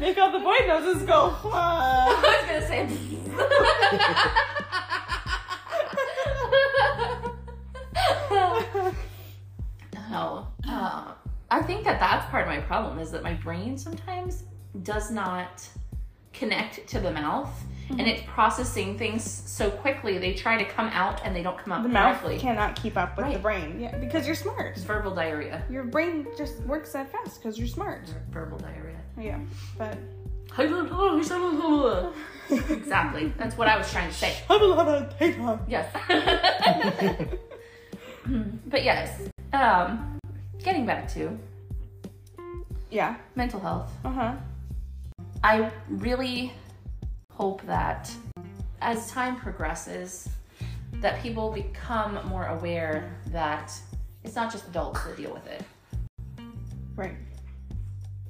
Make 0.00 0.18
all 0.18 0.32
the 0.32 0.40
boy 0.40 0.56
noses 0.66 1.02
go. 1.04 1.34
I 1.52 2.08
was 2.22 2.46
gonna 2.46 2.66
say. 2.66 2.88
No, 10.10 10.48
uh, 10.68 11.12
I 11.50 11.62
think 11.62 11.84
that 11.84 12.00
that's 12.00 12.28
part 12.30 12.42
of 12.42 12.48
my 12.48 12.60
problem 12.60 12.98
is 12.98 13.10
that 13.12 13.22
my 13.22 13.34
brain 13.34 13.78
sometimes 13.78 14.44
does 14.82 15.10
not 15.10 15.66
connect 16.32 16.86
to 16.88 17.00
the 17.00 17.10
mouth, 17.10 17.50
and 17.90 18.02
it's 18.02 18.22
processing 18.26 18.98
things 18.98 19.24
so 19.24 19.70
quickly. 19.70 20.18
They 20.18 20.34
try 20.34 20.62
to 20.62 20.64
come 20.64 20.88
out 20.88 21.22
and 21.24 21.34
they 21.34 21.42
don't 21.42 21.58
come 21.58 21.72
out 21.72 21.82
the 21.82 21.88
mouth 21.88 22.22
cannot 22.38 22.80
keep 22.80 22.98
up 22.98 23.16
with 23.16 23.32
the 23.32 23.38
brain. 23.38 23.80
Yeah, 23.80 23.96
because 23.96 24.26
you're 24.26 24.36
smart. 24.36 24.76
It's 24.76 24.84
verbal 24.84 25.14
diarrhea. 25.14 25.64
Your 25.70 25.84
brain 25.84 26.26
just 26.36 26.60
works 26.60 26.92
that 26.92 27.10
fast 27.10 27.40
because 27.40 27.58
you're 27.58 27.66
smart. 27.66 28.12
Verbal 28.30 28.58
diarrhea. 28.58 29.00
Yeah, 29.18 29.40
but 29.78 29.96
exactly. 32.50 33.32
That's 33.36 33.56
what 33.56 33.68
I 33.68 33.76
was 33.76 33.90
trying 33.90 34.08
to 34.08 34.14
say. 34.14 34.30
have 34.48 34.60
a 34.60 34.66
lot 34.66 34.88
of 34.88 35.18
data. 35.18 35.60
Yes. 35.68 35.92
but 38.66 38.84
yes. 38.84 39.28
Um, 39.52 40.18
getting 40.62 40.84
back 40.86 41.08
to 41.14 41.38
Yeah. 42.90 43.16
mental 43.34 43.60
health. 43.60 43.90
Uh 44.04 44.10
huh. 44.10 44.34
I 45.42 45.70
really 45.88 46.52
hope 47.32 47.62
that 47.66 48.10
as 48.80 49.10
time 49.10 49.36
progresses, 49.36 50.28
that 50.94 51.22
people 51.22 51.52
become 51.52 52.18
more 52.28 52.46
aware 52.46 53.14
that 53.28 53.72
it's 54.24 54.34
not 54.34 54.50
just 54.52 54.66
adults 54.68 55.04
that 55.04 55.16
deal 55.16 55.32
with 55.32 55.46
it. 55.46 55.62
Right. 56.96 57.14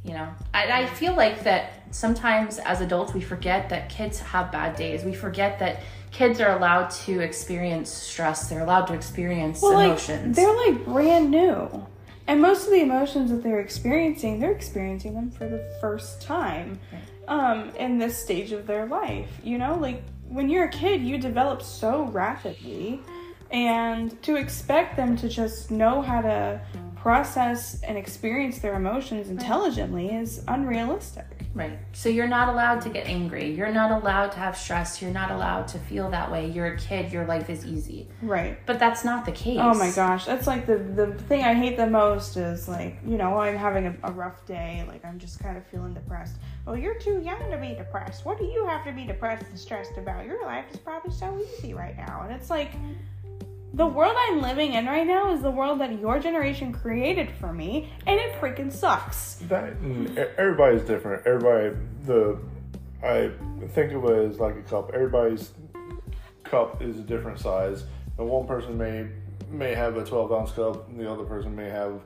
You 0.04 0.12
know, 0.14 0.28
I, 0.54 0.83
I 0.83 0.87
feel 0.87 1.14
like 1.14 1.42
that 1.44 1.83
sometimes 1.90 2.59
as 2.59 2.81
adults 2.81 3.14
we 3.14 3.20
forget 3.20 3.68
that 3.70 3.88
kids 3.88 4.20
have 4.20 4.52
bad 4.52 4.76
days. 4.76 5.04
We 5.04 5.14
forget 5.14 5.59
that 5.59 5.81
kids 6.11 6.40
are 6.40 6.57
allowed 6.57 6.90
to 6.90 7.21
experience 7.21 7.90
stress. 7.90 8.49
They're 8.49 8.62
allowed 8.62 8.87
to 8.87 8.94
experience 8.94 9.62
Well, 9.62 9.79
emotions. 9.79 10.27
like 10.27 10.37
they're 10.37 10.57
like 10.73 10.85
brand 10.85 11.31
new, 11.31 11.87
and 12.27 12.40
most 12.42 12.64
of 12.66 12.71
the 12.71 12.81
emotions 12.83 13.31
that 13.31 13.42
they're 13.42 13.61
experiencing, 13.61 14.40
they're 14.40 14.53
experiencing 14.53 15.14
them 15.14 15.31
for 15.31 15.49
the 15.49 15.64
first 15.81 16.21
time, 16.23 16.79
um, 17.27 17.71
in 17.79 17.99
this 17.99 18.16
stage 18.16 18.53
of 18.53 18.66
their 18.66 18.87
life. 18.87 19.29
You 19.42 19.59
know, 19.59 19.77
like 19.77 20.03
when 20.29 20.49
you're 20.49 20.64
a 20.64 20.71
kid, 20.71 21.03
you 21.03 21.18
develop 21.18 21.62
so 21.62 22.05
rapidly, 22.05 23.01
and 23.51 24.21
to 24.23 24.37
expect 24.37 24.97
them 24.97 25.16
to 25.16 25.29
just 25.29 25.71
know 25.71 26.03
how 26.03 26.21
to 26.21 26.61
process 26.97 27.81
and 27.83 27.97
experience 27.97 28.59
their 28.59 28.75
emotions 28.75 29.31
intelligently 29.31 30.11
is 30.11 30.42
unrealistic. 30.49 31.38
Right. 31.59 31.79
So 31.92 32.09
you're 32.09 32.29
not 32.29 32.49
allowed 32.49 32.83
to 32.83 32.88
get 32.88 33.07
angry. 33.07 33.51
You're 33.51 33.73
not 33.73 33.90
allowed 33.90 34.31
to 34.33 34.38
have 34.38 34.57
stress. 34.57 35.03
You're 35.03 35.11
not 35.11 35.33
allowed 35.33 35.66
to 35.68 35.79
feel 35.79 36.09
that 36.11 36.31
way. 36.31 36.49
You're 36.49 36.75
a 36.75 36.79
kid. 36.79 37.12
Your 37.12 37.25
life 37.25 37.51
is 37.51 37.66
easy. 37.66 38.09
Right. 38.23 38.59
But 38.64 38.79
that's 38.79 39.05
not 39.05 39.25
the 39.25 39.33
case. 39.33 39.59
Oh 39.61 39.75
my 39.75 39.90
gosh, 39.90 40.25
that's 40.25 40.47
like 40.47 40.66
the 40.66 40.79
the 40.79 41.14
thing 41.25 41.42
I 41.42 41.55
hate 41.55 41.77
the 41.77 41.88
most 41.88 42.37
is 42.37 42.68
like 42.68 42.99
you 43.05 43.18
know 43.18 43.38
I'm 43.38 43.57
having 43.57 43.87
a, 43.87 43.94
a 44.05 44.12
rough 44.12 44.47
day, 44.47 44.85
like 44.87 45.05
I'm 45.05 45.18
just 45.18 45.40
kind 45.40 45.57
of 45.57 45.66
feeling 45.66 45.94
depressed. 45.94 46.37
Well, 46.64 46.77
you're 46.77 46.99
too 46.99 47.21
young 47.23 47.51
to 47.51 47.57
be 47.57 47.75
depressed. 47.75 48.25
What 48.25 48.38
do 48.38 48.44
you 48.44 48.66
have 48.66 48.85
to 48.85 48.92
be 48.92 49.05
depressed 49.05 49.47
and 49.49 49.59
stressed 49.59 49.97
about? 49.97 50.27
Your 50.27 50.45
life 50.45 50.66
is 50.70 50.78
probably 50.78 51.12
so 51.12 51.39
easy 51.39 51.74
right 51.74 51.97
now, 51.97 52.22
and 52.22 52.32
it's 52.32 52.51
like, 52.51 52.70
the 53.79 53.87
world 53.87 54.14
I'm 54.16 54.43
living 54.43 54.74
in 54.74 54.87
right 54.87 55.07
now 55.07 55.33
is 55.33 55.41
the 55.41 55.51
world 55.53 55.81
that 55.81 55.99
your 56.01 56.18
generation 56.18 56.72
created 56.72 57.31
for 57.41 57.53
me, 57.53 57.91
and 58.07 58.18
it 58.18 58.39
freaking 58.41 58.72
sucks. 58.72 59.37
That 59.49 59.72
e- 59.85 60.18
everybody's 60.37 60.83
different. 60.83 61.24
Everybody, 61.24 61.76
the 62.05 62.39
I 63.03 63.31
think 63.68 63.93
of 63.93 64.05
it 64.07 64.31
as 64.31 64.41
like 64.41 64.57
a 64.57 64.62
cup. 64.62 64.91
Everybody's 64.93 65.53
cup 66.43 66.83
is 66.83 66.99
a 66.99 67.03
different 67.03 67.39
size, 67.39 67.85
and 68.18 68.29
one 68.29 68.47
person 68.49 68.76
may 68.76 69.07
may 69.49 69.74
have 69.74 69.97
a 69.97 70.05
12 70.05 70.33
ounce 70.33 70.51
cup, 70.51 70.89
and 70.89 70.99
the 70.99 71.11
other 71.11 71.24
person 71.24 71.55
may 71.55 71.68
have 71.70 72.01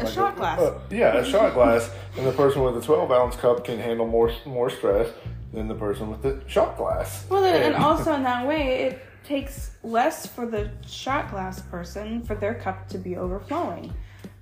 A 0.00 0.10
shot 0.10 0.34
glass. 0.36 0.58
uh, 0.58 0.80
yeah, 0.90 1.18
a 1.18 1.24
shot 1.24 1.52
glass, 1.52 1.90
and 2.16 2.26
the 2.26 2.32
person 2.32 2.62
with 2.62 2.78
a 2.78 2.80
12 2.80 3.12
ounce 3.12 3.36
cup 3.36 3.66
can 3.66 3.78
handle 3.78 4.06
more 4.06 4.32
more 4.46 4.70
stress 4.70 5.10
than 5.52 5.68
the 5.68 5.74
person 5.74 6.10
with 6.10 6.22
the 6.22 6.40
shot 6.48 6.78
glass. 6.78 7.26
Well, 7.28 7.42
then, 7.42 7.62
and 7.62 7.74
also 7.84 8.14
in 8.14 8.22
that 8.22 8.46
way, 8.46 8.84
it 8.84 9.02
takes 9.28 9.72
less 9.82 10.26
for 10.26 10.46
the 10.46 10.70
shot 10.86 11.30
glass 11.30 11.60
person 11.60 12.22
for 12.22 12.34
their 12.34 12.54
cup 12.54 12.88
to 12.88 12.98
be 12.98 13.16
overflowing. 13.16 13.92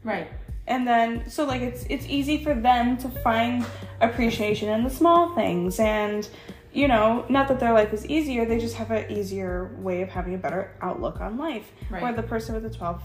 Right. 0.05 0.29
And 0.69 0.87
then, 0.87 1.29
so 1.29 1.45
like 1.45 1.63
it's 1.63 1.85
it's 1.91 2.07
easy 2.07 2.43
for 2.43 2.55
them 2.55 2.97
to 2.99 3.09
find 3.09 3.67
appreciation 4.01 4.69
in 4.69 4.85
the 4.85 4.91
small 4.91 5.35
things, 5.35 5.79
and 5.79 6.29
you 6.73 6.89
know, 6.89 7.25
not 7.29 7.49
that 7.49 7.59
their 7.61 7.73
life 7.73 7.93
is 7.93 8.05
easier, 8.07 8.45
they 8.45 8.59
just 8.59 8.77
have 8.77 8.91
an 8.91 9.11
easier 9.11 9.75
way 9.79 10.03
of 10.03 10.09
having 10.09 10.35
a 10.35 10.39
better 10.39 10.77
outlook 10.83 11.21
on 11.21 11.39
life. 11.39 11.73
Right. 11.91 12.03
Where 12.03 12.13
the 12.13 12.23
person 12.23 12.55
with 12.55 12.65
the 12.65 12.71
twelve 12.71 13.03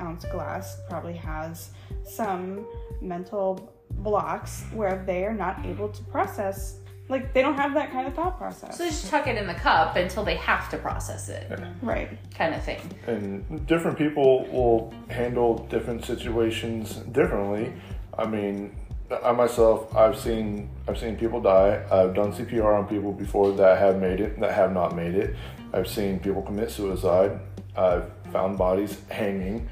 ounce 0.00 0.24
glass 0.26 0.80
probably 0.88 1.14
has 1.14 1.70
some 2.04 2.66
mental 3.00 3.72
blocks 3.90 4.64
where 4.72 5.02
they 5.06 5.24
are 5.24 5.34
not 5.34 5.64
able 5.64 5.88
to 5.88 6.02
process, 6.04 6.78
like 7.08 7.32
they 7.32 7.42
don't 7.42 7.56
have 7.56 7.74
that 7.74 7.90
kind 7.90 8.06
of 8.06 8.14
thought 8.14 8.38
process. 8.38 8.76
So 8.76 8.84
they 8.84 8.90
just 8.90 9.08
tuck 9.08 9.26
it 9.26 9.36
in 9.36 9.46
the 9.46 9.54
cup 9.54 9.96
until 9.96 10.24
they 10.24 10.36
have 10.36 10.68
to 10.70 10.78
process 10.78 11.28
it, 11.28 11.50
right. 11.82 12.18
kind 12.34 12.54
of 12.54 12.62
thing. 12.62 12.80
and 13.06 13.66
different 13.66 13.96
people 13.96 14.46
will 14.46 14.92
handle 15.08 15.66
different 15.70 16.04
situations 16.04 16.96
differently. 17.12 17.72
I 18.18 18.26
mean, 18.26 18.76
I 19.24 19.32
myself, 19.32 19.94
I've 19.96 20.18
seen 20.18 20.68
I've 20.86 20.98
seen 20.98 21.16
people 21.16 21.40
die. 21.40 21.82
I've 21.90 22.14
done 22.14 22.32
CPR 22.32 22.78
on 22.78 22.86
people 22.86 23.12
before 23.12 23.52
that 23.52 23.78
have 23.78 23.98
made 23.98 24.20
it, 24.20 24.38
that 24.40 24.52
have 24.52 24.72
not 24.72 24.94
made 24.94 25.14
it. 25.14 25.34
I've 25.72 25.88
seen 25.88 26.18
people 26.20 26.42
commit 26.42 26.70
suicide. 26.70 27.40
I've 27.76 28.10
found 28.32 28.58
bodies 28.58 29.00
hanging 29.08 29.68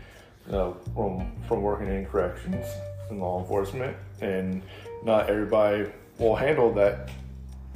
you 0.47 0.53
know, 0.53 0.77
from 0.95 1.33
from 1.47 1.61
working 1.61 1.89
in 1.89 2.07
corrections 2.07 2.65
and 3.11 3.21
law 3.21 3.41
enforcement, 3.41 3.97
and 4.23 4.63
not 5.05 5.29
everybody 5.29 5.91
will 6.19 6.37
handle 6.37 6.73
that 6.73 7.11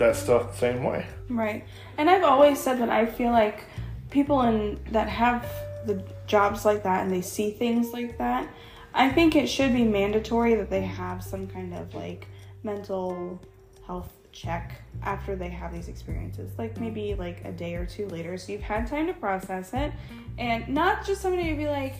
that 0.00 0.16
stuff 0.16 0.52
the 0.52 0.58
same 0.58 0.82
way. 0.82 1.06
Right. 1.28 1.64
And 1.96 2.10
I've 2.10 2.24
always 2.24 2.58
said 2.58 2.80
that 2.80 2.90
I 2.90 3.06
feel 3.06 3.30
like 3.30 3.64
people 4.10 4.42
in 4.42 4.80
that 4.90 5.08
have 5.08 5.48
the 5.86 6.02
jobs 6.26 6.64
like 6.64 6.82
that 6.82 7.02
and 7.02 7.12
they 7.12 7.22
see 7.22 7.52
things 7.52 7.92
like 7.92 8.18
that, 8.18 8.48
I 8.92 9.08
think 9.08 9.36
it 9.36 9.48
should 9.48 9.72
be 9.72 9.84
mandatory 9.84 10.56
that 10.56 10.68
they 10.68 10.82
have 10.82 11.22
some 11.22 11.46
kind 11.46 11.72
of 11.74 11.94
like 11.94 12.26
mental 12.64 13.40
health 13.86 14.12
check 14.32 14.82
after 15.02 15.36
they 15.36 15.48
have 15.48 15.72
these 15.72 15.88
experiences. 15.88 16.50
Like 16.58 16.78
maybe 16.80 17.14
like 17.14 17.44
a 17.44 17.52
day 17.52 17.74
or 17.76 17.86
two 17.86 18.08
later 18.08 18.36
so 18.36 18.52
you've 18.52 18.62
had 18.62 18.86
time 18.86 19.06
to 19.06 19.14
process 19.14 19.72
it 19.72 19.92
and 20.38 20.68
not 20.68 21.06
just 21.06 21.20
somebody 21.20 21.48
to 21.50 21.56
be 21.56 21.68
like 21.68 21.94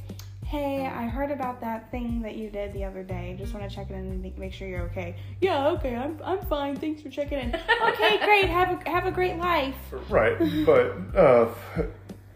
Hey, 0.51 0.85
I 0.85 1.07
heard 1.07 1.31
about 1.31 1.61
that 1.61 1.93
thing 1.93 2.23
that 2.23 2.35
you 2.35 2.51
did 2.51 2.73
the 2.73 2.83
other 2.83 3.05
day. 3.05 3.37
Just 3.39 3.55
want 3.55 3.71
to 3.71 3.73
check 3.73 3.89
it 3.89 3.93
in 3.93 4.01
and 4.01 4.37
make- 4.37 4.53
sure 4.53 4.67
you're 4.67 4.83
okay. 4.87 5.15
Yeah, 5.41 5.69
okay, 5.69 5.95
I'm, 5.95 6.19
I'm 6.25 6.45
fine. 6.47 6.75
Thanks 6.75 7.03
for 7.03 7.09
checking 7.09 7.39
in. 7.39 7.55
Okay, 7.55 8.19
great. 8.25 8.49
Have 8.49 8.85
a 8.85 8.91
have 8.91 9.07
a 9.07 9.13
great 9.13 9.37
life. 9.37 9.77
Right, 10.09 10.37
but 10.67 10.97
uh, 11.17 11.55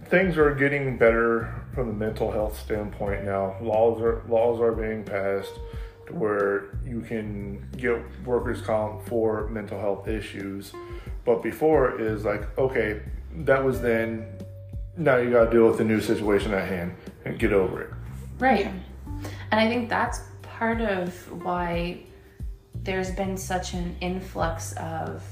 things 0.04 0.38
are 0.38 0.54
getting 0.54 0.96
better 0.96 1.60
from 1.74 1.88
the 1.88 1.92
mental 1.92 2.30
health 2.30 2.56
standpoint 2.56 3.24
now. 3.24 3.56
Laws 3.60 4.00
are 4.00 4.22
laws 4.28 4.60
are 4.60 4.70
being 4.70 5.02
passed 5.02 5.58
to 6.06 6.14
where 6.14 6.78
you 6.84 7.00
can 7.00 7.68
get 7.76 8.00
workers' 8.24 8.60
comp 8.60 9.08
for 9.08 9.48
mental 9.48 9.80
health 9.80 10.06
issues. 10.06 10.72
But 11.24 11.42
before 11.42 12.00
is 12.00 12.24
like, 12.24 12.56
okay, 12.56 13.02
that 13.38 13.64
was 13.64 13.80
then. 13.80 14.28
Now 14.96 15.16
you 15.16 15.32
got 15.32 15.46
to 15.46 15.50
deal 15.50 15.66
with 15.66 15.78
the 15.78 15.84
new 15.84 16.00
situation 16.00 16.54
at 16.54 16.68
hand 16.68 16.94
and 17.24 17.36
get 17.40 17.52
over 17.52 17.82
it. 17.82 17.90
Right. 18.44 18.70
And 19.50 19.60
I 19.60 19.66
think 19.68 19.88
that's 19.88 20.20
part 20.42 20.82
of 20.82 21.14
why 21.42 22.00
there's 22.74 23.10
been 23.10 23.38
such 23.38 23.72
an 23.72 23.96
influx 24.02 24.74
of 24.74 25.24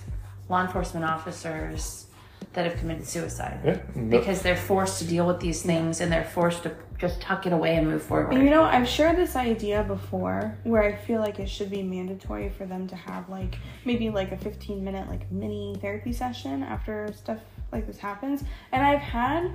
law 0.49 0.63
enforcement 0.63 1.05
officers 1.05 2.07
that 2.55 2.65
have 2.65 2.79
committed 2.79 3.07
suicide. 3.07 3.61
Yeah, 3.65 4.03
Because 4.09 4.41
they're 4.41 4.57
forced 4.57 4.99
to 5.01 5.05
deal 5.05 5.27
with 5.27 5.41
these 5.41 5.63
things 5.63 6.01
and 6.01 6.11
they're 6.11 6.25
forced 6.25 6.63
to 6.63 6.75
just 6.99 7.21
tuck 7.21 7.47
it 7.47 7.53
away 7.53 7.77
and 7.77 7.87
move 7.87 8.03
forward. 8.03 8.33
You 8.33 8.49
know, 8.49 8.63
I've 8.63 8.89
shared 8.89 9.17
this 9.17 9.37
idea 9.37 9.83
before 9.83 10.57
where 10.63 10.83
I 10.83 10.95
feel 10.95 11.21
like 11.21 11.39
it 11.39 11.49
should 11.49 11.71
be 11.71 11.83
mandatory 11.83 12.49
for 12.49 12.65
them 12.65 12.87
to 12.89 12.97
have 12.97 13.29
like 13.29 13.59
maybe 13.85 14.09
like 14.09 14.33
a 14.33 14.37
15 14.39 14.83
minute 14.83 15.09
like 15.09 15.31
mini 15.31 15.77
therapy 15.81 16.13
session 16.13 16.63
after 16.63 17.13
stuff 17.13 17.41
like 17.73 17.87
this 17.87 17.99
happens. 17.99 18.45
And 18.73 18.83
I've 18.83 19.01
had 19.01 19.51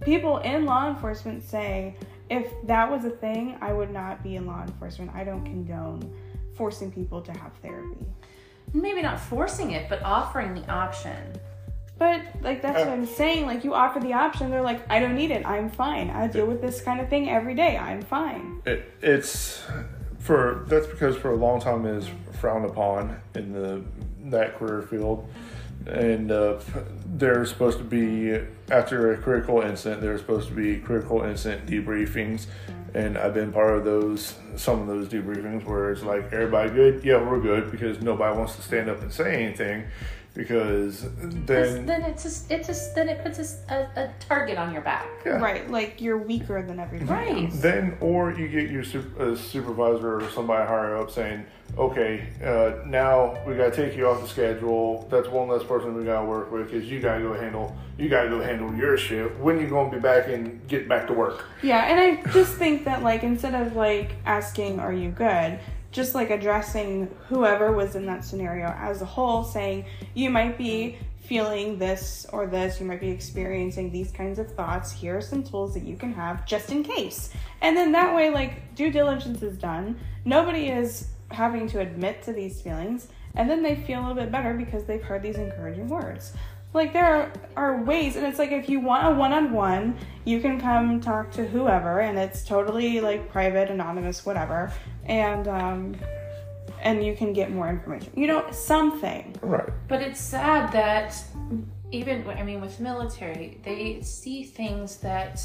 people 0.00 0.38
in 0.38 0.64
law 0.64 0.88
enforcement 0.88 1.42
say 1.42 1.96
if 2.32 2.50
that 2.66 2.90
was 2.90 3.04
a 3.04 3.10
thing, 3.10 3.56
I 3.60 3.72
would 3.72 3.90
not 3.90 4.22
be 4.22 4.36
in 4.36 4.46
law 4.46 4.62
enforcement. 4.62 5.10
I 5.14 5.22
don't 5.22 5.44
condone 5.44 6.10
forcing 6.54 6.90
people 6.90 7.20
to 7.20 7.32
have 7.32 7.52
therapy. 7.62 8.06
Maybe 8.72 9.02
not 9.02 9.20
forcing 9.20 9.72
it, 9.72 9.88
but 9.88 10.02
offering 10.02 10.54
the 10.54 10.66
option. 10.70 11.16
But 11.98 12.22
like 12.40 12.62
that's 12.62 12.80
uh. 12.80 12.86
what 12.86 12.92
I'm 12.94 13.06
saying. 13.06 13.46
Like 13.46 13.64
you 13.64 13.74
offer 13.74 14.00
the 14.00 14.14
option, 14.14 14.50
they're 14.50 14.62
like, 14.62 14.80
I 14.90 14.98
don't 14.98 15.14
need 15.14 15.30
it. 15.30 15.46
I'm 15.46 15.68
fine. 15.68 16.08
I 16.10 16.26
deal 16.26 16.46
with 16.46 16.62
this 16.62 16.80
kind 16.80 17.00
of 17.00 17.08
thing 17.08 17.28
every 17.28 17.54
day. 17.54 17.76
I'm 17.76 18.00
fine. 18.02 18.62
It, 18.64 18.90
it's 19.02 19.62
for 20.18 20.64
that's 20.68 20.86
because 20.86 21.16
for 21.16 21.32
a 21.32 21.36
long 21.36 21.60
time 21.60 21.84
it 21.84 21.96
is 21.96 22.08
frowned 22.40 22.64
upon 22.64 23.20
in 23.34 23.52
the 23.52 23.84
that 24.30 24.58
career 24.58 24.80
field, 24.82 25.28
and 25.86 26.30
uh, 26.30 26.58
there's 27.06 27.50
supposed 27.50 27.78
to 27.78 27.84
be 27.84 28.38
after 28.70 29.12
a 29.12 29.18
critical 29.18 29.60
incident 29.60 30.00
there's 30.00 30.20
supposed 30.20 30.48
to 30.48 30.54
be 30.54 30.78
critical 30.78 31.22
incident 31.22 31.66
debriefings, 31.66 32.46
and 32.94 33.18
I've 33.18 33.34
been 33.34 33.52
part 33.52 33.76
of 33.76 33.84
those 33.84 34.36
some 34.56 34.80
of 34.80 34.86
those 34.86 35.08
debriefings 35.08 35.64
where 35.64 35.92
it's 35.92 36.02
like 36.02 36.32
everybody 36.32 36.70
good, 36.70 37.04
yeah 37.04 37.16
we're 37.16 37.40
good 37.40 37.70
because 37.70 38.00
nobody 38.02 38.36
wants 38.36 38.56
to 38.56 38.62
stand 38.62 38.88
up 38.88 39.00
and 39.02 39.12
say 39.12 39.44
anything 39.44 39.84
because 40.34 41.06
then 41.18 41.84
then 41.84 42.02
it's 42.02 42.22
just, 42.22 42.50
it's 42.50 42.66
just, 42.66 42.94
then 42.94 43.08
it 43.08 43.22
puts 43.22 43.38
a 43.68 44.10
target 44.18 44.56
on 44.56 44.72
your 44.72 44.80
back. 44.82 45.06
yeah. 45.26 45.32
Right. 45.32 45.70
Like 45.70 46.00
you're 46.00 46.18
weaker 46.18 46.62
than 46.62 46.80
everybody. 46.80 47.32
Right. 47.32 47.50
Then, 47.52 47.98
or 48.00 48.32
you 48.32 48.48
get 48.48 48.70
your 48.70 48.84
sup- 48.84 49.18
uh, 49.20 49.36
supervisor 49.36 50.20
or 50.22 50.30
somebody 50.30 50.66
higher 50.66 50.96
up 50.96 51.10
saying, 51.10 51.44
"Okay, 51.78 52.28
uh, 52.44 52.86
now 52.86 53.38
we 53.46 53.54
got 53.54 53.72
to 53.72 53.76
take 53.76 53.96
you 53.96 54.06
off 54.06 54.20
the 54.20 54.28
schedule. 54.28 55.06
That's 55.10 55.28
one 55.28 55.48
less 55.48 55.62
person 55.62 55.94
we 55.94 56.04
got 56.04 56.20
to 56.20 56.26
work 56.26 56.52
with 56.52 56.70
because 56.70 56.88
you 56.88 57.00
got 57.00 57.18
to 57.18 57.22
go 57.22 57.32
handle 57.34 57.76
you 57.98 58.08
got 58.08 58.24
to 58.24 58.30
go 58.30 58.40
handle 58.40 58.74
your 58.74 58.96
shit. 58.96 59.38
When 59.38 59.60
you 59.60 59.68
going 59.68 59.90
to 59.90 59.96
be 59.96 60.02
back 60.02 60.28
and 60.28 60.66
get 60.68 60.88
back 60.88 61.06
to 61.08 61.12
work?" 61.12 61.44
Yeah, 61.62 61.84
and 61.86 62.00
I 62.00 62.32
just 62.32 62.56
think 62.56 62.84
that 62.84 63.02
like 63.02 63.22
instead 63.22 63.54
of 63.54 63.76
like 63.76 64.16
asking 64.24 64.80
are 64.80 64.92
you 64.92 65.10
good, 65.10 65.58
just 65.90 66.14
like 66.14 66.30
addressing 66.30 67.14
whoever 67.28 67.72
was 67.72 67.94
in 67.94 68.06
that 68.06 68.24
scenario 68.24 68.68
as 68.78 69.02
a 69.02 69.06
whole, 69.06 69.44
saying 69.44 69.84
you 70.14 70.30
might 70.30 70.58
be 70.58 70.98
feeling 71.22 71.78
this 71.78 72.26
or 72.32 72.46
this, 72.46 72.80
you 72.80 72.86
might 72.86 73.00
be 73.00 73.08
experiencing 73.08 73.90
these 73.90 74.10
kinds 74.10 74.38
of 74.38 74.52
thoughts. 74.52 74.92
Here 74.92 75.16
are 75.16 75.22
some 75.22 75.42
tools 75.42 75.72
that 75.74 75.84
you 75.84 75.96
can 75.96 76.12
have 76.12 76.44
just 76.44 76.70
in 76.70 76.82
case. 76.82 77.30
And 77.60 77.76
then 77.76 77.92
that 77.92 78.14
way 78.14 78.30
like 78.30 78.74
due 78.74 78.90
diligence 78.90 79.42
is 79.42 79.56
done. 79.56 79.98
Nobody 80.24 80.68
is 80.68 81.08
having 81.32 81.68
to 81.68 81.80
admit 81.80 82.22
to 82.22 82.32
these 82.32 82.60
feelings 82.60 83.08
and 83.34 83.48
then 83.48 83.62
they 83.62 83.74
feel 83.74 84.00
a 84.00 84.02
little 84.02 84.14
bit 84.14 84.30
better 84.30 84.54
because 84.54 84.84
they've 84.84 85.02
heard 85.02 85.22
these 85.22 85.36
encouraging 85.36 85.88
words. 85.88 86.32
Like 86.74 86.92
there 86.92 87.04
are, 87.04 87.32
are 87.56 87.82
ways 87.82 88.16
and 88.16 88.26
it's 88.26 88.38
like 88.38 88.50
if 88.50 88.68
you 88.68 88.80
want 88.80 89.06
a 89.06 89.10
one-on-one 89.10 89.96
you 90.24 90.40
can 90.40 90.60
come 90.60 91.00
talk 91.00 91.30
to 91.32 91.44
whoever 91.44 92.00
and 92.00 92.18
it's 92.18 92.44
totally 92.44 93.00
like 93.00 93.30
private 93.30 93.70
anonymous 93.70 94.24
whatever 94.24 94.72
and 95.04 95.48
um 95.48 95.94
and 96.80 97.04
you 97.04 97.14
can 97.14 97.32
get 97.32 97.52
more 97.52 97.68
information. 97.68 98.12
You 98.16 98.26
know 98.26 98.50
something. 98.50 99.36
Right. 99.40 99.68
But 99.88 100.02
it's 100.02 100.20
sad 100.20 100.72
that 100.72 101.14
even 101.90 102.26
I 102.28 102.42
mean 102.42 102.60
with 102.60 102.80
military, 102.80 103.60
they 103.62 104.00
see 104.02 104.42
things 104.42 104.96
that 104.98 105.42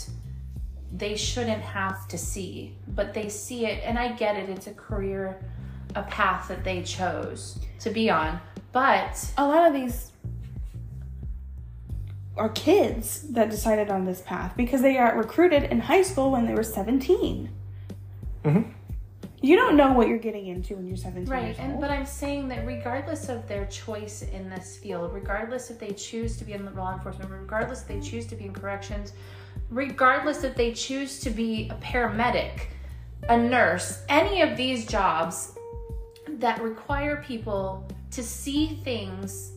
they 0.91 1.15
shouldn't 1.15 1.61
have 1.61 2.07
to 2.07 2.17
see, 2.17 2.75
but 2.88 3.13
they 3.13 3.27
see 3.29 3.65
it 3.65 3.83
and 3.83 3.99
I 3.99 4.13
get 4.13 4.38
it, 4.38 4.49
it's 4.49 4.67
a 4.67 4.73
career 4.73 5.43
a 5.95 6.03
path 6.03 6.47
that 6.47 6.63
they 6.63 6.83
chose 6.83 7.59
to 7.79 7.89
be 7.89 8.09
on. 8.09 8.39
But 8.71 9.31
a 9.38 9.45
lot 9.47 9.67
of 9.67 9.73
these 9.73 10.11
are 12.35 12.49
kids 12.49 13.21
that 13.31 13.49
decided 13.49 13.89
on 13.89 14.05
this 14.05 14.21
path 14.21 14.53
because 14.55 14.81
they 14.81 14.93
got 14.93 15.15
recruited 15.17 15.63
in 15.63 15.79
high 15.79 16.03
school 16.03 16.31
when 16.31 16.45
they 16.45 16.53
were 16.53 16.61
17 16.63 17.49
Mhm. 18.43 18.71
you 19.41 19.55
don't 19.55 19.75
know 19.75 19.91
what 19.93 20.07
you're 20.07 20.19
getting 20.19 20.45
into 20.45 20.75
when 20.75 20.88
you're 20.88 20.97
17 20.97 21.31
Right, 21.33 21.45
years 21.45 21.57
and 21.57 21.81
but 21.81 21.89
I'm 21.89 22.05
saying 22.05 22.47
that 22.49 22.63
regardless 22.67 23.27
of 23.29 23.47
their 23.47 23.65
choice 23.65 24.21
in 24.21 24.49
this 24.51 24.77
field, 24.77 25.13
regardless 25.15 25.71
if 25.71 25.79
they 25.79 25.91
choose 25.93 26.38
to 26.38 26.45
be 26.45 26.53
in 26.53 26.71
law 26.75 26.93
enforcement, 26.93 27.31
regardless 27.31 27.81
if 27.81 27.88
they 27.88 27.99
choose 27.99 28.27
to 28.27 28.35
be 28.35 28.45
in 28.45 28.53
corrections, 28.53 29.13
regardless 29.71 30.43
if 30.43 30.53
they 30.55 30.73
choose 30.73 31.19
to 31.21 31.31
be 31.31 31.69
a 31.71 31.75
paramedic, 31.75 32.67
a 33.29 33.38
nurse, 33.38 34.03
any 34.09 34.43
of 34.43 34.55
these 34.55 34.85
jobs 34.85 35.56
that 36.30 36.61
require 36.61 37.23
people 37.25 37.88
to 38.11 38.23
see 38.23 38.80
things 38.84 39.53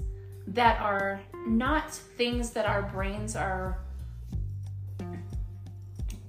that 0.47 0.81
are 0.81 1.21
not 1.47 1.91
things 1.91 2.51
that 2.51 2.67
our 2.67 2.83
brains 2.83 3.37
are 3.37 3.79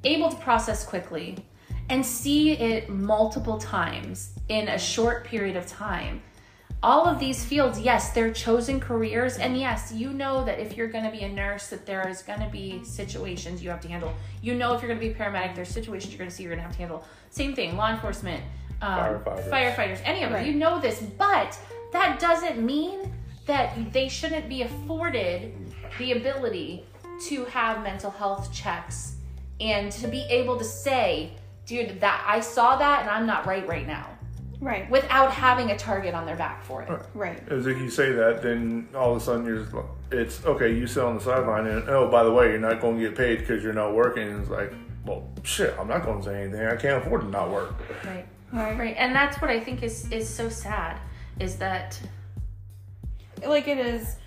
able 0.03 0.29
to 0.29 0.37
process 0.37 0.85
quickly 0.85 1.37
and 1.89 2.05
see 2.05 2.51
it 2.51 2.89
multiple 2.89 3.57
times 3.57 4.33
in 4.47 4.69
a 4.69 4.79
short 4.79 5.25
period 5.25 5.55
of 5.55 5.67
time. 5.67 6.21
All 6.83 7.05
of 7.05 7.19
these 7.19 7.45
fields, 7.45 7.79
yes, 7.79 8.11
they're 8.11 8.33
chosen 8.33 8.79
careers, 8.79 9.37
and 9.37 9.55
yes, 9.55 9.91
you 9.91 10.11
know 10.11 10.43
that 10.45 10.59
if 10.59 10.75
you're 10.75 10.87
going 10.87 11.03
to 11.03 11.11
be 11.11 11.19
a 11.19 11.29
nurse, 11.29 11.67
that 11.67 11.85
there 11.85 12.07
is 12.07 12.23
going 12.23 12.39
to 12.39 12.49
be 12.49 12.83
situations 12.83 13.61
you 13.61 13.69
have 13.69 13.81
to 13.81 13.87
handle. 13.87 14.11
You 14.41 14.55
know, 14.55 14.73
if 14.73 14.81
you're 14.81 14.87
going 14.87 14.99
to 14.99 15.05
be 15.05 15.11
a 15.11 15.15
paramedic, 15.15 15.53
there's 15.53 15.69
situations 15.69 16.11
you're 16.11 16.17
going 16.17 16.29
to 16.29 16.35
see 16.35 16.41
you're 16.41 16.51
going 16.51 16.59
to 16.59 16.63
have 16.63 16.71
to 16.71 16.79
handle. 16.79 17.05
Same 17.29 17.53
thing, 17.53 17.77
law 17.77 17.91
enforcement, 17.91 18.43
um, 18.81 18.99
Firefighters. 18.99 19.49
firefighters, 19.49 20.01
any 20.03 20.23
of 20.23 20.29
them. 20.31 20.39
Right. 20.39 20.47
You 20.47 20.53
know 20.53 20.79
this, 20.79 21.01
but 21.17 21.57
that 21.91 22.19
doesn't 22.19 22.63
mean 22.65 23.13
that 23.45 23.91
they 23.93 24.07
shouldn't 24.07 24.47
be 24.47 24.61
afforded 24.63 25.53
the 25.97 26.13
ability 26.13 26.85
to 27.27 27.45
have 27.45 27.83
mental 27.83 28.09
health 28.11 28.51
checks 28.53 29.15
and 29.59 29.91
to 29.91 30.07
be 30.07 30.21
able 30.29 30.57
to 30.57 30.63
say, 30.63 31.33
dude, 31.65 31.99
that 32.01 32.23
I 32.27 32.39
saw 32.39 32.77
that 32.77 33.01
and 33.01 33.09
I'm 33.09 33.25
not 33.25 33.45
right 33.45 33.67
right 33.67 33.85
now 33.85 34.07
Right. 34.59 34.89
without 34.91 35.31
having 35.31 35.71
a 35.71 35.77
target 35.77 36.13
on 36.13 36.25
their 36.25 36.35
back 36.35 36.63
for 36.63 36.81
it. 36.83 36.89
Right. 37.15 37.41
As 37.49 37.65
if 37.67 37.77
you 37.79 37.89
say 37.89 38.11
that, 38.11 38.41
then 38.43 38.87
all 38.95 39.11
of 39.15 39.17
a 39.21 39.25
sudden 39.25 39.45
you're 39.45 39.67
it's 40.11 40.45
okay. 40.45 40.73
You 40.73 40.85
sit 40.87 41.03
on 41.03 41.15
the 41.15 41.21
sideline, 41.23 41.67
and 41.67 41.89
oh, 41.89 42.09
by 42.11 42.23
the 42.23 42.31
way, 42.31 42.49
you're 42.49 42.59
not 42.59 42.81
going 42.81 42.97
to 42.99 43.01
get 43.01 43.17
paid 43.17 43.39
because 43.39 43.63
you're 43.63 43.73
not 43.73 43.93
working. 43.95 44.27
And 44.27 44.41
it's 44.41 44.49
like, 44.51 44.73
well, 45.05 45.27
shit, 45.43 45.73
I'm 45.79 45.87
not 45.87 46.03
going 46.03 46.19
to 46.19 46.25
say 46.25 46.43
anything. 46.43 46.65
I 46.67 46.75
can't 46.75 47.03
afford 47.03 47.21
to 47.21 47.27
not 47.29 47.49
work. 47.49 47.73
Right. 48.05 48.25
Right. 48.53 48.77
Right. 48.77 48.95
And 48.97 49.15
that's 49.15 49.41
what 49.41 49.49
I 49.49 49.59
think 49.59 49.83
is 49.83 50.11
is 50.11 50.27
so 50.29 50.49
sad 50.49 50.99
is 51.39 51.57
that 51.57 51.99
Like 53.45 53.67
it 53.67 53.77
is 53.79 54.17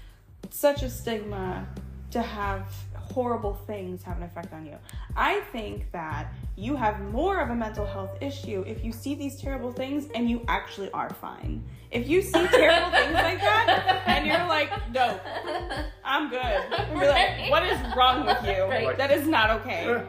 such 0.50 0.82
a 0.82 0.90
stigma 0.90 1.66
to 2.10 2.22
have 2.22 2.66
horrible 2.96 3.54
things 3.66 4.02
have 4.02 4.16
an 4.16 4.22
effect 4.24 4.52
on 4.52 4.66
you. 4.66 4.76
I 5.16 5.40
think 5.52 5.90
that 5.92 6.32
you 6.56 6.74
have 6.76 7.00
more 7.00 7.40
of 7.40 7.50
a 7.50 7.54
mental 7.54 7.86
health 7.86 8.16
issue 8.20 8.64
if 8.66 8.84
you 8.84 8.92
see 8.92 9.14
these 9.14 9.36
terrible 9.40 9.72
things 9.72 10.06
and 10.14 10.28
you 10.28 10.42
actually 10.48 10.90
are 10.92 11.10
fine. 11.10 11.62
If 11.90 12.08
you 12.08 12.22
see 12.22 12.46
terrible 12.48 12.90
things 12.90 13.12
like 13.14 13.40
that 13.40 14.02
and 14.06 14.26
you're 14.26 14.46
like, 14.46 14.70
no, 14.92 15.20
I'm 16.04 16.30
good. 16.30 16.40
And 16.40 16.98
be 17.00 17.06
like, 17.06 17.50
what 17.50 17.62
is 17.64 17.78
wrong 17.96 18.26
with 18.26 18.42
you? 18.44 18.64
Right. 18.64 18.96
That 18.96 19.12
is 19.12 19.28
not 19.28 19.50
okay. 19.60 20.02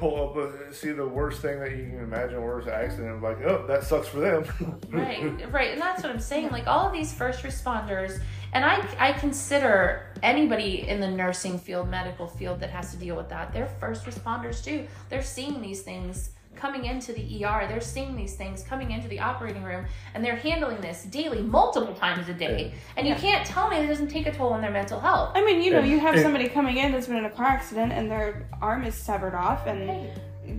Pull 0.00 0.38
up, 0.38 0.74
see 0.74 0.92
the 0.92 1.06
worst 1.06 1.42
thing 1.42 1.60
that 1.60 1.70
you 1.70 1.84
can 1.84 2.00
imagine, 2.00 2.42
worst 2.42 2.68
accident. 2.68 3.22
Like, 3.22 3.42
oh, 3.42 3.66
that 3.68 3.84
sucks 3.84 4.08
for 4.08 4.20
them. 4.20 4.44
right 4.90 5.52
right 5.52 5.72
and 5.72 5.80
that's 5.80 6.02
what 6.02 6.10
i'm 6.10 6.20
saying 6.20 6.50
like 6.50 6.66
all 6.66 6.86
of 6.86 6.92
these 6.92 7.12
first 7.12 7.42
responders 7.42 8.20
and 8.52 8.64
i 8.64 8.84
i 8.98 9.12
consider 9.12 10.06
anybody 10.22 10.88
in 10.88 11.00
the 11.00 11.08
nursing 11.08 11.58
field 11.58 11.88
medical 11.88 12.26
field 12.26 12.60
that 12.60 12.70
has 12.70 12.90
to 12.90 12.96
deal 12.96 13.16
with 13.16 13.28
that 13.28 13.52
they're 13.52 13.66
first 13.78 14.04
responders 14.04 14.62
too 14.64 14.86
they're 15.08 15.22
seeing 15.22 15.60
these 15.60 15.82
things 15.82 16.30
coming 16.60 16.84
into 16.84 17.12
the 17.12 17.44
er 17.44 17.66
they're 17.68 17.80
seeing 17.80 18.14
these 18.16 18.34
things 18.34 18.62
coming 18.62 18.90
into 18.90 19.08
the 19.08 19.18
operating 19.18 19.62
room 19.62 19.84
and 20.14 20.24
they're 20.24 20.36
handling 20.36 20.80
this 20.80 21.04
daily 21.04 21.42
multiple 21.42 21.94
times 21.94 22.28
a 22.28 22.34
day 22.34 22.72
and 22.96 23.06
you 23.06 23.14
Yeah. 23.14 23.20
can't 23.20 23.46
tell 23.46 23.68
me 23.70 23.76
it 23.78 23.86
doesn't 23.86 24.08
take 24.08 24.26
a 24.26 24.32
toll 24.32 24.52
on 24.52 24.60
their 24.60 24.70
mental 24.70 25.00
health 25.00 25.32
I 25.34 25.44
mean, 25.44 25.62
you 25.62 25.70
know, 25.72 25.80
you 25.80 25.98
have 26.00 26.18
somebody 26.20 26.48
coming 26.48 26.76
in 26.76 26.92
that's 26.92 27.06
been 27.06 27.16
in 27.16 27.24
a 27.24 27.30
car 27.30 27.46
accident 27.46 27.92
and 27.92 28.10
their 28.10 28.46
arm 28.60 28.84
is 28.84 28.94
severed 28.94 29.34
off 29.34 29.66
and 29.66 30.10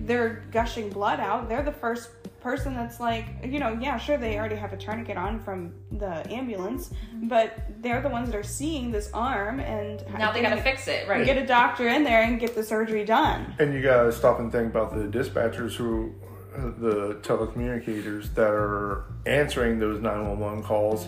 they're 0.06 0.42
gushing 0.50 0.88
blood 0.90 1.20
out. 1.20 1.48
They're 1.48 1.62
the 1.62 1.72
first 1.72 2.10
person 2.42 2.74
that's 2.74 2.98
like, 3.00 3.26
you 3.44 3.58
know, 3.58 3.78
yeah, 3.80 3.96
sure, 3.96 4.18
they 4.18 4.36
already 4.38 4.56
have 4.56 4.72
a 4.72 4.76
tourniquet 4.76 5.16
on 5.16 5.40
from 5.40 5.72
the 5.92 6.28
ambulance, 6.32 6.92
but 7.22 7.56
they're 7.80 8.02
the 8.02 8.08
ones 8.08 8.28
that 8.30 8.36
are 8.36 8.42
seeing 8.42 8.90
this 8.90 9.10
arm 9.14 9.60
and 9.60 10.04
now 10.18 10.32
they 10.32 10.42
gotta 10.42 10.60
fix 10.60 10.88
it 10.88 11.08
right 11.08 11.24
get 11.24 11.38
a 11.38 11.46
doctor 11.46 11.86
in 11.88 12.02
there 12.04 12.22
and 12.22 12.40
get 12.40 12.54
the 12.54 12.62
surgery 12.64 13.04
done. 13.04 13.54
And 13.58 13.72
you 13.72 13.80
gotta 13.80 14.10
stop 14.12 14.40
and 14.40 14.50
think 14.50 14.70
about 14.70 14.92
the 14.94 15.04
dispatchers 15.04 15.74
who, 15.76 16.12
the 16.56 17.14
telecommunicators 17.22 18.34
that 18.34 18.50
are 18.50 19.04
answering 19.24 19.78
those 19.78 20.00
911 20.02 20.62
calls. 20.64 21.06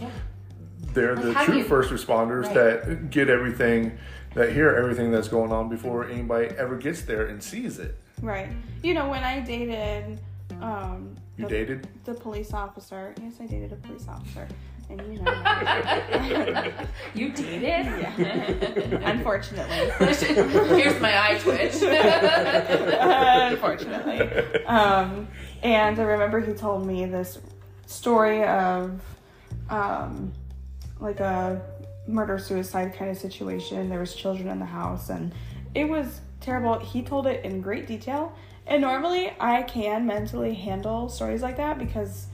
They're 0.93 1.17
the 1.17 1.29
Like, 1.29 1.37
how 1.37 1.45
true 1.45 1.59
you- 1.59 1.65
first 1.65 1.91
responders 1.91 2.45
Right. 2.45 2.55
that 2.55 3.11
get 3.11 3.29
everything, 3.29 3.99
that 4.35 4.53
hear 4.53 4.71
everything 4.75 5.11
that's 5.11 5.29
going 5.29 5.51
on 5.53 5.69
before 5.69 6.09
anybody 6.09 6.49
ever 6.57 6.77
gets 6.77 7.03
there 7.03 7.27
and 7.27 7.43
sees 7.43 7.79
it. 7.81 7.97
Right. 8.23 8.49
You 8.83 8.95
know, 8.95 9.09
when 9.11 9.25
I 9.25 9.41
dated 9.41 10.21
um, 10.63 11.17
You 11.37 11.45
the, 11.45 11.51
dated? 11.51 11.89
the 12.05 12.15
police 12.15 12.53
officer, 12.53 13.15
yes, 13.21 13.35
I 13.41 13.47
dated 13.47 13.73
a 13.73 13.77
police 13.77 14.07
officer. 14.09 14.47
And 14.91 15.01
you 15.13 15.23
know, 15.23 15.33
you 17.15 17.31
dated 17.33 17.63
yeah. 17.63 18.15
unfortunately. 19.11 19.91
here's 20.83 21.01
my 21.01 21.31
eye 21.31 21.39
twitch 21.39 21.83
unfortunately. 23.53 24.21
Um, 24.67 25.27
and 25.63 25.99
I 25.99 26.03
remember 26.03 26.41
he 26.41 26.53
told 26.53 26.87
me 26.87 27.07
this 27.07 27.39
story 27.87 28.45
of 28.45 29.01
um, 29.71 30.33
like 31.01 31.21
a 31.21 31.63
murder 32.07 32.39
suicide 32.39 32.95
kind 32.95 33.11
of 33.11 33.17
situation. 33.17 33.89
There 33.89 34.01
was 34.01 34.15
children 34.15 34.49
in 34.49 34.59
the 34.59 34.67
house, 34.67 35.09
and 35.09 35.33
it 35.75 35.89
was 35.89 36.21
terrible. 36.41 36.79
He 36.79 37.03
told 37.03 37.27
it 37.27 37.45
in 37.45 37.61
great 37.61 37.87
detail. 37.87 38.37
And 38.67 38.81
normally, 38.83 39.33
I 39.39 39.63
can 39.63 40.07
mentally 40.07 40.55
handle 40.55 41.09
stories 41.09 41.43
like 41.43 41.57
that 41.59 41.79
because 41.79 42.29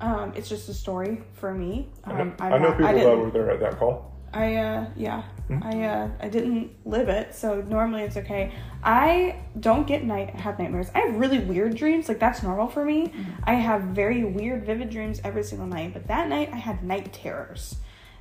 um, 0.00 0.32
it's 0.36 0.48
just 0.48 0.68
a 0.68 0.74
story 0.74 1.22
for 1.34 1.54
me. 1.54 1.88
I 2.04 2.12
know, 2.12 2.20
Um, 2.22 2.34
I 2.40 2.48
know 2.50 2.58
not- 2.58 2.76
people 2.78 2.86
that 2.92 2.92
didn't- 2.94 3.20
were 3.20 3.30
there 3.30 3.50
at 3.50 3.60
that 3.60 3.78
call. 3.78 4.12
I 4.34 4.56
uh 4.56 4.86
yeah. 4.96 5.22
Hmm? 5.48 5.60
I 5.62 5.84
uh 5.84 6.08
I 6.20 6.28
didn't 6.28 6.70
live 6.84 7.08
it, 7.08 7.34
so 7.34 7.62
normally 7.62 8.02
it's 8.02 8.18
okay. 8.18 8.52
I 8.82 9.36
don't 9.60 9.86
get 9.86 10.04
night 10.04 10.30
have 10.34 10.58
nightmares. 10.58 10.90
I 10.94 10.98
have 10.98 11.14
really 11.16 11.38
weird 11.38 11.74
dreams, 11.76 12.08
like 12.08 12.18
that's 12.18 12.42
normal 12.42 12.66
for 12.66 12.84
me. 12.84 13.06
Hmm. 13.06 13.22
I 13.44 13.54
have 13.54 13.82
very 13.82 14.24
weird 14.24 14.66
vivid 14.66 14.90
dreams 14.90 15.20
every 15.24 15.42
single 15.44 15.66
night, 15.68 15.94
but 15.94 16.08
that 16.08 16.28
night 16.28 16.50
I 16.52 16.56
had 16.56 16.82
night 16.84 17.14
terrors. 17.14 17.76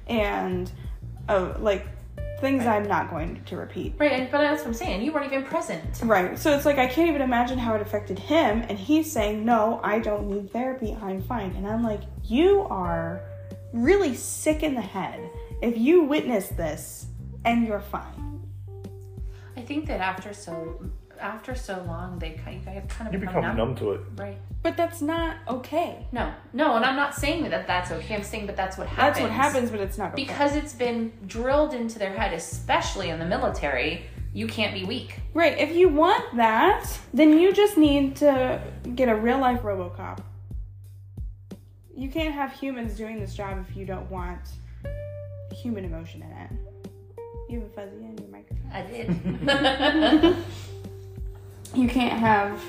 And 0.07 0.71
oh 1.27 1.55
like 1.59 1.85
things 2.41 2.65
I'm 2.65 2.87
not 2.87 3.09
going 3.09 3.43
to 3.45 3.57
repeat. 3.57 3.95
right 3.97 4.11
and, 4.11 4.31
but 4.31 4.41
that's 4.41 4.61
what 4.61 4.67
i'm 4.67 4.73
saying 4.73 5.01
you 5.01 5.11
weren't 5.11 5.31
even 5.31 5.43
present 5.43 5.83
Right. 6.03 6.37
So 6.37 6.55
it's 6.55 6.65
like 6.65 6.77
I 6.77 6.87
can't 6.87 7.09
even 7.09 7.21
imagine 7.21 7.57
how 7.57 7.75
it 7.75 7.81
affected 7.81 8.19
him 8.19 8.63
and 8.69 8.77
he's 8.77 9.11
saying, 9.11 9.45
"No, 9.45 9.79
I 9.83 9.99
don't 9.99 10.29
need 10.29 10.51
therapy. 10.51 10.97
I'm 11.01 11.21
fine." 11.21 11.51
And 11.55 11.67
I'm 11.67 11.83
like, 11.83 12.01
"You 12.23 12.61
are 12.69 13.21
really 13.73 14.13
sick 14.15 14.63
in 14.63 14.75
the 14.75 14.81
head 14.81 15.19
if 15.61 15.77
you 15.77 16.03
witness 16.03 16.49
this 16.49 17.07
and 17.45 17.65
you're 17.65 17.79
fine." 17.79 18.41
I 19.57 19.61
think 19.61 19.87
that 19.87 20.01
after 20.01 20.33
so 20.33 20.79
after 21.19 21.55
so 21.55 21.83
long, 21.87 22.19
they 22.19 22.31
kind 22.31 22.59
you 22.59 22.65
guys 22.65 22.83
kind 22.89 23.07
of 23.07 23.13
You 23.13 23.19
become, 23.19 23.41
become 23.41 23.57
numb 23.57 23.75
to 23.77 23.91
it. 23.91 24.01
right? 24.15 24.37
But 24.63 24.75
that's 24.77 25.01
not 25.01 25.37
okay. 25.47 26.07
No, 26.11 26.33
no, 26.53 26.75
and 26.75 26.83
I'm 26.85 26.95
not 26.95 27.13
saying 27.15 27.49
that 27.49 27.67
that's 27.67 27.91
okay. 27.91 28.15
I'm 28.15 28.23
saying, 28.23 28.45
but 28.47 28.55
that's 28.55 28.77
what 28.77 28.87
happens. 28.87 29.17
That's 29.17 29.21
what 29.21 29.31
happens, 29.31 29.69
but 29.71 29.79
it's 29.79 29.97
not 29.97 30.13
okay. 30.13 30.23
because 30.25 30.55
it's 30.55 30.73
been 30.73 31.11
drilled 31.27 31.73
into 31.73 31.99
their 31.99 32.13
head, 32.13 32.33
especially 32.33 33.09
in 33.09 33.19
the 33.19 33.25
military. 33.25 34.05
You 34.33 34.47
can't 34.47 34.73
be 34.73 34.83
weak. 34.83 35.19
right, 35.33 35.57
if 35.57 35.75
you 35.75 35.87
want 35.87 36.35
that, 36.35 36.85
then 37.13 37.39
you 37.39 37.53
just 37.53 37.77
need 37.77 38.17
to 38.17 38.61
get 38.95 39.07
a 39.07 39.15
real 39.15 39.39
life 39.39 39.61
RoboCop. 39.61 40.19
You 41.95 42.09
can't 42.09 42.33
have 42.33 42.51
humans 42.51 42.97
doing 42.97 43.19
this 43.19 43.33
job 43.33 43.63
if 43.69 43.77
you 43.77 43.85
don't 43.85 44.11
want 44.11 44.41
human 45.53 45.85
emotion 45.85 46.21
in 46.21 46.31
it. 46.31 46.49
You 47.49 47.61
have 47.61 47.69
a 47.69 47.73
fuzzy 47.73 47.95
in 48.03 48.17
your 48.17 48.27
microphone. 48.29 48.71
I 48.73 48.81
did. 48.81 50.35
you 51.75 51.87
can't 51.87 52.17
have 52.19 52.61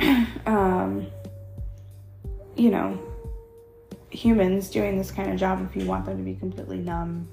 um 0.46 1.06
you 2.56 2.70
know 2.70 2.98
humans 4.10 4.68
doing 4.68 4.98
this 4.98 5.10
kind 5.10 5.30
of 5.32 5.38
job 5.38 5.66
if 5.68 5.76
you 5.80 5.86
want 5.88 6.04
them 6.04 6.18
to 6.18 6.22
be 6.22 6.34
completely 6.34 6.78
numb 6.78 7.26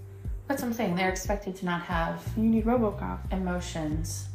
That's 0.47 0.61
what 0.61 0.69
I'm 0.69 0.73
saying. 0.73 0.95
They're 0.95 1.09
expected 1.09 1.55
to 1.57 1.65
not 1.65 1.81
have 1.83 2.23
you 2.37 2.43
need 2.43 2.65
robocop 2.65 3.19
emotions. 3.31 4.25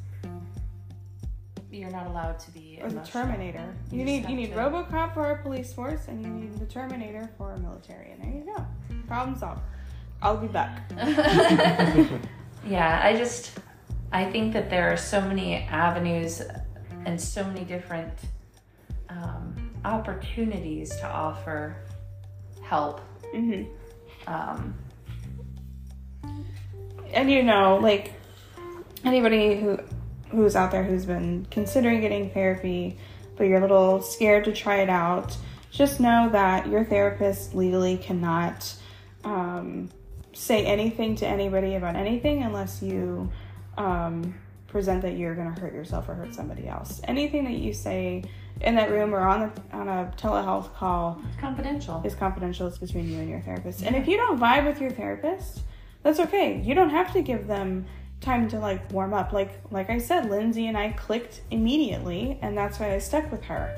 You're 1.70 1.90
not 1.90 2.06
allowed 2.06 2.38
to 2.40 2.50
be. 2.52 2.78
or 2.82 2.88
the 2.90 3.00
terminator 3.00 3.74
you, 3.90 3.98
You 4.00 4.04
need 4.04 4.28
you 4.28 4.36
need 4.36 4.50
to- 4.52 4.56
robocop 4.56 5.14
for 5.14 5.30
a 5.30 5.38
police 5.42 5.72
force 5.72 6.06
and 6.08 6.22
you 6.22 6.28
need 6.28 6.58
the 6.60 6.66
terminator 6.66 7.28
for 7.38 7.52
a 7.52 7.58
military 7.58 8.10
and 8.12 8.22
there 8.22 8.30
you 8.30 8.44
go 8.56 8.64
problem 9.08 9.36
solved 9.38 9.60
i'll 10.22 10.36
be 10.36 10.46
back 10.48 10.88
yeah, 12.66 13.00
I 13.02 13.16
just 13.16 13.58
I 14.14 14.30
think 14.30 14.52
that 14.52 14.70
there 14.70 14.92
are 14.92 14.96
so 14.96 15.20
many 15.20 15.56
avenues 15.56 16.40
and 17.04 17.20
so 17.20 17.42
many 17.42 17.64
different 17.64 18.12
um, 19.08 19.72
opportunities 19.84 20.90
to 21.00 21.06
offer 21.08 21.76
help. 22.62 23.00
hmm 23.34 23.64
Um, 24.28 24.74
and 27.12 27.28
you 27.28 27.42
know 27.42 27.78
like 27.82 28.12
anybody 29.04 29.60
who 29.60 29.80
who's 30.30 30.54
out 30.54 30.70
there 30.70 30.84
who's 30.84 31.04
been 31.04 31.46
considering 31.50 32.00
getting 32.00 32.30
therapy, 32.30 32.96
but 33.36 33.48
you're 33.48 33.58
a 33.58 33.62
little 33.62 34.00
scared 34.00 34.44
to 34.44 34.52
try 34.52 34.76
it 34.76 34.88
out, 34.88 35.36
just 35.72 35.98
know 35.98 36.28
that 36.30 36.68
your 36.68 36.84
therapist 36.84 37.52
legally 37.54 37.96
cannot 37.96 38.74
um, 39.24 39.90
say 40.32 40.64
anything 40.64 41.16
to 41.16 41.26
anybody 41.26 41.74
about 41.74 41.96
anything 41.96 42.44
unless 42.44 42.80
you 42.80 43.30
um, 43.78 44.34
present 44.66 45.02
that 45.02 45.16
you're 45.16 45.34
going 45.34 45.52
to 45.54 45.60
hurt 45.60 45.72
yourself 45.72 46.08
or 46.08 46.14
hurt 46.14 46.34
somebody 46.34 46.66
else. 46.68 47.00
Anything 47.04 47.44
that 47.44 47.54
you 47.54 47.72
say 47.72 48.24
in 48.60 48.74
that 48.76 48.90
room 48.90 49.14
or 49.14 49.20
on 49.20 49.42
a, 49.42 49.52
on 49.76 49.88
a 49.88 50.12
telehealth 50.16 50.72
call 50.74 51.20
It's 51.28 51.40
confidential. 51.40 52.02
is 52.04 52.14
confidential. 52.14 52.66
It's 52.66 52.78
between 52.78 53.08
you 53.08 53.18
and 53.18 53.28
your 53.28 53.40
therapist. 53.40 53.82
And 53.82 53.94
if 53.96 54.06
you 54.08 54.16
don't 54.16 54.38
vibe 54.38 54.66
with 54.66 54.80
your 54.80 54.90
therapist, 54.90 55.60
that's 56.02 56.20
okay. 56.20 56.60
You 56.60 56.74
don't 56.74 56.90
have 56.90 57.12
to 57.14 57.22
give 57.22 57.46
them 57.46 57.86
time 58.20 58.48
to 58.48 58.58
like 58.58 58.90
warm 58.92 59.12
up. 59.14 59.32
Like 59.32 59.50
like 59.70 59.90
I 59.90 59.98
said, 59.98 60.30
Lindsay 60.30 60.66
and 60.66 60.76
I 60.76 60.90
clicked 60.90 61.42
immediately, 61.50 62.38
and 62.42 62.56
that's 62.56 62.78
why 62.78 62.94
I 62.94 62.98
stuck 62.98 63.30
with 63.30 63.44
her. 63.44 63.76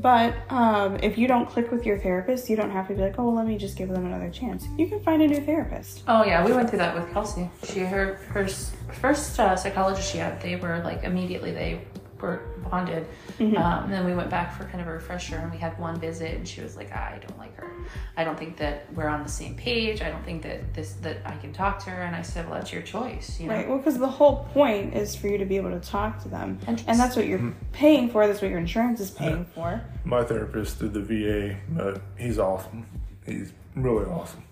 But 0.00 0.34
um, 0.50 0.96
if 1.02 1.18
you 1.18 1.26
don't 1.26 1.48
click 1.48 1.70
with 1.70 1.86
your 1.86 1.98
therapist, 1.98 2.48
you 2.48 2.56
don't 2.56 2.70
have 2.70 2.88
to 2.88 2.94
be 2.94 3.00
like, 3.00 3.18
oh, 3.18 3.26
well, 3.26 3.34
let 3.34 3.46
me 3.46 3.58
just 3.58 3.76
give 3.76 3.88
them 3.88 4.06
another 4.06 4.30
chance. 4.30 4.66
You 4.76 4.88
can 4.88 5.00
find 5.00 5.22
a 5.22 5.26
new 5.26 5.40
therapist. 5.40 6.02
Oh 6.08 6.24
yeah, 6.24 6.44
we 6.44 6.52
went 6.52 6.68
through 6.68 6.78
that 6.78 6.94
with 6.94 7.10
Kelsey. 7.12 7.50
She 7.64 7.80
her 7.80 8.14
her 8.28 8.46
first 8.46 9.38
uh, 9.40 9.56
psychologist 9.56 10.10
she 10.10 10.18
had, 10.18 10.40
they 10.40 10.56
were 10.56 10.80
like 10.84 11.04
immediately 11.04 11.52
they 11.52 11.80
were 12.20 12.42
bonded. 12.70 13.06
Um, 13.40 13.84
and 13.84 13.92
then 13.92 14.04
we 14.04 14.14
went 14.14 14.30
back 14.30 14.56
for 14.56 14.64
kind 14.64 14.80
of 14.80 14.86
a 14.86 14.92
refresher, 14.92 15.36
and 15.36 15.50
we 15.50 15.58
had 15.58 15.78
one 15.78 15.98
visit, 16.00 16.34
and 16.34 16.46
she 16.46 16.60
was 16.60 16.76
like, 16.76 16.92
I 16.92 17.18
don't 17.26 17.38
like 17.38 17.56
her. 17.56 17.70
I 18.16 18.24
don't 18.24 18.38
think 18.38 18.56
that 18.58 18.92
we're 18.94 19.08
on 19.08 19.22
the 19.22 19.28
same 19.28 19.54
page. 19.54 20.02
I 20.02 20.10
don't 20.10 20.24
think 20.24 20.42
that 20.42 20.74
this 20.74 20.94
that 21.02 21.18
I 21.24 21.36
can 21.36 21.52
talk 21.52 21.78
to 21.84 21.90
her. 21.90 22.02
And 22.02 22.14
I 22.14 22.22
said, 22.22 22.48
well, 22.48 22.58
that's 22.58 22.72
your 22.72 22.82
choice, 22.82 23.38
you 23.40 23.48
know. 23.48 23.54
Right. 23.54 23.68
Well, 23.68 23.78
because 23.78 23.98
the 23.98 24.08
whole 24.08 24.44
point 24.52 24.94
is 24.94 25.14
for 25.14 25.28
you 25.28 25.38
to 25.38 25.44
be 25.44 25.56
able 25.56 25.70
to 25.70 25.80
talk 25.80 26.22
to 26.22 26.28
them, 26.28 26.58
And 26.66 26.82
and 26.86 26.98
that's 26.98 27.16
what 27.16 27.26
you're 27.26 27.54
paying 27.72 28.10
for. 28.10 28.26
That's 28.26 28.42
what 28.42 28.50
your 28.50 28.60
insurance 28.60 29.00
is 29.00 29.10
paying 29.10 29.44
for. 29.44 29.82
My 30.04 30.22
therapist 30.24 30.78
through 30.78 30.90
the 30.90 31.00
VA, 31.00 31.56
uh, 31.80 31.98
he's 32.16 32.38
awesome. 32.38 32.86
He's 33.24 33.52
really 33.74 34.06
awesome. 34.06 34.42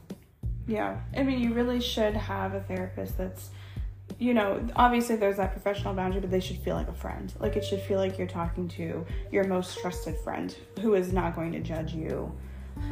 Yeah. 0.66 0.98
I 1.16 1.22
mean, 1.22 1.40
you 1.40 1.52
really 1.52 1.80
should 1.80 2.14
have 2.14 2.54
a 2.54 2.60
therapist 2.60 3.18
that's, 3.18 3.50
you 4.18 4.34
know, 4.34 4.66
obviously 4.76 5.16
there's 5.16 5.36
that 5.36 5.52
professional 5.52 5.94
boundary, 5.94 6.20
but 6.20 6.30
they 6.30 6.40
should 6.40 6.58
feel 6.58 6.76
like 6.76 6.88
a 6.88 6.94
friend. 6.94 7.32
Like 7.40 7.56
it 7.56 7.64
should 7.64 7.80
feel 7.80 7.98
like 7.98 8.18
you're 8.18 8.26
talking 8.26 8.68
to 8.68 9.04
your 9.30 9.44
most 9.44 9.78
trusted 9.78 10.16
friend 10.18 10.56
who 10.80 10.94
is 10.94 11.12
not 11.12 11.34
going 11.34 11.52
to 11.52 11.60
judge 11.60 11.94
you. 11.94 12.32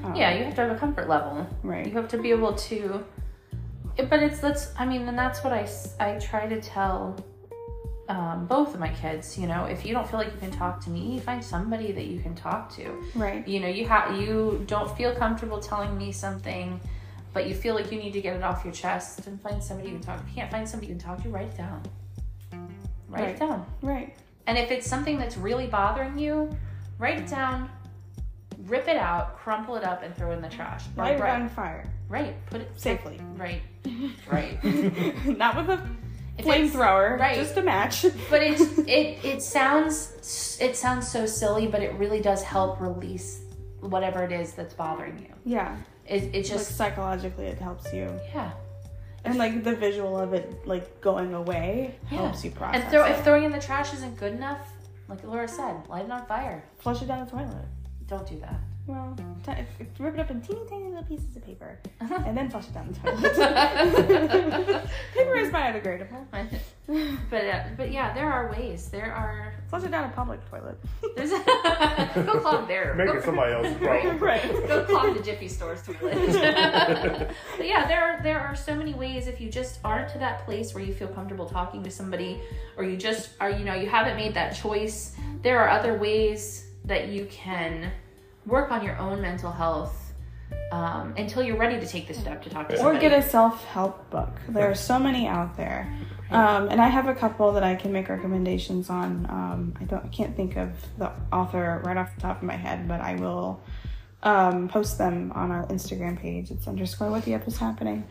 Um, 0.05 0.14
Yeah, 0.14 0.37
you 0.37 0.45
have 0.45 0.55
to 0.57 0.62
have 0.62 0.70
a 0.70 0.79
comfort 0.79 1.09
level. 1.09 1.47
Right. 1.62 1.87
You 1.87 1.93
have 1.93 2.09
to 2.09 2.18
be 2.18 2.31
able 2.31 2.55
to. 2.55 3.05
But 3.97 4.23
it's 4.23 4.41
that's. 4.41 4.73
I 4.79 4.87
mean, 4.87 5.07
and 5.09 5.18
that's 5.18 5.45
what 5.45 5.53
I 5.53 5.68
I 6.01 6.18
try 6.18 6.47
to 6.47 6.61
tell 6.61 7.16
um, 8.09 8.47
both 8.47 8.75
of 8.75 8.81
my 8.81 8.89
kids. 8.89 9.39
You 9.39 9.47
know, 9.47 9.64
if 9.64 9.85
you 9.85 9.93
don't 9.93 10.09
feel 10.09 10.18
like 10.18 10.33
you 10.33 10.39
can 10.39 10.51
talk 10.51 10.81
to 10.85 10.91
me, 10.91 11.20
find 11.20 11.45
somebody 11.45 11.93
that 11.93 12.07
you 12.07 12.20
can 12.20 12.35
talk 12.35 12.75
to. 12.77 13.03
Right. 13.14 13.47
You 13.47 13.61
know, 13.61 13.68
you 13.68 13.87
have 13.87 14.18
you 14.18 14.64
don't 14.66 14.95
feel 14.97 15.14
comfortable 15.14 15.61
telling 15.61 15.97
me 15.97 16.11
something, 16.12 16.81
but 17.33 17.47
you 17.49 17.55
feel 17.55 17.74
like 17.74 17.91
you 17.93 17.99
need 17.99 18.12
to 18.12 18.20
get 18.20 18.37
it 18.37 18.43
off 18.43 18.64
your 18.64 18.72
chest, 18.72 19.26
and 19.26 19.41
find 19.41 19.62
somebody 19.62 19.89
you 19.91 19.95
can 19.97 20.03
talk. 20.05 20.20
If 20.20 20.28
you 20.28 20.35
can't 20.35 20.51
find 20.51 20.68
somebody 20.68 20.89
you 20.93 20.99
can 20.99 21.03
talk 21.05 21.22
to, 21.22 21.28
write 21.28 21.49
it 21.49 21.57
down. 21.57 21.83
Write 23.09 23.20
Right. 23.24 23.28
it 23.35 23.39
down. 23.39 23.66
Right. 23.83 24.16
And 24.47 24.57
if 24.59 24.70
it's 24.70 24.87
something 24.87 25.18
that's 25.18 25.37
really 25.37 25.66
bothering 25.66 26.18
you, 26.18 26.51
write 26.99 27.18
it 27.18 27.26
down, 27.28 27.70
rip 28.66 28.89
it 28.89 28.97
out, 28.97 29.37
crumple 29.39 29.76
it 29.76 29.85
up, 29.85 30.03
and 30.03 30.14
throw 30.16 30.30
it 30.33 30.37
in 30.37 30.43
the 30.43 30.49
trash. 30.49 30.85
Light 30.97 31.16
it 31.16 31.20
right, 31.20 31.41
on 31.41 31.49
fire 31.49 31.85
right, 32.09 32.35
put 32.47 32.61
it 32.61 32.70
safely. 32.78 33.18
right, 33.37 33.62
right. 34.30 34.62
not 35.26 35.57
with 35.57 35.70
a 35.70 36.43
flamethrower. 36.43 37.18
right. 37.18 37.37
Just 37.37 37.57
a 37.57 37.62
match. 37.62 38.05
But 38.30 38.43
it 38.43 38.61
it 38.89 39.24
it 39.24 39.43
sounds 39.43 40.59
it 40.61 40.76
sounds 40.76 41.07
so 41.09 41.24
silly, 41.26 41.66
but 41.66 41.83
it 41.83 41.93
really 41.95 42.20
does 42.20 42.43
help 42.43 42.80
release 42.80 43.41
whatever 43.80 44.22
it 44.22 44.33
is 44.33 44.53
that's 44.55 44.74
bothering 44.74 45.18
you. 45.18 45.35
yeah. 45.45 45.76
It 46.07 46.24
it 46.24 46.32
Like 46.34 46.44
just 46.44 46.76
psychologically, 46.76 47.46
it 47.46 47.59
helps 47.59 47.92
you, 47.92 48.11
yeah. 48.34 48.53
and 49.24 49.38
like 49.38 49.62
the 49.62 49.74
visual 49.74 50.18
of 50.18 50.32
it, 50.34 50.66
like 50.66 51.00
going 51.00 51.32
away, 51.34 51.94
Yeah. 52.11 52.18
helps 52.18 52.44
you 52.44 52.50
process. 52.50 52.82
And 52.82 52.90
throw 52.90 53.05
if 53.07 53.22
throwing 53.24 53.44
in 53.44 53.53
the 53.53 53.61
trash 53.61 53.94
isn't 53.94 54.16
good 54.18 54.32
enough, 54.34 54.68
like 55.09 55.22
Laura 55.24 55.46
said, 55.48 55.76
light 55.88 56.05
it 56.07 56.11
on 56.11 56.26
fire. 56.26 56.64
Flush 56.78 57.03
it 57.03 57.07
down 57.09 57.24
the 57.24 57.30
toilet. 57.30 57.66
Don't 58.09 58.26
do 58.26 58.38
that. 58.40 58.61
Well, 58.87 59.16
t- 59.47 59.53
if- 59.53 59.80
if- 59.80 60.01
rip 60.01 60.14
it 60.14 60.20
up 60.20 60.30
in 60.33 60.41
teeny 60.41 60.61
tiny 60.68 60.89
little 60.89 61.05
pieces 61.05 61.37
of 61.37 61.45
paper, 61.45 61.78
and 62.01 62.37
then 62.37 62.51
flush 62.51 62.66
it 62.66 62.74
down 62.74 62.89
the 62.89 62.99
toilet. 63.01 64.91
paper 65.14 65.37
is 65.37 65.51
biodegradable. 65.51 66.26
but 67.30 67.45
uh, 67.45 67.62
but 67.76 67.93
yeah, 67.93 68.12
there 68.12 68.30
are 68.30 68.51
ways. 68.51 68.89
There 68.89 69.12
are 69.14 69.55
Flush 69.68 69.85
it 69.85 69.91
down 69.93 70.11
a 70.11 70.12
public 70.12 70.41
toilet. 70.51 70.76
there's 71.16 71.30
go 71.30 72.41
clog 72.41 72.66
there. 72.68 72.93
Make 72.95 73.07
Go- 73.07 73.14
it 73.14 73.24
somebody 73.24 73.53
else's 73.55 73.76
problem. 73.78 74.18
right. 74.18 74.43
Go 74.68 74.85
clog 74.85 75.16
the 75.16 75.22
Jiffy 75.22 75.49
Store's 75.49 75.83
toilet. 75.83 76.03
but 77.57 77.66
yeah, 77.66 77.87
there 77.87 78.03
are 78.05 78.20
there 78.22 78.41
are 78.41 78.55
so 78.57 78.74
many 78.74 78.95
ways 78.95 79.28
if 79.28 79.41
you 79.41 79.49
just 79.49 79.78
aren't 79.85 80.09
to 80.11 80.18
that 80.18 80.45
place 80.45 80.74
where 80.74 80.83
you 80.85 80.93
feel 80.93 81.09
comfortable 81.09 81.47
talking 81.49 81.83
to 81.85 81.91
somebody, 81.91 82.41
or 82.76 82.83
you 82.85 82.97
just 82.97 83.30
are 83.41 83.49
you 83.51 83.64
know 83.64 83.74
you 83.74 83.89
haven't 83.89 84.16
made 84.16 84.35
that 84.35 84.51
choice. 84.57 85.14
There 85.43 85.61
are 85.61 85.68
other 85.70 85.97
ways 85.97 86.66
that 86.85 87.09
you 87.09 87.26
can 87.30 87.93
work 88.47 88.70
on 88.70 88.84
your 88.84 88.99
own 88.99 89.20
mental 89.20 89.51
health 89.51 90.12
um, 90.70 91.14
until 91.16 91.43
you're 91.43 91.57
ready 91.57 91.78
to 91.78 91.86
take 91.86 92.09
the 92.09 92.14
step 92.14 92.43
to 92.43 92.51
talk 92.51 92.68
to 92.68 92.82
Or 92.82 92.99
get 92.99 93.12
a 93.12 93.22
self 93.22 93.64
help 93.64 94.11
book. 94.11 94.30
There 94.49 94.70
are 94.70 94.74
so 94.74 94.99
many 94.99 95.26
out 95.26 95.57
there. 95.57 95.93
Um, 96.30 96.68
and 96.70 96.80
I 96.80 96.88
have 96.88 97.09
a 97.09 97.14
couple 97.14 97.53
that 97.53 97.62
I 97.62 97.74
can 97.74 97.93
make 97.93 98.09
recommendations 98.09 98.88
on. 98.88 99.26
Um, 99.28 99.74
I 99.78 99.84
don't, 99.84 100.03
I 100.03 100.09
can't 100.09 100.34
think 100.34 100.57
of 100.57 100.70
the 100.97 101.12
author 101.30 101.82
right 101.84 101.97
off 101.99 102.14
the 102.14 102.22
top 102.22 102.38
of 102.38 102.43
my 102.43 102.57
head, 102.57 102.88
but 102.88 103.03
I 103.03 103.16
will 103.16 103.61
um, 104.22 104.68
post 104.68 104.97
them 104.97 105.30
on 105.34 105.51
our 105.51 105.66
Instagram 105.66 106.18
page. 106.18 106.51
It's 106.51 106.66
underscore 106.66 107.11
what 107.11 107.26
the 107.26 107.34
F 107.34 107.47
is 107.47 107.59
happening. 107.59 108.07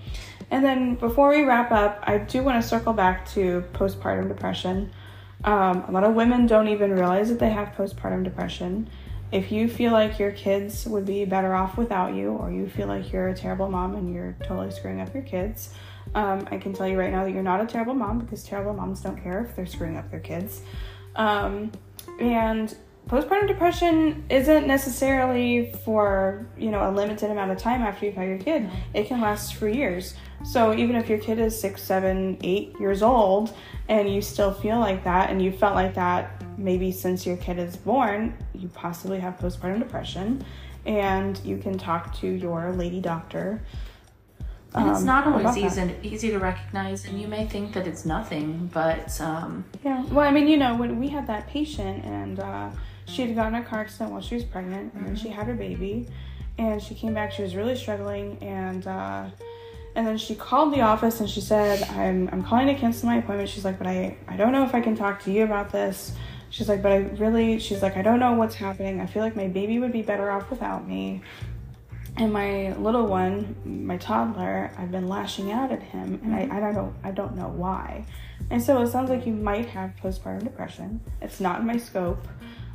And 0.52 0.64
then 0.64 0.96
before 0.96 1.30
we 1.30 1.44
wrap 1.44 1.72
up, 1.72 2.04
I 2.04 2.20
do 2.20 2.44
want 2.44 2.62
to 2.62 2.68
circle 2.68 2.94
back 2.94 3.28
to 3.32 3.64
postpartum 3.74 4.28
depression. 4.28 4.92
Um, 5.44 5.86
a 5.88 5.92
lot 5.92 6.04
of 6.04 6.14
women 6.14 6.46
don't 6.46 6.68
even 6.68 6.92
realize 6.92 7.30
that 7.30 7.40
they 7.40 7.50
have 7.50 7.70
postpartum 7.70 8.24
depression. 8.24 8.88
If 9.32 9.52
you 9.52 9.70
feel 9.70 9.94
like 9.94 10.20
your 10.20 10.32
kids 10.32 10.86
would 10.86 11.06
be 11.06 11.24
better 11.24 11.54
off 11.56 11.78
without 11.78 12.14
you, 12.14 12.32
or 12.32 12.52
you 12.52 12.68
feel 12.68 12.88
like 12.88 13.12
you're 13.14 13.30
a 13.30 13.36
terrible 13.36 13.70
mom 13.70 13.96
and 13.96 14.14
you're 14.14 14.36
totally 14.44 14.72
screwing 14.72 15.00
up 15.00 15.14
your 15.14 15.24
kids, 15.24 15.74
um, 16.16 16.48
I 16.52 16.58
can 16.58 16.74
tell 16.74 16.88
you 16.88 17.00
right 17.00 17.12
now 17.12 17.24
that 17.24 17.32
you're 17.32 17.44
not 17.44 17.62
a 17.62 17.66
terrible 17.66 17.94
mom 17.94 18.20
because 18.20 18.44
terrible 18.44 18.74
moms 18.74 19.02
don't 19.02 19.22
care 19.22 19.40
if 19.46 19.56
they're 19.56 19.66
screwing 19.66 19.96
up 19.96 20.12
their 20.12 20.20
kids. 20.20 20.62
Um, 21.16 21.72
and 22.20 22.76
postpartum 23.12 23.46
depression 23.46 24.24
isn't 24.30 24.66
necessarily 24.66 25.70
for 25.84 26.48
you 26.58 26.72
know 26.72 26.90
a 26.90 26.92
limited 26.92 27.30
amount 27.30 27.52
of 27.52 27.58
time 27.58 27.82
after 27.82 28.06
you've 28.06 28.16
had 28.16 28.30
your 28.30 28.38
kid. 28.38 28.70
It 28.94 29.08
can 29.08 29.20
last 29.20 29.56
for 29.56 29.68
years. 29.68 30.16
So 30.46 30.74
even 30.74 30.96
if 30.96 31.10
your 31.10 31.20
kid 31.20 31.38
is 31.38 31.60
six, 31.60 31.84
seven, 31.84 32.38
eight 32.42 32.74
years 32.80 33.04
old, 33.04 33.54
and 33.90 34.12
you 34.12 34.22
still 34.22 34.54
feel 34.54 34.80
like 34.80 35.04
that, 35.04 35.30
and 35.30 35.42
you 35.42 35.52
felt 35.52 35.76
like 35.76 35.94
that 35.96 36.42
maybe 36.58 36.92
since 36.92 37.26
your 37.26 37.38
kid 37.38 37.60
is 37.60 37.76
born, 37.76 38.36
you 38.56 38.70
possibly 38.70 39.20
have 39.20 39.38
postpartum 39.38 39.80
depression, 39.80 40.44
and 40.86 41.38
you 41.44 41.58
can 41.58 41.78
talk 41.78 42.16
to 42.20 42.28
your 42.28 42.72
lady 42.72 43.02
doctor. 43.02 43.62
and 44.74 44.90
it's 44.90 45.00
um, 45.00 45.06
not 45.06 45.28
always 45.28 45.42
about 45.42 45.56
that. 45.56 45.90
easy 46.06 46.16
easy 46.16 46.30
to 46.32 46.40
recognize, 46.40 47.04
and 47.04 47.22
you 47.22 47.28
may 47.28 47.46
think 47.46 47.74
that 47.74 47.86
it's 47.88 48.06
nothing, 48.06 48.70
but 48.74 49.20
um, 49.20 49.66
Yeah. 49.84 50.02
Well, 50.06 50.26
I 50.26 50.32
mean, 50.32 50.48
you 50.48 50.56
know, 50.56 50.78
when 50.78 50.98
we 50.98 51.10
had 51.10 51.28
that 51.28 51.48
patient 51.48 52.06
and 52.06 52.40
uh, 52.40 52.70
she 53.06 53.22
had 53.24 53.36
gotten 53.36 53.56
a 53.56 53.64
car 53.64 53.82
accident 53.82 54.12
while 54.12 54.22
she 54.22 54.36
was 54.36 54.44
pregnant, 54.44 54.94
and 54.94 55.06
then 55.06 55.16
she 55.16 55.30
had 55.30 55.48
her 55.48 55.54
baby, 55.54 56.08
and 56.58 56.82
she 56.82 56.96
came 56.96 57.14
back. 57.14 57.32
She 57.32 57.42
was 57.42 57.56
really 57.56 57.76
struggling, 57.76 58.38
and 58.42 58.86
uh, 58.88 59.30
and 59.96 60.08
then 60.08 60.18
she 60.18 60.36
called 60.36 60.74
the 60.74 60.82
office 60.82 61.20
and 61.20 61.30
she 61.30 61.42
said, 61.42 61.84
"I'm 61.84 62.30
I'm 62.32 62.44
calling 62.44 62.68
to 62.68 62.76
cancel 62.76 63.10
my 63.10 63.18
appointment." 63.18 63.50
She's 63.50 63.66
like, 63.66 63.78
"But 63.78 63.88
I 63.88 64.18
I 64.28 64.38
don't 64.38 64.52
know 64.52 64.64
if 64.64 64.74
I 64.74 64.82
can 64.82 64.96
talk 64.96 65.22
to 65.24 65.32
you 65.32 65.44
about 65.44 65.72
this." 65.72 66.14
She's 66.50 66.70
like, 66.70 66.82
"But 66.82 66.92
I 66.92 66.98
really," 66.98 67.60
she's 67.60 67.82
like, 67.82 67.98
"I 67.98 68.02
don't 68.02 68.20
know 68.20 68.34
what's 68.34 68.56
happening. 68.56 69.02
I 69.02 69.06
feel 69.06 69.22
like 69.24 69.36
my 69.36 69.48
baby 69.48 69.80
would 69.80 69.92
be 69.92 70.02
better 70.02 70.32
off 70.32 70.50
without 70.50 70.88
me." 70.88 71.22
And 72.18 72.34
my 72.34 72.74
little 72.74 73.08
one, 73.08 73.56
my 73.66 73.98
toddler, 73.98 74.72
I've 74.78 74.92
been 74.92 75.08
lashing 75.08 75.52
out 75.52 75.72
at 75.72 75.82
him, 75.82 76.20
and 76.24 76.36
I, 76.36 76.58
I 76.58 76.60
don't 76.60 76.74
know, 76.74 76.94
I 77.06 77.12
don't 77.12 77.38
know 77.38 77.48
why. 77.48 78.06
And 78.50 78.62
so 78.62 78.82
it 78.82 78.88
sounds 78.88 79.10
like 79.10 79.26
you 79.26 79.34
might 79.34 79.68
have 79.70 79.94
postpartum 80.04 80.44
depression. 80.44 81.00
It's 81.22 81.40
not 81.40 81.62
in 81.62 81.68
my 81.68 81.78
scope, 81.78 82.28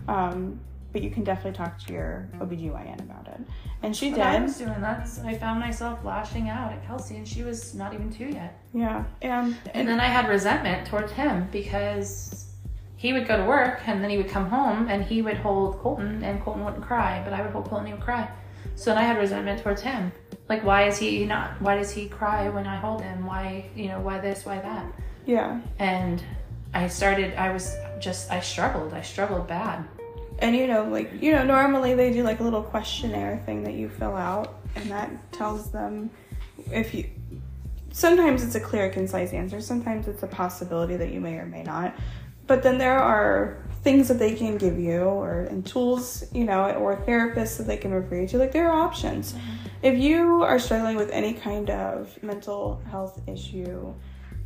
um, 0.09 0.61
but 0.93 1.03
you 1.03 1.11
can 1.11 1.25
definitely 1.25 1.53
talk 1.53 1.79
to 1.79 1.93
your 1.93 2.29
OBGYN 2.39 3.01
about 3.01 3.29
it. 3.29 3.41
And 3.83 3.95
she 3.95 4.11
But 4.11 4.21
I 4.21 4.41
was 4.41 4.57
doing 4.57 4.81
that. 4.81 5.07
So 5.07 5.27
I 5.27 5.37
found 5.37 5.61
myself 5.61 6.03
lashing 6.05 6.49
out 6.49 6.73
at 6.73 6.87
Kelsey, 6.87 7.17
and 7.17 7.29
she 7.29 7.43
was 7.43 7.75
not 7.75 7.93
even 7.93 8.11
two 8.11 8.29
yet. 8.29 8.59
Yeah. 8.73 9.05
And, 9.21 9.57
And 9.75 9.87
then 9.87 10.01
I 10.01 10.07
had 10.07 10.29
resentment 10.29 10.87
towards 10.87 11.13
him 11.13 11.49
because 11.53 12.47
he 12.97 13.13
would 13.13 13.29
go 13.29 13.37
to 13.37 13.45
work 13.45 13.87
and 13.87 14.03
then 14.03 14.09
he 14.09 14.17
would 14.17 14.31
come 14.31 14.49
home 14.49 14.89
and 14.89 15.05
he 15.05 15.21
would 15.21 15.37
hold 15.37 15.79
Colton, 15.81 16.25
and 16.25 16.43
Colton 16.43 16.65
wouldn't 16.65 16.85
cry, 16.85 17.21
but 17.25 17.35
I 17.35 17.43
would 17.43 17.51
hold 17.51 17.67
Colton, 17.67 17.87
and 17.87 17.89
he 17.89 17.95
would 17.95 18.03
cry. 18.03 18.29
So 18.75 18.91
then 18.91 18.99
I 18.99 19.03
had 19.03 19.19
resentment 19.19 19.63
towards 19.63 19.83
him. 19.83 20.13
Like, 20.49 20.65
why 20.65 20.85
is 20.85 20.97
he 20.99 21.25
not? 21.25 21.61
Why 21.61 21.77
does 21.77 21.91
he 21.91 22.09
cry 22.09 22.49
when 22.49 22.67
I 22.67 22.77
hold 22.77 23.03
him? 23.03 23.27
Why, 23.27 23.69
you 23.75 23.89
know, 23.89 24.01
why 24.01 24.19
this, 24.19 24.47
why 24.47 24.61
that? 24.61 24.87
Yeah. 25.27 25.61
And 25.79 26.23
I 26.73 26.89
started, 26.89 27.35
I 27.35 27.53
was 27.53 27.75
just, 28.01 28.31
I 28.31 28.41
struggled. 28.41 28.95
I 28.95 29.03
struggled 29.03 29.47
bad. 29.47 29.85
And 30.39 30.55
you 30.55 30.67
know, 30.67 30.85
like, 30.85 31.23
you 31.23 31.33
know, 31.33 31.45
normally 31.45 31.95
they 31.95 32.13
do 32.13 32.23
like 32.23 32.41
a 32.41 32.43
little 32.43 32.63
questionnaire 32.63 33.43
thing 33.47 33.65
that 33.65 33.75
you 33.75 33.89
fill 33.89 34.15
out, 34.15 34.59
and 34.75 34.91
that 34.91 35.33
tells 35.33 35.71
them 35.71 36.11
if 36.73 36.95
you. 36.95 37.09
Sometimes 37.93 38.45
it's 38.45 38.55
a 38.55 38.61
clear, 38.61 38.91
concise 38.91 39.33
answer, 39.33 39.59
sometimes 39.61 40.07
it's 40.07 40.23
a 40.23 40.27
possibility 40.27 40.97
that 40.97 41.11
you 41.13 41.21
may 41.21 41.39
or 41.39 41.47
may 41.47 41.63
not. 41.63 41.95
But 42.47 42.63
then 42.63 42.77
there 42.77 42.99
are 42.99 43.65
things 43.83 44.09
that 44.09 44.19
they 44.19 44.35
can 44.35 44.59
give 44.59 44.79
you, 44.79 45.01
or 45.01 45.43
and 45.45 45.65
tools, 45.65 46.25
you 46.33 46.45
know, 46.45 46.73
or 46.73 46.97
therapists 46.97 47.57
that 47.57 47.67
they 47.67 47.79
can 47.79 47.93
refer 47.93 48.21
you 48.21 48.29
to. 48.29 48.39
Like, 48.39 48.53
there 48.53 48.71
are 48.71 48.81
options. 48.81 49.35
If 49.83 49.99
you 49.99 50.43
are 50.43 50.59
struggling 50.59 50.97
with 50.97 51.11
any 51.11 51.33
kind 51.33 51.71
of 51.71 52.23
mental 52.23 52.83
health 52.91 53.23
issue, 53.27 53.95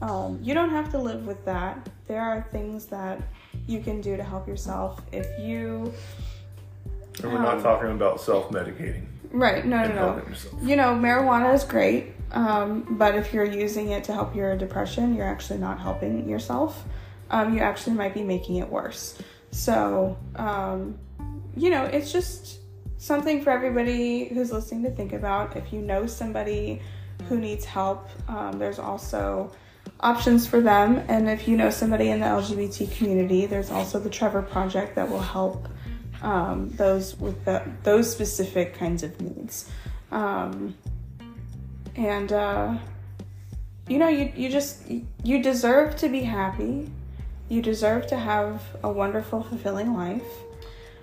um, 0.01 0.39
you 0.41 0.55
don't 0.55 0.71
have 0.71 0.91
to 0.93 0.99
live 0.99 1.27
with 1.27 1.45
that. 1.45 1.89
There 2.07 2.21
are 2.23 2.47
things 2.53 2.87
that 2.87 3.21
you 3.67 3.81
can 3.81 4.01
do 4.01 4.17
to 4.17 4.23
help 4.23 4.49
yourself. 4.49 5.01
If 5.13 5.27
you, 5.39 5.93
And 7.23 7.33
we're 7.33 7.43
not 7.43 7.57
Um, 7.57 7.63
talking 7.63 7.91
about 7.93 8.21
self-medicating 8.21 9.07
right, 9.33 9.65
no, 9.65 9.87
no, 9.87 9.95
no. 9.95 10.17
yourself. 10.29 10.55
You 10.63 10.77
know, 10.77 10.95
marijuana 10.95 11.55
is 11.55 11.65
great, 11.65 12.15
um, 12.33 12.87
but 12.99 13.15
if 13.15 13.33
you're 13.33 13.45
using 13.45 13.91
it 13.91 14.05
to 14.05 14.13
help 14.13 14.35
your 14.35 14.57
depression, 14.57 15.15
you're 15.15 15.27
actually 15.29 15.59
not 15.59 15.79
helping 15.79 16.29
yourself. 16.29 16.85
Um, 17.31 17.55
you 17.55 17.61
actually 17.61 17.95
might 17.97 18.15
be 18.15 18.23
making 18.23 18.57
it 18.57 18.69
worse. 18.69 19.19
So, 19.53 20.17
um, 20.37 20.99
you 21.57 21.71
know, 21.71 21.85
it's 21.85 22.13
just 22.13 22.59
something 22.99 23.43
for 23.43 23.51
everybody 23.51 24.25
who's 24.27 24.53
listening 24.53 24.83
to 24.85 24.91
think 24.91 25.13
about. 25.13 25.57
If 25.57 25.73
you 25.73 25.81
know 25.81 26.07
somebody 26.07 26.83
who 27.29 27.39
needs 27.39 27.65
help, 27.65 28.09
um, 28.29 28.59
there's 28.59 28.79
also 28.79 29.53
options 30.01 30.47
for 30.47 30.61
them. 30.61 31.05
And 31.09 31.29
if 31.29 31.47
you 31.47 31.57
know 31.57 31.71
somebody 31.71 32.11
in 32.11 32.21
the 32.21 32.27
LGBT 32.27 32.97
community, 32.97 33.47
there's 33.47 33.71
also 33.71 33.99
the 33.99 34.11
Trevor 34.11 34.43
Project 34.43 34.95
that 34.97 35.09
will 35.09 35.21
help 35.21 35.69
um, 36.23 36.69
those 36.71 37.17
with 37.19 37.45
the, 37.45 37.63
those 37.83 38.11
specific 38.11 38.75
kinds 38.75 39.03
of 39.03 39.21
needs. 39.21 39.71
Um, 40.11 40.75
and 41.97 42.33
uh, 42.33 42.79
you 43.89 43.99
know, 43.99 44.09
you 44.09 44.33
you 44.37 44.49
just 44.49 44.83
you 45.23 45.43
deserve 45.43 45.97
to 45.97 46.09
be 46.09 46.23
happy. 46.23 46.91
You 47.49 47.61
deserve 47.63 48.07
to 48.09 48.17
have 48.17 48.63
a 48.83 48.91
wonderful, 48.91 49.43
fulfilling 49.43 49.95
life. 49.95 50.23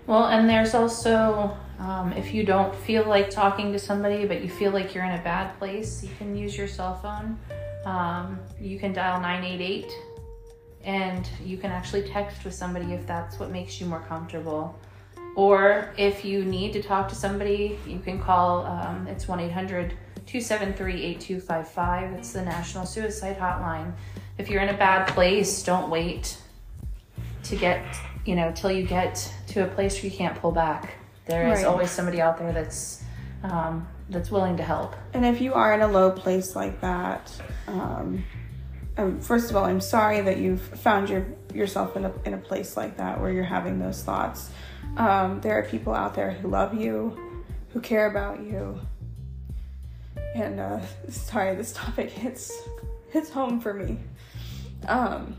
Well, 0.05 0.27
and 0.27 0.49
there's 0.49 0.73
also, 0.73 1.57
um, 1.79 2.13
if 2.13 2.33
you 2.33 2.45
don't 2.45 2.73
feel 2.73 3.05
like 3.05 3.29
talking 3.29 3.73
to 3.73 3.79
somebody, 3.79 4.25
but 4.25 4.41
you 4.41 4.49
feel 4.49 4.71
like 4.71 4.95
you're 4.95 5.03
in 5.03 5.19
a 5.19 5.23
bad 5.23 5.59
place, 5.59 6.01
you 6.01 6.09
can 6.17 6.37
use 6.37 6.57
your 6.57 6.69
cell 6.69 6.95
phone. 6.95 7.37
Um, 7.85 8.39
you 8.59 8.79
can 8.79 8.93
dial 8.93 9.19
988 9.21 9.91
and 10.83 11.29
you 11.43 11.57
can 11.57 11.71
actually 11.71 12.03
text 12.03 12.43
with 12.43 12.53
somebody 12.53 12.93
if 12.93 13.05
that's 13.07 13.39
what 13.39 13.51
makes 13.51 13.79
you 13.79 13.87
more 13.87 14.01
comfortable. 14.01 14.77
Or 15.35 15.93
if 15.97 16.25
you 16.25 16.43
need 16.43 16.73
to 16.73 16.81
talk 16.81 17.07
to 17.09 17.15
somebody, 17.15 17.77
you 17.85 17.99
can 17.99 18.21
call, 18.21 18.65
um, 18.65 19.07
it's 19.07 19.27
1 19.27 19.39
800 19.39 19.91
273 20.25 20.93
8255. 21.03 22.13
It's 22.13 22.33
the 22.33 22.43
National 22.43 22.85
Suicide 22.85 23.37
Hotline. 23.37 23.93
If 24.37 24.49
you're 24.49 24.61
in 24.61 24.69
a 24.69 24.77
bad 24.77 25.07
place, 25.09 25.63
don't 25.63 25.89
wait 25.89 26.37
to 27.43 27.55
get 27.55 27.81
you 28.25 28.35
know 28.35 28.51
till 28.51 28.71
you 28.71 28.83
get 28.83 29.33
to 29.47 29.63
a 29.63 29.67
place 29.67 29.95
where 29.95 30.11
you 30.11 30.17
can't 30.17 30.35
pull 30.35 30.51
back 30.51 30.95
there 31.27 31.51
is 31.51 31.59
Right. 31.59 31.65
always 31.65 31.91
somebody 31.91 32.21
out 32.21 32.37
there 32.37 32.51
that's 32.51 33.03
um, 33.43 33.87
that's 34.09 34.31
willing 34.31 34.57
to 34.57 34.63
help 34.63 34.95
And 35.13 35.25
if 35.25 35.41
you 35.41 35.53
are 35.53 35.73
in 35.73 35.81
a 35.81 35.87
low 35.87 36.11
place 36.11 36.55
like 36.55 36.79
that, 36.81 37.31
um, 37.67 38.23
um, 38.97 39.19
first 39.19 39.49
of 39.49 39.55
all, 39.55 39.65
I'm 39.65 39.81
sorry 39.81 40.21
that 40.21 40.37
you've 40.37 40.61
found 40.61 41.09
your 41.09 41.25
yourself 41.53 41.95
in 41.95 42.05
a 42.05 42.13
in 42.25 42.33
a 42.33 42.37
place 42.37 42.75
like 42.75 42.97
that 42.97 43.19
where 43.21 43.31
you're 43.31 43.43
having 43.43 43.79
those 43.79 44.03
thoughts. 44.03 44.49
Um, 44.97 45.41
there 45.41 45.57
are 45.59 45.63
people 45.63 45.93
out 45.93 46.15
there 46.15 46.31
who 46.31 46.47
love 46.47 46.73
you, 46.73 47.43
who 47.69 47.79
care 47.79 48.07
about 48.09 48.41
you. 48.41 48.79
And 50.33 50.59
uh, 50.59 50.79
sorry, 51.09 51.55
this 51.55 51.73
topic 51.73 52.09
hits 52.09 52.51
hits 53.11 53.29
home 53.29 53.59
for 53.59 53.73
me. 53.73 53.99
Um, 54.87 55.35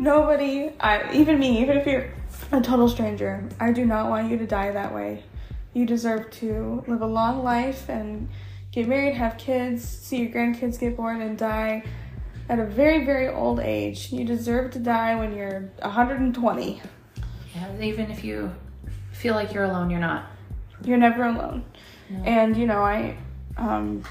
nobody, 0.00 0.72
I 0.80 1.12
even 1.12 1.38
me, 1.38 1.60
even 1.60 1.76
if 1.76 1.86
you're 1.86 2.10
a 2.50 2.60
total 2.60 2.88
stranger, 2.88 3.48
I 3.60 3.72
do 3.72 3.84
not 3.84 4.10
want 4.10 4.30
you 4.30 4.38
to 4.38 4.46
die 4.46 4.72
that 4.72 4.94
way. 4.94 5.22
You 5.74 5.86
deserve 5.86 6.30
to 6.32 6.84
live 6.86 7.02
a 7.02 7.06
long 7.06 7.44
life 7.44 7.88
and 7.88 8.28
get 8.72 8.88
married, 8.88 9.14
have 9.14 9.38
kids, 9.38 9.86
see 9.86 10.22
your 10.22 10.30
grandkids 10.30 10.78
get 10.78 10.96
born, 10.96 11.20
and 11.20 11.36
die 11.38 11.84
at 12.48 12.58
a 12.58 12.64
very, 12.64 13.04
very 13.04 13.28
old 13.28 13.60
age. 13.60 14.12
You 14.12 14.24
deserve 14.24 14.70
to 14.72 14.78
die 14.78 15.14
when 15.14 15.36
you're 15.36 15.70
120. 15.80 16.82
yeah, 17.54 17.80
even 17.80 18.10
if 18.10 18.24
you 18.24 18.54
feel 19.12 19.34
like 19.34 19.52
you're 19.52 19.64
alone 19.64 19.90
you're 19.90 20.00
not 20.00 20.30
You're 20.84 20.96
never 20.96 21.24
alone. 21.24 21.64
No. 22.08 22.22
And, 22.22 22.56
you 22.56 22.66
know, 22.66 22.82
I 22.82 23.16
um, 23.56 24.02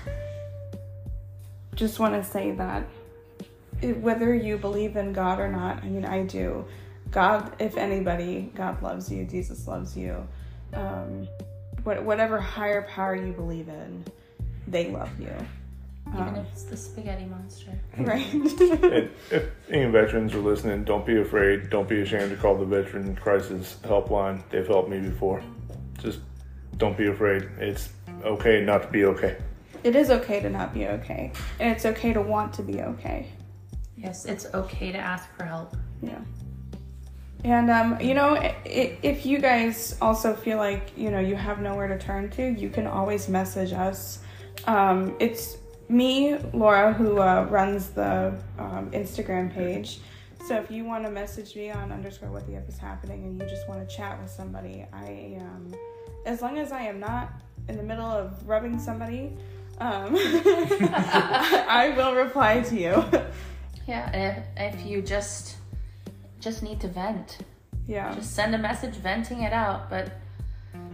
just 1.76 2.00
want 2.00 2.14
to 2.14 2.24
say 2.24 2.52
that 2.52 2.88
it, 3.82 3.98
whether 3.98 4.34
you 4.34 4.58
believe 4.58 4.96
in 4.98 5.14
God 5.14 5.40
or 5.40 5.48
not, 5.48 5.84
I 5.84 5.88
mean, 5.88 6.06
I 6.06 6.24
do. 6.24 6.66
God, 7.10 7.56
if 7.60 7.78
anybody, 7.78 8.52
God 8.54 8.82
loves 8.84 9.12
you, 9.12 9.24
Jesus 9.26 9.68
loves 9.68 9.96
you. 9.96 10.28
Um, 10.74 11.28
what, 11.88 12.04
whatever 12.04 12.38
higher 12.38 12.82
power 12.82 13.16
you 13.16 13.32
believe 13.32 13.70
in, 13.70 14.04
they 14.68 14.92
love 14.92 15.10
you. 15.20 15.34
even 16.10 16.22
Um, 16.22 16.36
if 16.36 16.46
it's 16.52 16.64
the 16.64 16.76
spaghetti 16.76 17.24
monster 17.26 17.72
right. 17.98 18.34
And 18.34 19.10
if 19.32 19.50
any 19.70 19.90
veterans 19.90 20.34
are 20.36 20.40
listening, 20.40 20.84
don't 20.84 21.06
be 21.06 21.22
afraid. 21.22 21.70
Don't 21.70 21.88
be 21.88 22.02
ashamed 22.02 22.32
to 22.32 22.36
call 22.36 22.58
the 22.58 22.66
Veteran 22.66 23.16
Crisis 23.16 23.78
Helpline. 23.84 24.44
They've 24.50 24.68
helped 24.68 24.90
me 24.90 25.00
before. 25.00 25.42
Just 26.00 26.20
don't 26.76 26.98
be 26.98 27.08
afraid. 27.08 27.44
It's 27.58 27.90
okay 28.26 28.64
not 28.66 28.82
to 28.84 28.88
be 28.90 29.06
okay. 29.06 29.38
it 29.86 29.96
is 29.96 30.10
okay 30.10 30.42
to 30.42 30.50
not 30.50 30.74
be 30.74 30.88
okay. 30.88 31.32
And 31.60 31.72
it's 31.72 31.86
okay 31.86 32.12
to 32.12 32.22
want 32.22 32.52
to 32.56 32.64
be 32.64 32.82
okay. 32.82 33.28
yes 33.96 34.26
it's 34.26 34.46
okay 34.54 34.92
to 34.92 34.98
ask 34.98 35.26
for 35.38 35.46
help 35.46 35.76
Yeah. 36.02 36.20
And 37.48 37.70
um, 37.72 38.00
you 38.02 38.14
know, 38.14 38.36
i- 38.36 38.56
i- 38.66 38.98
if 39.02 39.26
you 39.26 39.40
guys 39.40 39.98
also 40.02 40.34
feel 40.34 40.58
like 40.58 40.92
you 40.98 41.10
know 41.12 41.20
you 41.20 41.36
have 41.36 41.62
nowhere 41.62 41.88
to 41.88 41.98
turn 41.98 42.30
to, 42.32 42.44
you 42.44 42.70
can 42.70 42.86
always 42.88 43.30
message 43.30 43.72
us. 43.72 44.20
Um, 44.66 45.16
it's 45.20 45.58
me, 45.88 46.36
Laura, 46.54 46.92
who 46.92 47.20
uh, 47.22 47.48
runs 47.50 47.90
the 47.92 48.38
um, 48.60 48.92
Instagram 48.92 49.54
page. 49.54 50.00
So 50.48 50.56
if 50.58 50.70
you 50.70 50.84
want 50.84 51.06
to 51.06 51.10
message 51.12 51.56
me 51.56 51.72
on 51.72 51.92
underscore 51.94 52.30
what 52.32 52.46
the 52.48 52.56
F 52.58 52.68
is 52.68 52.78
happening, 52.78 53.24
and 53.24 53.42
you 53.42 53.48
just 53.48 53.68
want 53.70 53.88
to 53.88 53.96
chat 53.96 54.20
with 54.22 54.30
somebody, 54.30 54.86
I 54.92 55.38
um, 55.40 55.74
as 56.26 56.42
long 56.42 56.58
as 56.58 56.74
I 56.74 56.82
am 56.82 57.00
not 57.00 57.32
in 57.70 57.78
the 57.78 57.84
middle 57.84 58.06
of 58.06 58.46
rubbing 58.46 58.78
somebody, 58.78 59.32
um, 59.80 60.16
I 60.18 61.94
will 61.96 62.14
reply 62.14 62.60
to 62.62 62.76
you. 62.76 63.04
yeah 63.88 64.12
if, 64.58 64.76
if 64.76 64.86
you 64.86 65.02
just 65.02 65.57
just 66.48 66.64
need 66.64 66.80
to 66.80 66.88
vent. 66.88 67.40
Yeah. 67.88 68.14
just 68.14 68.36
send 68.36 68.54
a 68.54 68.58
message 68.58 68.96
venting 68.96 69.44
it 69.44 69.54
out 69.54 69.90
but 69.90 70.12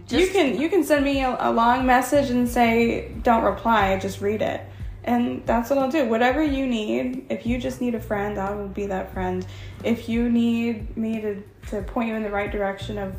you 0.08 0.28
can 0.28 0.60
you 0.60 0.68
can 0.68 0.84
send 0.84 1.04
me 1.04 1.22
a, 1.22 1.36
a 1.40 1.50
long 1.50 1.86
message 1.86 2.30
and 2.30 2.48
say 2.48 3.08
don't 3.22 3.42
reply 3.42 3.98
just 3.98 4.20
read 4.20 4.42
it. 4.42 4.60
And 5.04 5.44
that's 5.44 5.70
what 5.70 5.78
i'll 5.78 5.90
do. 5.90 6.08
Whatever 6.08 6.42
you 6.42 6.66
need 6.66 7.26
if 7.30 7.46
you 7.46 7.58
just 7.58 7.80
need 7.80 7.94
a 7.94 8.00
friend 8.00 8.38
i 8.38 8.52
will 8.54 8.68
be 8.68 8.86
that 8.86 9.12
friend. 9.12 9.46
If 9.82 10.08
you 10.08 10.28
need 10.28 10.96
me 10.96 11.20
to, 11.20 11.42
to 11.70 11.82
point 11.82 12.08
you 12.08 12.14
in 12.14 12.22
the 12.22 12.30
right 12.30 12.50
direction 12.50 12.98
of 12.98 13.14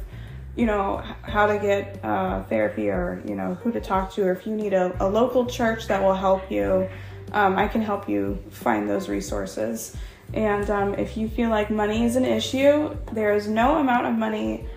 you 0.56 0.66
know 0.66 1.04
how 1.22 1.48
to 1.48 1.58
get 1.60 2.00
uh, 2.04 2.44
therapy 2.44 2.90
or 2.90 3.22
you 3.26 3.36
know 3.36 3.56
who 3.56 3.72
to 3.72 3.82
talk 3.82 4.14
to 4.14 4.24
or 4.24 4.32
if 4.32 4.46
you 4.48 4.56
need 4.56 4.74
a, 4.74 4.96
a 5.04 5.08
local 5.08 5.46
church 5.46 5.88
that 5.88 6.02
will 6.02 6.20
help 6.28 6.50
you 6.50 6.88
um, 7.34 7.58
i 7.58 7.68
can 7.68 7.82
help 7.82 8.08
you 8.08 8.42
find 8.52 8.90
those 8.90 9.10
resources 9.10 9.98
and 10.36 10.70
um, 10.70 10.94
if 10.96 11.16
you 11.18 11.28
feel 11.30 11.50
like 11.50 11.72
money 11.72 12.04
is 12.04 12.16
an 12.16 12.26
issue 12.26 12.96
there 13.14 13.34
is 13.34 13.48
no 13.48 13.78
amount 13.78 14.06
of 14.06 14.14
money 14.14 14.68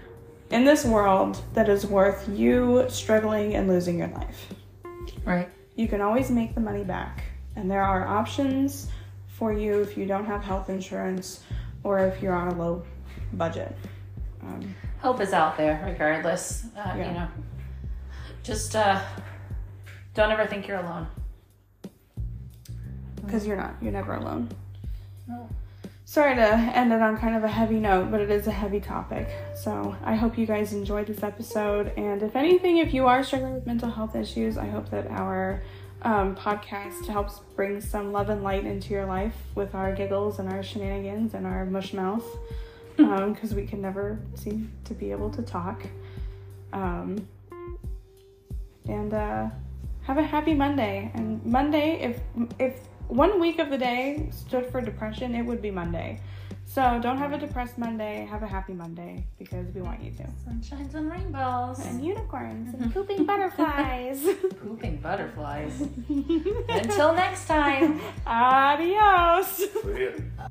in 0.50 0.64
this 0.64 0.84
world 0.84 1.42
that 1.52 1.68
is 1.68 1.84
worth 1.84 2.26
you 2.28 2.86
struggling 2.88 3.54
and 3.54 3.68
losing 3.68 3.98
your 3.98 4.09
life. 4.09 4.54
right 5.24 5.48
You 5.76 5.88
can 5.88 6.00
always 6.00 6.30
make 6.30 6.54
the 6.54 6.61
money 6.61 6.84
back, 6.84 7.22
and 7.56 7.70
there 7.70 7.82
are 7.82 8.06
options 8.06 8.88
for 9.28 9.52
you 9.52 9.80
if 9.82 9.96
you 9.96 10.06
don't 10.06 10.24
have 10.24 10.42
health 10.42 10.68
insurance 10.70 11.42
or 11.84 11.98
if 12.00 12.22
you're 12.22 12.34
on 12.34 12.48
a 12.48 12.54
low 12.56 12.82
budget. 13.34 13.76
Um, 14.42 14.74
help 15.00 15.20
is 15.20 15.32
out 15.32 15.56
there 15.56 15.82
regardless 15.84 16.64
uh, 16.76 16.94
Yeah. 16.96 17.09
you 17.09 17.14
know 17.14 17.28
just 18.42 18.74
uh 18.74 19.00
don't 20.14 20.30
ever 20.32 20.46
think 20.46 20.66
you're 20.66 20.78
alone 20.80 21.06
because 23.24 23.46
you're 23.46 23.56
not, 23.56 23.74
you're 23.82 23.92
never 23.92 24.14
alone. 24.14 24.48
Sorry 26.05 26.35
to 26.37 26.43
end 26.43 26.91
it 26.91 27.03
on 27.03 27.18
kind 27.18 27.37
of 27.37 27.45
a 27.45 27.49
heavy 27.49 27.79
note, 27.79 28.11
but 28.11 28.20
it 28.20 28.31
is 28.31 28.47
a 28.47 28.51
heavy 28.51 28.81
topic. 28.81 29.29
So 29.55 29.95
I 30.03 30.14
hope 30.14 30.39
you 30.39 30.47
guys 30.47 30.72
enjoyed 30.72 31.07
this 31.07 31.22
episode. 31.22 31.93
And 31.99 32.22
if 32.22 32.35
anything, 32.35 32.79
if 32.79 32.95
you 32.95 33.07
are 33.07 33.22
struggling 33.22 33.53
with 33.53 33.66
mental 33.66 33.91
health 33.91 34.16
issues, 34.16 34.57
I 34.57 34.66
hope 34.66 34.89
that 34.91 35.07
our 35.11 35.62
um, 36.01 36.35
podcast 36.35 37.07
helps 37.09 37.41
bring 37.55 37.83
some 37.83 38.11
love 38.11 38.31
and 38.31 38.43
light 38.43 38.64
into 38.64 38.95
your 38.95 39.05
life 39.05 39.35
with 39.55 39.74
our 39.74 39.95
giggles 39.95 40.39
and 40.39 40.49
our 40.49 40.62
shenanigans 40.62 41.35
and 41.35 41.47
our 41.47 41.66
mush 41.66 41.93
mouth 41.93 42.24
because 42.97 43.55
we 43.55 43.66
can 43.66 43.81
never 43.81 44.18
seem 44.35 44.72
to 44.85 44.95
be 44.95 45.11
able 45.11 45.31
to 45.31 45.43
talk. 45.43 45.83
Um, 46.72 47.29
and 48.89 49.12
uh, 49.12 49.49
have 50.03 50.16
a 50.16 50.22
happy 50.22 50.55
Monday. 50.55 51.11
And 51.14 51.45
Monday, 51.45 52.01
if 52.01 52.20
if 52.59 52.81
one 53.09 53.40
week 53.40 53.59
of 53.59 53.70
the 53.70 53.78
day 53.78 54.28
stood 54.30 54.70
for 54.70 54.80
depression, 54.80 55.34
it 55.34 55.42
would 55.42 55.61
be 55.61 55.70
Monday. 55.70 56.20
So 56.68 57.00
don't 57.02 57.16
have 57.16 57.32
a 57.32 57.38
depressed 57.38 57.78
Monday. 57.78 58.28
Have 58.30 58.42
a 58.42 58.46
happy 58.46 58.74
Monday 58.74 59.24
because 59.38 59.66
we 59.74 59.80
want 59.80 60.02
you 60.02 60.11
to. 60.12 60.24
Sunshines 60.46 60.94
and 60.94 61.11
rainbows. 61.11 61.78
And 61.84 62.04
unicorns 62.04 62.74
and 62.74 62.92
pooping 62.94 63.24
butterflies. 63.24 64.22
Pooping 64.62 64.98
butterflies. 64.98 65.80
Until 66.68 67.14
next 67.14 67.46
time. 67.46 68.00
Adios. 68.26 69.46
See 69.48 70.04
ya. 70.04 70.48